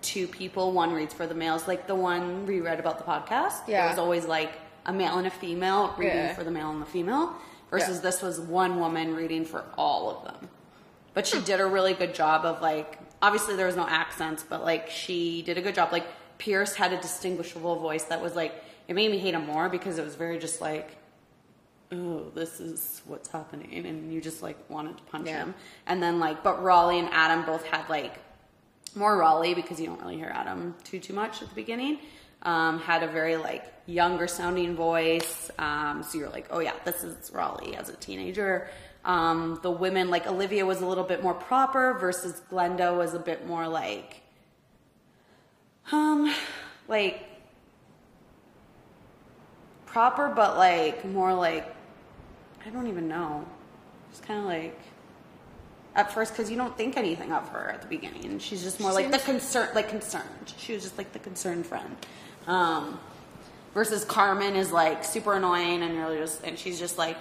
two 0.00 0.26
people. 0.26 0.72
One 0.72 0.92
reads 0.92 1.12
for 1.14 1.26
the 1.26 1.34
males, 1.34 1.68
like 1.68 1.86
the 1.86 1.94
one 1.94 2.46
we 2.46 2.60
read 2.60 2.80
about 2.80 2.98
the 2.98 3.04
podcast. 3.04 3.68
Yeah. 3.68 3.86
it 3.86 3.90
was 3.90 3.98
always 3.98 4.24
like 4.24 4.50
a 4.86 4.92
male 4.92 5.18
and 5.18 5.26
a 5.26 5.30
female 5.30 5.94
reading 5.98 6.16
Yeah. 6.16 6.34
for 6.34 6.42
the 6.42 6.50
male 6.50 6.70
and 6.70 6.80
the 6.82 6.86
female. 6.86 7.34
Versus 7.70 7.96
Yeah. 7.96 8.00
this 8.02 8.22
was 8.22 8.40
one 8.40 8.80
woman 8.80 9.14
reading 9.14 9.44
for 9.44 9.64
all 9.78 10.10
of 10.10 10.24
them. 10.24 10.48
But 11.14 11.26
she 11.26 11.40
did 11.40 11.60
a 11.60 11.66
really 11.66 11.94
good 11.94 12.14
job 12.14 12.44
of 12.44 12.60
like. 12.62 12.98
Obviously, 13.20 13.54
there 13.54 13.66
was 13.66 13.76
no 13.76 13.86
accents, 13.86 14.42
but 14.42 14.64
like 14.64 14.88
she 14.90 15.42
did 15.42 15.56
a 15.58 15.60
good 15.62 15.74
job. 15.76 15.92
Like 15.92 16.06
Pierce 16.38 16.74
had 16.74 16.92
a 16.92 17.00
distinguishable 17.00 17.76
voice 17.78 18.04
that 18.04 18.20
was 18.20 18.34
like 18.34 18.52
it 18.88 18.94
made 18.94 19.10
me 19.12 19.18
hate 19.18 19.34
him 19.34 19.46
more 19.46 19.68
because 19.68 19.98
it 19.98 20.04
was 20.04 20.16
very 20.16 20.38
just 20.40 20.60
like, 20.60 20.96
oh, 21.92 22.30
this 22.34 22.58
is 22.60 23.02
what's 23.06 23.28
happening, 23.28 23.86
and 23.86 24.12
you 24.12 24.20
just 24.20 24.42
like 24.42 24.56
wanted 24.70 24.96
to 24.96 25.02
punch 25.04 25.26
Yeah. 25.26 25.38
him. 25.44 25.54
And 25.86 26.02
then 26.02 26.18
like, 26.18 26.42
but 26.42 26.62
Raleigh 26.62 26.98
and 26.98 27.08
Adam 27.12 27.44
both 27.44 27.64
had 27.66 27.88
like 27.88 28.14
more 28.94 29.16
Raleigh 29.16 29.54
because 29.54 29.78
you 29.80 29.86
don't 29.86 30.00
really 30.00 30.16
hear 30.16 30.30
Adam 30.34 30.74
too 30.84 30.98
too 30.98 31.12
much 31.14 31.42
at 31.42 31.48
the 31.48 31.54
beginning. 31.54 31.98
Um, 32.42 32.80
had 32.80 33.02
a 33.02 33.06
very 33.08 33.36
like 33.36 33.64
younger 33.86 34.26
sounding 34.26 34.74
voice, 34.74 35.50
um, 35.58 36.02
so 36.02 36.18
you're 36.18 36.30
like, 36.30 36.46
oh 36.50 36.58
yeah, 36.60 36.74
this 36.84 37.04
is 37.04 37.30
Raleigh 37.32 37.76
as 37.76 37.88
a 37.88 37.96
teenager. 37.96 38.68
Um, 39.04 39.58
the 39.62 39.70
women 39.70 40.10
like 40.10 40.26
Olivia 40.26 40.64
was 40.64 40.80
a 40.80 40.86
little 40.86 41.04
bit 41.04 41.22
more 41.22 41.34
proper 41.34 41.94
versus 41.98 42.40
Glenda 42.50 42.96
was 42.96 43.14
a 43.14 43.18
bit 43.18 43.46
more 43.46 43.66
like, 43.68 44.22
um, 45.90 46.32
like 46.88 47.24
proper, 49.86 50.28
but 50.34 50.56
like 50.56 51.04
more 51.04 51.34
like 51.34 51.66
I 52.66 52.70
don't 52.70 52.86
even 52.86 53.08
know. 53.08 53.44
It's 54.10 54.20
kind 54.20 54.40
of 54.40 54.46
like 54.46 54.78
at 55.94 56.12
first 56.12 56.32
because 56.32 56.50
you 56.50 56.56
don't 56.56 56.76
think 56.76 56.96
anything 56.96 57.32
of 57.32 57.48
her 57.50 57.70
at 57.70 57.82
the 57.82 57.88
beginning. 57.88 58.38
She's 58.38 58.62
just 58.62 58.80
more 58.80 58.92
like 58.92 59.10
the 59.10 59.18
concern, 59.18 59.68
like 59.74 59.88
concerned. 59.88 60.54
She 60.58 60.72
was 60.72 60.82
just 60.82 60.98
like 60.98 61.12
the 61.12 61.18
concerned 61.18 61.66
friend. 61.66 61.96
Um, 62.46 62.98
versus 63.74 64.04
Carmen 64.04 64.56
is 64.56 64.72
like 64.72 65.04
super 65.04 65.34
annoying, 65.34 65.82
and 65.82 65.94
you're 65.94 66.16
just 66.18 66.42
and 66.44 66.58
she's 66.58 66.78
just 66.78 66.98
like, 66.98 67.16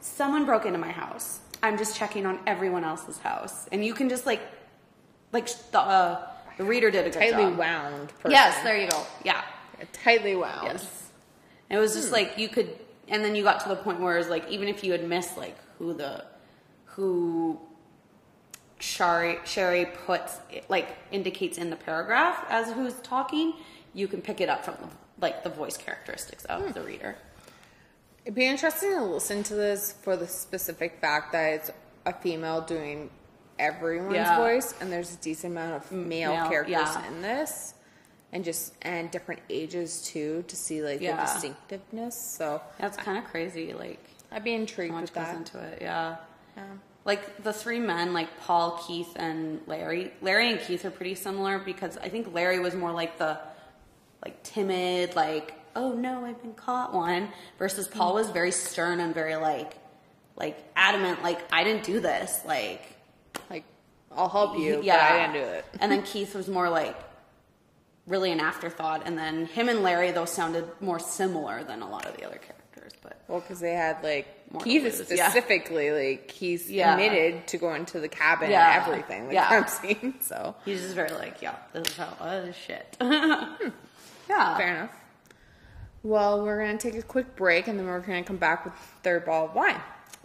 someone 0.00 0.44
broke 0.44 0.66
into 0.66 0.78
my 0.78 0.90
house. 0.90 1.40
I'm 1.62 1.78
just 1.78 1.96
checking 1.96 2.26
on 2.26 2.38
everyone 2.46 2.84
else's 2.84 3.18
house, 3.18 3.66
and 3.72 3.84
you 3.84 3.94
can 3.94 4.08
just 4.08 4.26
like, 4.26 4.40
like 5.32 5.48
the 5.72 5.80
uh, 5.80 6.26
the 6.58 6.64
reader 6.64 6.90
did 6.90 7.06
a 7.06 7.10
good 7.10 7.18
Tightly 7.18 7.44
job. 7.44 7.58
wound. 7.58 8.08
Person. 8.20 8.30
Yes, 8.30 8.62
there 8.62 8.76
you 8.78 8.88
go. 8.88 9.04
Yeah. 9.24 9.42
tightly 9.92 10.34
wound. 10.36 10.64
Yes. 10.64 11.10
It 11.70 11.78
was 11.78 11.94
just 11.94 12.12
like 12.12 12.38
you 12.38 12.48
could, 12.48 12.68
and 13.08 13.24
then 13.24 13.34
you 13.34 13.42
got 13.42 13.60
to 13.60 13.68
the 13.68 13.76
point 13.76 14.00
where 14.00 14.14
it 14.16 14.18
was 14.18 14.28
like 14.28 14.48
even 14.48 14.68
if 14.68 14.82
you 14.84 14.92
had 14.92 15.06
missed 15.06 15.36
like 15.36 15.56
who 15.78 15.94
the 15.94 16.24
who 16.84 17.60
Shari 18.78 19.38
Shari 19.44 19.86
puts 20.06 20.38
like 20.68 20.96
indicates 21.10 21.58
in 21.58 21.70
the 21.70 21.76
paragraph 21.76 22.44
as 22.48 22.72
who's 22.72 22.94
talking, 22.94 23.54
you 23.92 24.08
can 24.08 24.20
pick 24.20 24.40
it 24.40 24.48
up 24.48 24.64
from 24.64 24.74
the 24.80 24.88
like 25.20 25.44
the 25.44 25.50
voice 25.50 25.76
characteristics 25.76 26.44
of 26.46 26.74
the 26.74 26.80
hmm. 26.80 26.86
reader. 26.86 27.16
It'd 28.24 28.34
be 28.34 28.46
interesting 28.46 28.92
to 28.92 29.02
listen 29.02 29.42
to 29.44 29.54
this 29.54 29.92
for 29.92 30.16
the 30.16 30.26
specific 30.26 30.98
fact 31.00 31.32
that 31.32 31.52
it's 31.52 31.70
a 32.06 32.12
female 32.12 32.62
doing 32.62 33.10
everyone's 33.58 34.14
Yeah. 34.14 34.38
voice, 34.38 34.74
and 34.80 34.90
there's 34.90 35.12
a 35.12 35.16
decent 35.16 35.52
amount 35.52 35.74
of 35.74 35.92
male, 35.92 36.34
male, 36.34 36.48
characters 36.48 36.72
yeah. 36.72 37.06
in 37.06 37.22
this, 37.22 37.73
and 38.34 38.44
just 38.44 38.74
and 38.82 39.10
different 39.10 39.40
ages 39.48 40.02
too 40.02 40.44
to 40.48 40.56
see 40.56 40.82
like 40.82 41.00
Yeah. 41.00 41.16
the 41.16 41.22
distinctiveness. 41.32 42.14
So 42.36 42.60
That's 42.78 42.96
kind 42.98 43.16
of 43.16 43.24
crazy. 43.24 43.72
Like 43.72 44.00
I'd 44.30 44.44
be 44.44 44.52
intrigued 44.52 44.92
how 44.92 45.00
with 45.00 45.14
goes 45.14 45.24
that. 45.24 45.36
into 45.36 45.58
it. 45.60 45.78
Yeah. 45.80 46.16
Yeah. 46.56 46.64
Like 47.06 47.42
the 47.42 47.52
three 47.52 47.78
men, 47.80 48.12
like 48.12 48.28
Paul, 48.40 48.80
Keith, 48.86 49.12
and 49.16 49.60
Larry. 49.66 50.12
Larry 50.20 50.50
and 50.50 50.60
Keith 50.60 50.84
are 50.84 50.90
pretty 50.90 51.14
similar 51.14 51.58
because 51.58 51.96
I 51.98 52.08
think 52.08 52.32
Larry 52.34 52.58
was 52.58 52.74
more 52.74 52.92
like 52.92 53.18
the 53.18 53.38
like 54.24 54.42
timid, 54.42 55.14
like 55.16 55.54
oh 55.76 55.92
no, 55.92 56.24
I've 56.24 56.40
been 56.42 56.54
caught 56.54 56.92
one, 56.94 57.28
versus 57.58 57.88
Paul 57.88 58.14
was 58.14 58.30
very 58.30 58.50
stern 58.52 59.00
and 59.00 59.14
very 59.14 59.36
like 59.36 59.74
like 60.36 60.56
adamant, 60.74 61.22
like 61.22 61.40
I 61.52 61.62
didn't 61.62 61.84
do 61.84 62.00
this, 62.00 62.40
like 62.46 62.82
Like 63.50 63.64
I'll 64.10 64.28
help 64.28 64.58
you, 64.58 64.80
yeah, 64.82 64.96
but 64.96 65.14
I 65.20 65.26
didn't 65.32 65.46
do 65.50 65.52
it. 65.58 65.64
and 65.80 65.92
then 65.92 66.02
Keith 66.02 66.34
was 66.34 66.48
more 66.48 66.68
like 66.70 66.96
really 68.06 68.30
an 68.32 68.40
afterthought, 68.40 69.02
and 69.06 69.16
then 69.18 69.46
him 69.46 69.68
and 69.68 69.82
Larry 69.82 70.10
though 70.10 70.24
sounded 70.26 70.66
more 70.80 70.98
similar 70.98 71.64
than 71.64 71.82
a 71.82 71.88
lot 71.88 72.04
of 72.06 72.16
the 72.16 72.24
other 72.24 72.38
characters, 72.38 72.92
but 73.02 73.18
Well, 73.28 73.40
because 73.40 73.60
they 73.60 73.72
had 73.72 74.02
like 74.02 74.26
More 74.52 74.62
Keith 74.62 74.82
to 74.82 74.88
is 74.88 74.98
lose, 74.98 75.10
yeah. 75.18 75.28
specifically 75.30 75.90
like 75.90 76.30
he's 76.30 76.70
Yeah. 76.70 76.92
admitted 76.92 77.46
to 77.48 77.56
going 77.58 77.86
to 77.86 78.00
the 78.00 78.08
cabin 78.08 78.50
Yeah. 78.50 78.74
and 78.74 78.82
everything, 78.86 79.28
the 79.28 79.34
yeah, 79.34 79.48
I'm 79.50 79.66
seeing 79.68 80.14
So 80.20 80.54
he's 80.64 80.82
just 80.82 80.94
very 80.94 81.10
like 81.12 81.40
yeah, 81.42 81.56
this 81.72 81.88
is 81.88 81.96
how 81.96 82.14
uh, 82.20 82.52
shit. 82.52 82.96
yeah, 83.00 84.56
fair 84.56 84.68
enough. 84.76 84.90
Well, 86.02 86.44
we're 86.44 86.64
gonna 86.64 86.76
take 86.78 86.96
a 86.96 87.02
quick 87.02 87.34
break 87.36 87.66
and 87.68 87.78
then 87.78 87.86
we're 87.86 88.00
gonna 88.00 88.22
come 88.24 88.36
back 88.36 88.64
with 88.66 88.74
third 89.02 89.24
ball 89.24 89.46
of 89.46 89.54
wine. 89.54 89.80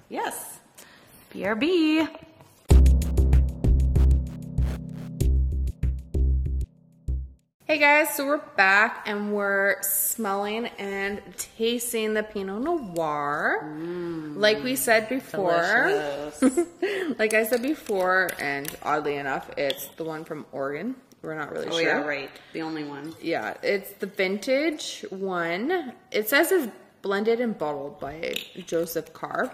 Yes. 0.10 0.60
BRB. 1.34 2.10
Hey 7.70 7.78
guys, 7.78 8.16
so 8.16 8.26
we're 8.26 8.42
back 8.58 9.04
and 9.06 9.32
we're 9.32 9.80
smelling 9.84 10.66
and 10.80 11.22
tasting 11.38 12.16
the 12.16 12.24
Pinot 12.24 12.64
Noir. 12.64 13.64
like 14.36 14.64
we 14.64 14.76
said 14.76 15.08
before, 15.08 16.32
like 17.20 17.36
I 17.36 17.44
said 17.46 17.62
before, 17.62 18.32
and 18.40 18.76
oddly 18.82 19.18
enough, 19.18 19.52
it's 19.56 19.86
the 19.98 20.04
one 20.04 20.26
from 20.26 20.48
Oregon. 20.52 20.96
We're 21.22 21.36
not 21.36 21.52
really 21.52 21.68
Oh 21.68 21.80
sure. 21.80 21.80
Oh 21.80 22.00
yeah, 22.00 22.04
right. 22.08 22.32
The 22.54 22.64
only 22.64 22.86
one. 22.86 23.14
Yeah, 23.22 23.54
it's 23.62 23.92
the 24.00 24.08
vintage 24.08 25.06
one. 25.12 25.94
It 26.12 26.28
says 26.28 26.52
it's 26.52 26.74
blended 27.04 27.40
and 27.40 27.56
bottled 27.56 28.00
by 28.00 28.34
Joseph 28.66 29.14
Carr. 29.14 29.54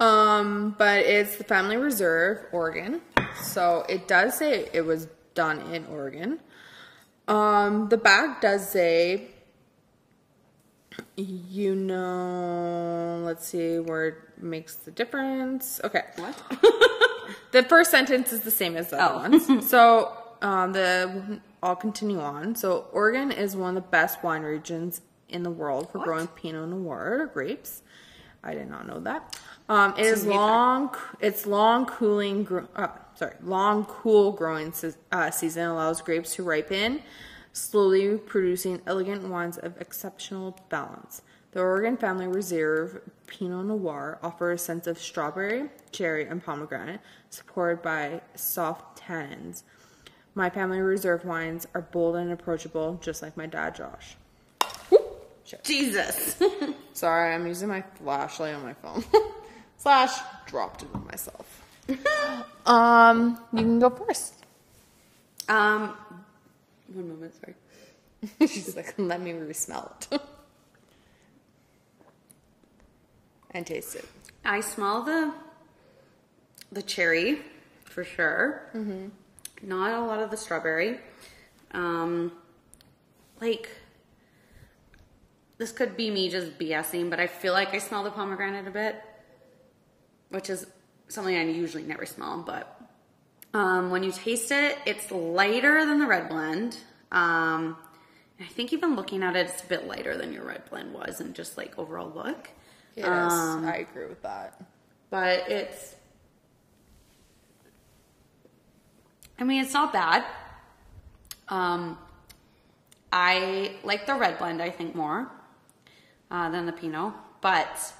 Um, 0.00 0.74
but 0.78 1.00
it's 1.00 1.36
the 1.36 1.44
Family 1.44 1.76
Reserve, 1.76 2.46
Oregon. 2.50 3.02
So 3.42 3.84
it 3.90 4.08
does 4.08 4.38
say 4.38 4.70
it 4.72 4.86
was 4.86 5.06
done 5.34 5.60
in 5.74 5.84
Oregon. 5.84 6.38
Um, 7.28 7.88
the 7.88 7.96
back 7.96 8.40
does 8.40 8.68
say, 8.68 9.28
you 11.16 11.74
know, 11.74 13.22
let's 13.24 13.46
see 13.46 13.78
where 13.78 14.08
it 14.08 14.14
makes 14.38 14.74
the 14.76 14.90
difference. 14.90 15.80
Okay. 15.84 16.02
What? 16.16 16.40
The 17.52 17.62
first 17.62 17.90
sentence 17.90 18.32
is 18.32 18.40
the 18.40 18.50
same 18.50 18.76
as 18.78 18.90
the 18.90 19.00
other 19.00 19.14
Oh. 19.14 19.18
ones. 19.30 19.68
So 19.70 20.12
um, 20.42 20.72
the 20.72 21.40
I'll 21.62 21.76
continue 21.76 22.18
on. 22.20 22.54
So 22.56 22.86
Oregon 22.92 23.30
is 23.30 23.54
one 23.56 23.76
of 23.76 23.82
the 23.84 23.88
best 23.88 24.22
wine 24.24 24.42
regions 24.42 25.02
in 25.28 25.42
the 25.42 25.50
world 25.50 25.90
for 25.92 25.98
What? 25.98 26.04
growing 26.06 26.26
Pinot 26.28 26.68
Noir 26.70 27.30
grapes. 27.32 27.82
I 28.44 28.54
did 28.54 28.68
not 28.68 28.86
know 28.86 28.98
that. 29.00 29.38
Um, 29.68 29.94
it 29.96 30.04
is 30.06 30.26
long. 30.26 30.94
It's 31.20 31.46
long 31.46 31.86
cooling. 31.86 32.44
gro- 32.44 32.68
Uh, 32.74 32.88
sorry, 33.14 33.34
long 33.42 33.84
cool 33.84 34.32
growing 34.32 34.72
se- 34.72 34.94
uh, 35.12 35.30
season 35.30 35.66
allows 35.66 36.00
grapes 36.02 36.34
to 36.34 36.42
ripen, 36.42 37.02
slowly 37.52 38.18
producing 38.18 38.80
elegant 38.86 39.22
wines 39.28 39.58
of 39.58 39.80
exceptional 39.80 40.58
balance. 40.68 41.22
The 41.52 41.60
Oregon 41.60 41.96
Family 41.98 42.26
Reserve 42.26 43.00
Pinot 43.26 43.66
Noir 43.66 44.18
offers 44.22 44.60
a 44.60 44.64
sense 44.64 44.86
of 44.86 44.98
strawberry, 44.98 45.68
cherry, 45.92 46.26
and 46.26 46.42
pomegranate, 46.42 47.00
supported 47.30 47.82
by 47.82 48.22
soft 48.34 48.98
tannins. 49.00 49.62
My 50.34 50.48
Family 50.48 50.80
Reserve 50.80 51.24
wines 51.26 51.66
are 51.74 51.82
bold 51.82 52.16
and 52.16 52.32
approachable, 52.32 52.98
just 53.02 53.20
like 53.22 53.36
my 53.36 53.46
dad, 53.46 53.74
Josh. 53.74 54.16
Jesus. 55.62 56.40
Sorry, 56.92 57.34
I'm 57.34 57.46
using 57.46 57.68
my 57.68 57.82
flashlight 58.02 58.54
on 58.54 58.62
my 58.62 58.74
phone. 58.74 59.04
Slash 59.78 60.18
dropped 60.46 60.82
it 60.82 60.88
on 60.94 61.04
myself. 61.06 61.62
um, 62.66 63.38
you 63.52 63.58
can 63.58 63.78
go 63.80 63.90
first. 63.90 64.34
um, 65.48 65.96
one 66.92 67.08
moment, 67.08 67.34
sorry. 67.34 67.54
She's 68.48 68.76
like, 68.76 68.94
let 68.98 69.20
me 69.20 69.32
re-smell 69.32 69.96
it. 70.12 70.20
and 73.50 73.66
taste 73.66 73.96
it. 73.96 74.04
I 74.44 74.60
smell 74.60 75.02
the 75.02 75.32
the 76.70 76.82
cherry 76.82 77.40
for 77.84 78.04
sure. 78.04 78.62
Mm-hmm. 78.74 79.08
Not 79.62 79.92
a 79.92 80.04
lot 80.04 80.20
of 80.20 80.30
the 80.30 80.36
strawberry. 80.36 80.98
Um, 81.72 82.32
like 83.40 83.68
this 85.62 85.70
could 85.70 85.96
be 85.96 86.10
me 86.10 86.28
just 86.28 86.58
BSing, 86.58 87.08
but 87.08 87.20
I 87.20 87.28
feel 87.28 87.52
like 87.52 87.72
I 87.72 87.78
smell 87.78 88.02
the 88.02 88.10
pomegranate 88.10 88.66
a 88.66 88.70
bit, 88.72 89.00
which 90.30 90.50
is 90.50 90.66
something 91.06 91.36
I 91.36 91.44
usually 91.44 91.84
never 91.84 92.04
smell. 92.04 92.42
But 92.44 92.80
um, 93.54 93.92
when 93.92 94.02
you 94.02 94.10
taste 94.10 94.50
it, 94.50 94.76
it's 94.86 95.12
lighter 95.12 95.86
than 95.86 96.00
the 96.00 96.06
red 96.08 96.28
blend. 96.28 96.78
Um, 97.12 97.76
I 98.40 98.44
think 98.50 98.72
even 98.72 98.96
looking 98.96 99.22
at 99.22 99.36
it, 99.36 99.46
it's 99.50 99.62
a 99.62 99.66
bit 99.66 99.86
lighter 99.86 100.16
than 100.16 100.32
your 100.32 100.42
red 100.42 100.68
blend 100.68 100.92
was, 100.92 101.20
and 101.20 101.32
just 101.32 101.56
like 101.56 101.78
overall 101.78 102.10
look. 102.12 102.50
Yes, 102.96 103.06
Um, 103.32 103.64
I 103.64 103.76
agree 103.76 104.06
with 104.06 104.20
that. 104.22 104.60
but 105.10 105.48
it's 105.48 105.94
I 109.38 109.44
mean 109.44 109.62
it's 109.62 109.72
not 109.74 109.92
bad. 109.92 110.24
Um 111.48 111.98
I 113.12 113.76
like 113.84 114.06
the 114.06 114.14
red 114.16 114.38
blend 114.38 114.60
I 114.60 114.70
think 114.70 114.96
more 114.96 115.30
uh, 116.32 116.50
than 116.50 116.66
the 116.66 116.72
Pinot, 116.72 117.12
but 117.40 117.92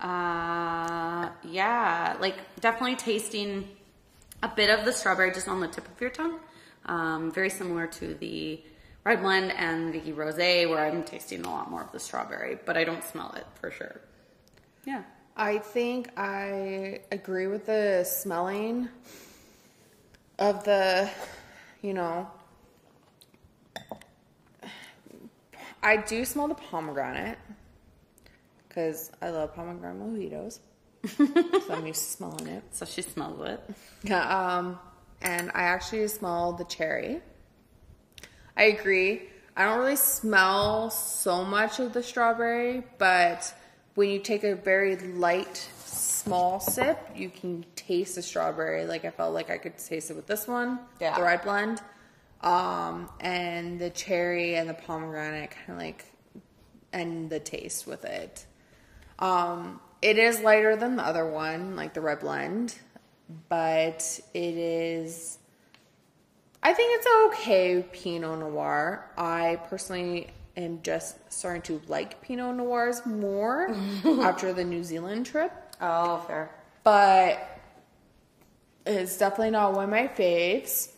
uh 0.00 1.28
yeah, 1.44 2.16
like 2.20 2.36
definitely 2.60 2.96
tasting 2.96 3.68
a 4.42 4.48
bit 4.48 4.70
of 4.70 4.86
the 4.86 4.92
strawberry 4.92 5.30
just 5.30 5.46
on 5.46 5.60
the 5.60 5.68
tip 5.68 5.86
of 5.86 6.00
your 6.00 6.10
tongue. 6.10 6.40
Um 6.86 7.30
very 7.30 7.50
similar 7.50 7.86
to 7.86 8.14
the 8.14 8.62
red 9.04 9.20
blend 9.20 9.52
and 9.52 9.92
the 9.92 10.00
rosé, 10.12 10.68
where 10.68 10.84
I'm 10.86 11.02
tasting 11.04 11.44
a 11.44 11.50
lot 11.50 11.70
more 11.70 11.82
of 11.82 11.92
the 11.92 12.00
strawberry, 12.00 12.58
but 12.64 12.76
I 12.76 12.84
don't 12.84 13.04
smell 13.04 13.32
it 13.36 13.46
for 13.60 13.70
sure. 13.70 14.00
Yeah. 14.86 15.02
I 15.36 15.58
think 15.58 16.10
I 16.18 17.00
agree 17.12 17.46
with 17.46 17.66
the 17.66 18.04
smelling 18.04 18.88
of 20.38 20.64
the, 20.64 21.10
you 21.82 21.94
know, 21.94 22.28
I 25.82 25.96
do 25.96 26.24
smell 26.24 26.48
the 26.48 26.54
pomegranate 26.54 27.38
because 28.70 29.10
I 29.20 29.30
love 29.30 29.52
pomegranate 29.54 30.00
mojitos. 30.00 30.60
so 31.66 31.74
I'm 31.74 31.86
used 31.86 32.02
to 32.02 32.10
smelling 32.12 32.46
it. 32.46 32.62
So 32.70 32.86
she 32.86 33.02
smells 33.02 33.46
it. 33.48 33.60
Yeah, 34.04 34.22
um, 34.58 34.78
and 35.22 35.50
I 35.54 35.62
actually 35.62 36.06
smell 36.08 36.52
the 36.52 36.64
cherry. 36.64 37.20
I 38.56 38.64
agree. 38.64 39.22
I 39.56 39.64
don't 39.64 39.78
really 39.80 39.96
smell 39.96 40.90
so 40.90 41.44
much 41.44 41.80
of 41.80 41.92
the 41.92 42.02
strawberry, 42.02 42.84
but 42.98 43.52
when 43.96 44.08
you 44.08 44.20
take 44.20 44.44
a 44.44 44.54
very 44.54 44.96
light, 44.96 45.56
small 45.84 46.60
sip, 46.60 46.98
you 47.16 47.28
can 47.28 47.64
taste 47.74 48.14
the 48.14 48.22
strawberry. 48.22 48.86
Like 48.86 49.04
I 49.04 49.10
felt 49.10 49.34
like 49.34 49.50
I 49.50 49.58
could 49.58 49.76
taste 49.78 50.10
it 50.10 50.16
with 50.16 50.26
this 50.28 50.46
one, 50.46 50.78
Yeah. 51.00 51.16
the 51.16 51.24
red 51.24 51.42
blend, 51.42 51.82
um, 52.42 53.10
and 53.20 53.80
the 53.80 53.90
cherry 53.90 54.54
and 54.54 54.68
the 54.68 54.74
pomegranate, 54.74 55.50
kind 55.50 55.70
of 55.72 55.78
like, 55.78 56.04
and 56.92 57.28
the 57.28 57.40
taste 57.40 57.86
with 57.86 58.04
it. 58.04 58.46
Um, 59.20 59.80
it 60.02 60.18
is 60.18 60.40
lighter 60.40 60.76
than 60.76 60.96
the 60.96 61.04
other 61.04 61.26
one, 61.26 61.76
like 61.76 61.94
the 61.94 62.00
red 62.00 62.20
blend, 62.20 62.74
but 63.48 64.20
it 64.34 64.54
is. 64.56 65.38
I 66.62 66.72
think 66.74 66.98
it's 66.98 67.06
okay 67.38 67.82
Pinot 67.92 68.38
Noir. 68.38 69.10
I 69.16 69.60
personally 69.68 70.28
am 70.56 70.80
just 70.82 71.16
starting 71.32 71.62
to 71.62 71.80
like 71.88 72.20
Pinot 72.22 72.56
Noirs 72.56 73.04
more 73.06 73.74
after 74.22 74.52
the 74.52 74.64
New 74.64 74.84
Zealand 74.84 75.26
trip, 75.26 75.52
Oh, 75.80 76.18
fair. 76.26 76.50
but 76.84 77.46
it's 78.86 79.16
definitely 79.18 79.50
not 79.50 79.74
one 79.74 79.84
of 79.84 79.90
my 79.90 80.08
faves. 80.08 80.90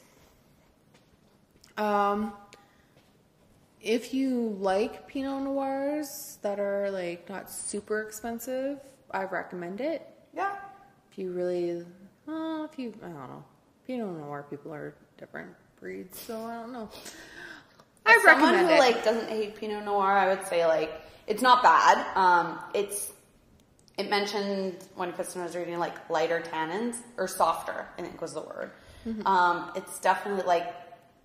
Um, 1.76 2.32
if 3.82 4.14
you 4.14 4.56
like 4.60 5.08
Pinot 5.08 5.42
Noirs 5.42 6.38
that 6.42 6.60
are 6.60 6.90
like 6.90 7.28
not 7.28 7.50
super 7.50 8.02
expensive, 8.02 8.78
I 9.10 9.24
recommend 9.24 9.80
it. 9.80 10.08
Yeah. 10.34 10.56
If 11.10 11.18
you 11.18 11.32
really, 11.32 11.84
uh, 12.28 12.66
if 12.70 12.78
you, 12.78 12.94
I 13.02 13.08
don't 13.08 13.14
know, 13.14 13.44
Pinot 13.86 14.18
Noir 14.18 14.46
people 14.48 14.72
are 14.72 14.94
different 15.18 15.50
breeds, 15.78 16.18
so 16.18 16.44
I 16.44 16.54
don't 16.54 16.72
know. 16.72 16.88
I 18.06 18.14
As 18.14 18.22
someone 18.22 18.54
who 18.54 18.66
it. 18.66 18.78
like 18.78 19.04
doesn't 19.04 19.28
hate 19.28 19.56
Pinot 19.56 19.84
Noir, 19.84 20.12
I 20.12 20.34
would 20.34 20.46
say 20.46 20.64
like 20.66 21.02
it's 21.26 21.42
not 21.42 21.62
bad. 21.62 22.06
Um, 22.16 22.60
it's 22.74 23.12
it 23.98 24.08
mentioned 24.08 24.76
when 24.94 25.12
Kristen 25.12 25.42
was 25.42 25.54
reading 25.54 25.78
like 25.78 26.08
lighter 26.08 26.40
tannins 26.40 26.96
or 27.16 27.28
softer, 27.28 27.86
I 27.98 28.02
think 28.02 28.20
was 28.20 28.32
the 28.32 28.40
word. 28.40 28.70
Mm-hmm. 29.06 29.26
Um, 29.26 29.72
it's 29.74 29.98
definitely 29.98 30.44
like 30.44 30.72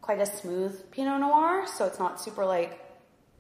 quite 0.08 0.22
a 0.22 0.26
smooth 0.26 0.90
Pinot 0.92 1.20
Noir, 1.20 1.68
so 1.68 1.84
it's 1.86 2.00
not 2.00 2.22
super 2.22 2.46
like. 2.46 2.80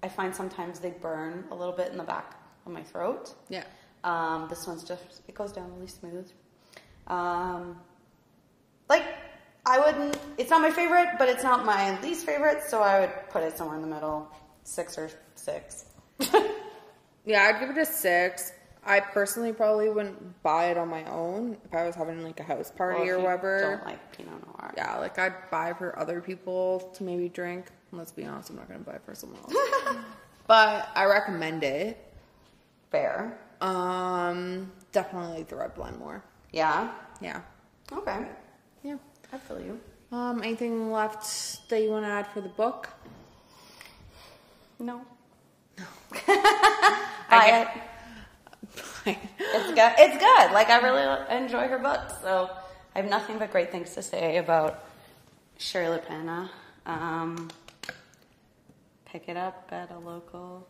I 0.03 0.09
find 0.09 0.35
sometimes 0.35 0.79
they 0.79 0.89
burn 0.89 1.45
a 1.49 1.55
little 1.55 1.73
bit 1.73 1.93
in 1.93 1.97
the 1.97 2.03
back 2.03 2.35
of 2.65 2.73
my 2.73 2.83
throat. 2.83 3.33
yeah. 3.47 3.63
Um, 4.03 4.47
this 4.49 4.67
one's 4.67 4.83
just 4.83 5.21
it 5.29 5.33
goes 5.33 5.53
down 5.53 5.73
really 5.73 5.87
smooth. 5.87 6.29
Um, 7.07 7.77
like 8.89 9.05
I 9.65 9.79
wouldn't. 9.79 10.17
It's 10.37 10.49
not 10.49 10.61
my 10.61 10.71
favorite, 10.71 11.11
but 11.17 11.29
it's 11.29 11.43
not 11.43 11.65
my 11.65 11.99
least 12.01 12.25
favorite. 12.25 12.63
So 12.67 12.81
I 12.81 12.99
would 12.99 13.13
put 13.29 13.43
it 13.43 13.57
somewhere 13.57 13.77
in 13.77 13.81
the 13.81 13.93
middle, 13.95 14.27
six 14.63 14.97
or 14.97 15.09
six. 15.35 15.85
Yeah, 17.27 17.43
I'd 17.43 17.59
give 17.59 17.69
it 17.75 17.77
a 17.77 17.85
six. 17.85 18.53
I 18.87 19.01
personally 19.01 19.51
probably 19.53 19.89
wouldn't 19.89 20.41
buy 20.43 20.67
it 20.71 20.77
on 20.77 20.87
my 20.87 21.03
own 21.11 21.57
if 21.65 21.73
I 21.73 21.85
was 21.85 21.93
having 21.95 22.23
like 22.23 22.39
a 22.39 22.43
house 22.43 22.71
party 22.71 23.01
Well, 23.01 23.19
or 23.19 23.19
whatever. 23.19 23.59
Don't 23.77 23.85
like 23.85 24.17
Pinot 24.17 24.47
Noir. 24.47 24.73
Yeah, 24.77 24.97
like 24.97 25.19
I'd 25.19 25.49
buy 25.51 25.73
for 25.73 25.97
other 25.99 26.21
people 26.21 26.79
to 26.95 27.03
maybe 27.03 27.27
drink. 27.29 27.67
Let's 27.91 28.11
be 28.11 28.25
honest, 28.25 28.49
I'm 28.49 28.55
not 28.55 28.67
gonna 28.67 28.79
buy 28.79 28.93
it 28.93 29.01
for 29.05 29.13
someone 29.13 29.39
else. 29.41 29.97
but 30.47 30.89
I 30.95 31.05
recommend 31.05 31.63
it. 31.63 31.97
Fair. 32.89 33.37
Um, 33.59 34.71
definitely 34.93 35.39
like 35.39 35.47
the 35.49 35.57
red 35.57 35.75
blend 35.75 35.97
more. 35.99 36.23
Yeah. 36.53 36.91
Yeah, 37.19 37.41
Okay. 37.91 38.25
yeah. 38.83 38.97
I 39.33 39.37
feel 39.37 39.59
you. 39.59 39.79
Um, 40.11 40.41
anything 40.41 40.91
left 40.91 41.67
that 41.69 41.81
you 41.81 41.89
want 41.89 42.05
to 42.05 42.09
add 42.09 42.27
for 42.27 42.39
the 42.39 42.47
book? 42.49 42.87
No. 44.79 45.01
No. 45.77 45.85
I 46.27 47.03
Buy 47.29 47.47
get- 47.47 47.89
it. 49.07 49.17
It's 49.39 49.67
good. 49.67 49.93
It's 49.97 50.17
good. 50.17 50.51
Like 50.53 50.69
I 50.69 50.79
really 50.79 51.35
enjoy 51.43 51.67
her 51.67 51.79
books, 51.79 52.13
so 52.21 52.49
I 52.95 53.01
have 53.01 53.09
nothing 53.09 53.37
but 53.37 53.51
great 53.51 53.71
things 53.71 53.93
to 53.95 54.01
say 54.01 54.37
about 54.37 54.83
Shari 55.57 55.85
Lapena. 55.87 56.49
Um, 56.85 57.49
pick 59.05 59.29
it 59.29 59.37
up 59.37 59.69
at 59.71 59.91
a 59.91 59.99
local 59.99 60.67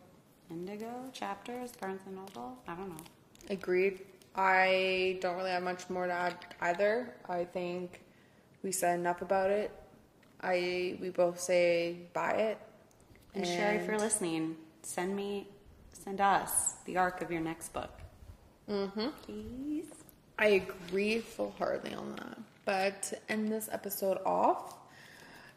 Indigo 0.50 1.10
chapters, 1.12 1.72
Barnes 1.80 2.00
and 2.06 2.16
Noble. 2.16 2.58
I 2.66 2.74
don't 2.74 2.88
know. 2.88 3.04
Agreed. 3.50 4.00
I 4.34 5.18
don't 5.20 5.36
really 5.36 5.50
have 5.50 5.62
much 5.62 5.90
more 5.90 6.06
to 6.06 6.12
add 6.12 6.36
either. 6.60 7.14
I 7.28 7.44
think 7.44 8.02
we 8.62 8.72
said 8.72 8.98
enough 8.98 9.22
about 9.22 9.50
it. 9.50 9.70
I 10.40 10.96
we 11.00 11.10
both 11.10 11.40
say 11.40 11.96
buy 12.12 12.32
it. 12.32 12.58
And, 13.34 13.46
Shari, 13.46 13.76
if 13.76 13.86
you're 13.86 13.98
listening, 13.98 14.56
send 14.82 15.14
me, 15.14 15.48
send 15.92 16.20
us 16.20 16.74
the 16.84 16.96
arc 16.96 17.20
of 17.20 17.30
your 17.30 17.40
next 17.40 17.72
book. 17.72 17.90
Mm-hmm. 18.68 19.08
Please. 19.22 19.86
I 20.38 20.46
agree 20.48 21.18
full 21.20 21.54
heartedly 21.58 21.94
on 21.94 22.14
that. 22.16 22.38
But 22.64 23.02
to 23.04 23.18
end 23.28 23.48
this 23.50 23.68
episode 23.72 24.18
off, 24.26 24.74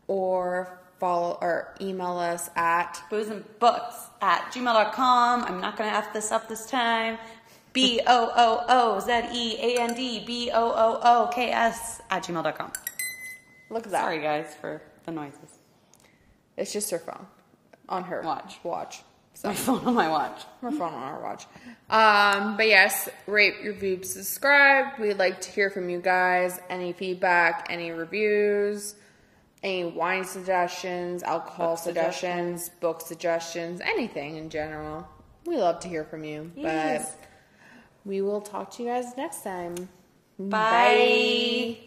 or 0.08 0.80
follow 1.00 1.38
or 1.42 1.76
email 1.82 2.18
us 2.18 2.50
at 2.56 3.02
Booze 3.10 3.30
and 3.30 3.44
books 3.60 3.96
at 4.22 4.52
gmail.com. 4.54 5.44
I'm 5.44 5.62
not 5.62 5.78
going 5.78 5.90
to 5.90 5.96
F 5.96 6.14
this 6.14 6.32
up 6.32 6.48
this 6.48 6.66
time. 6.66 7.18
B 7.74 8.02
O 8.06 8.32
O 8.36 8.66
O 8.70 9.00
Z 9.00 9.30
E 9.34 9.58
A 9.60 9.82
N 9.82 9.94
D 9.96 10.24
B 10.26 10.52
O 10.54 10.72
O 10.72 11.00
O 11.04 11.28
K 11.34 11.50
S 11.52 12.02
at 12.10 12.24
gmail.com. 12.24 12.72
look 13.70 13.86
at 13.86 13.92
that. 13.92 14.02
Sorry, 14.02 14.22
guys, 14.22 14.54
for 14.62 14.82
the 15.06 15.12
noises. 15.12 15.60
It's 16.56 16.72
just 16.72 16.92
her 16.92 17.00
phone 17.00 17.26
on 17.90 18.04
her 18.04 18.22
Watch. 18.22 18.60
Watch. 18.64 19.02
So 19.34 19.48
My 19.50 19.56
phone 19.56 19.86
on 19.86 19.94
my 19.94 20.10
watch. 20.10 20.44
her 20.62 20.72
phone 20.72 20.94
on 20.94 21.04
our 21.04 21.22
watch. 21.22 21.46
Um, 21.90 22.56
but 22.56 22.68
yes, 22.68 23.10
rate, 23.28 23.56
review, 23.64 24.04
subscribe. 24.04 25.00
We'd 25.00 25.18
like 25.18 25.42
to 25.42 25.52
hear 25.52 25.70
from 25.70 25.90
you 25.90 26.00
guys. 26.00 26.60
Any 26.70 26.94
feedback, 26.94 27.68
any 27.70 27.92
reviews, 27.92 28.96
any 29.64 29.86
wine 29.86 30.24
suggestions, 30.26 31.24
alcohol 31.24 31.76
Book 31.76 31.84
suggestions, 31.84 32.70
book 32.80 33.02
suggestions, 33.02 33.82
anything 33.82 34.38
in 34.38 34.50
general. 34.50 35.08
We 35.46 35.58
love 35.58 35.80
to 35.82 35.88
hear 35.88 36.04
from 36.06 36.24
you. 36.24 36.52
Yes. 36.56 37.12
But 37.12 37.28
we 38.06 38.22
will 38.22 38.42
talk 38.42 38.72
to 38.72 38.84
you 38.84 38.90
guys 38.90 39.18
next 39.18 39.44
time. 39.44 39.90
Bye. 40.40 41.78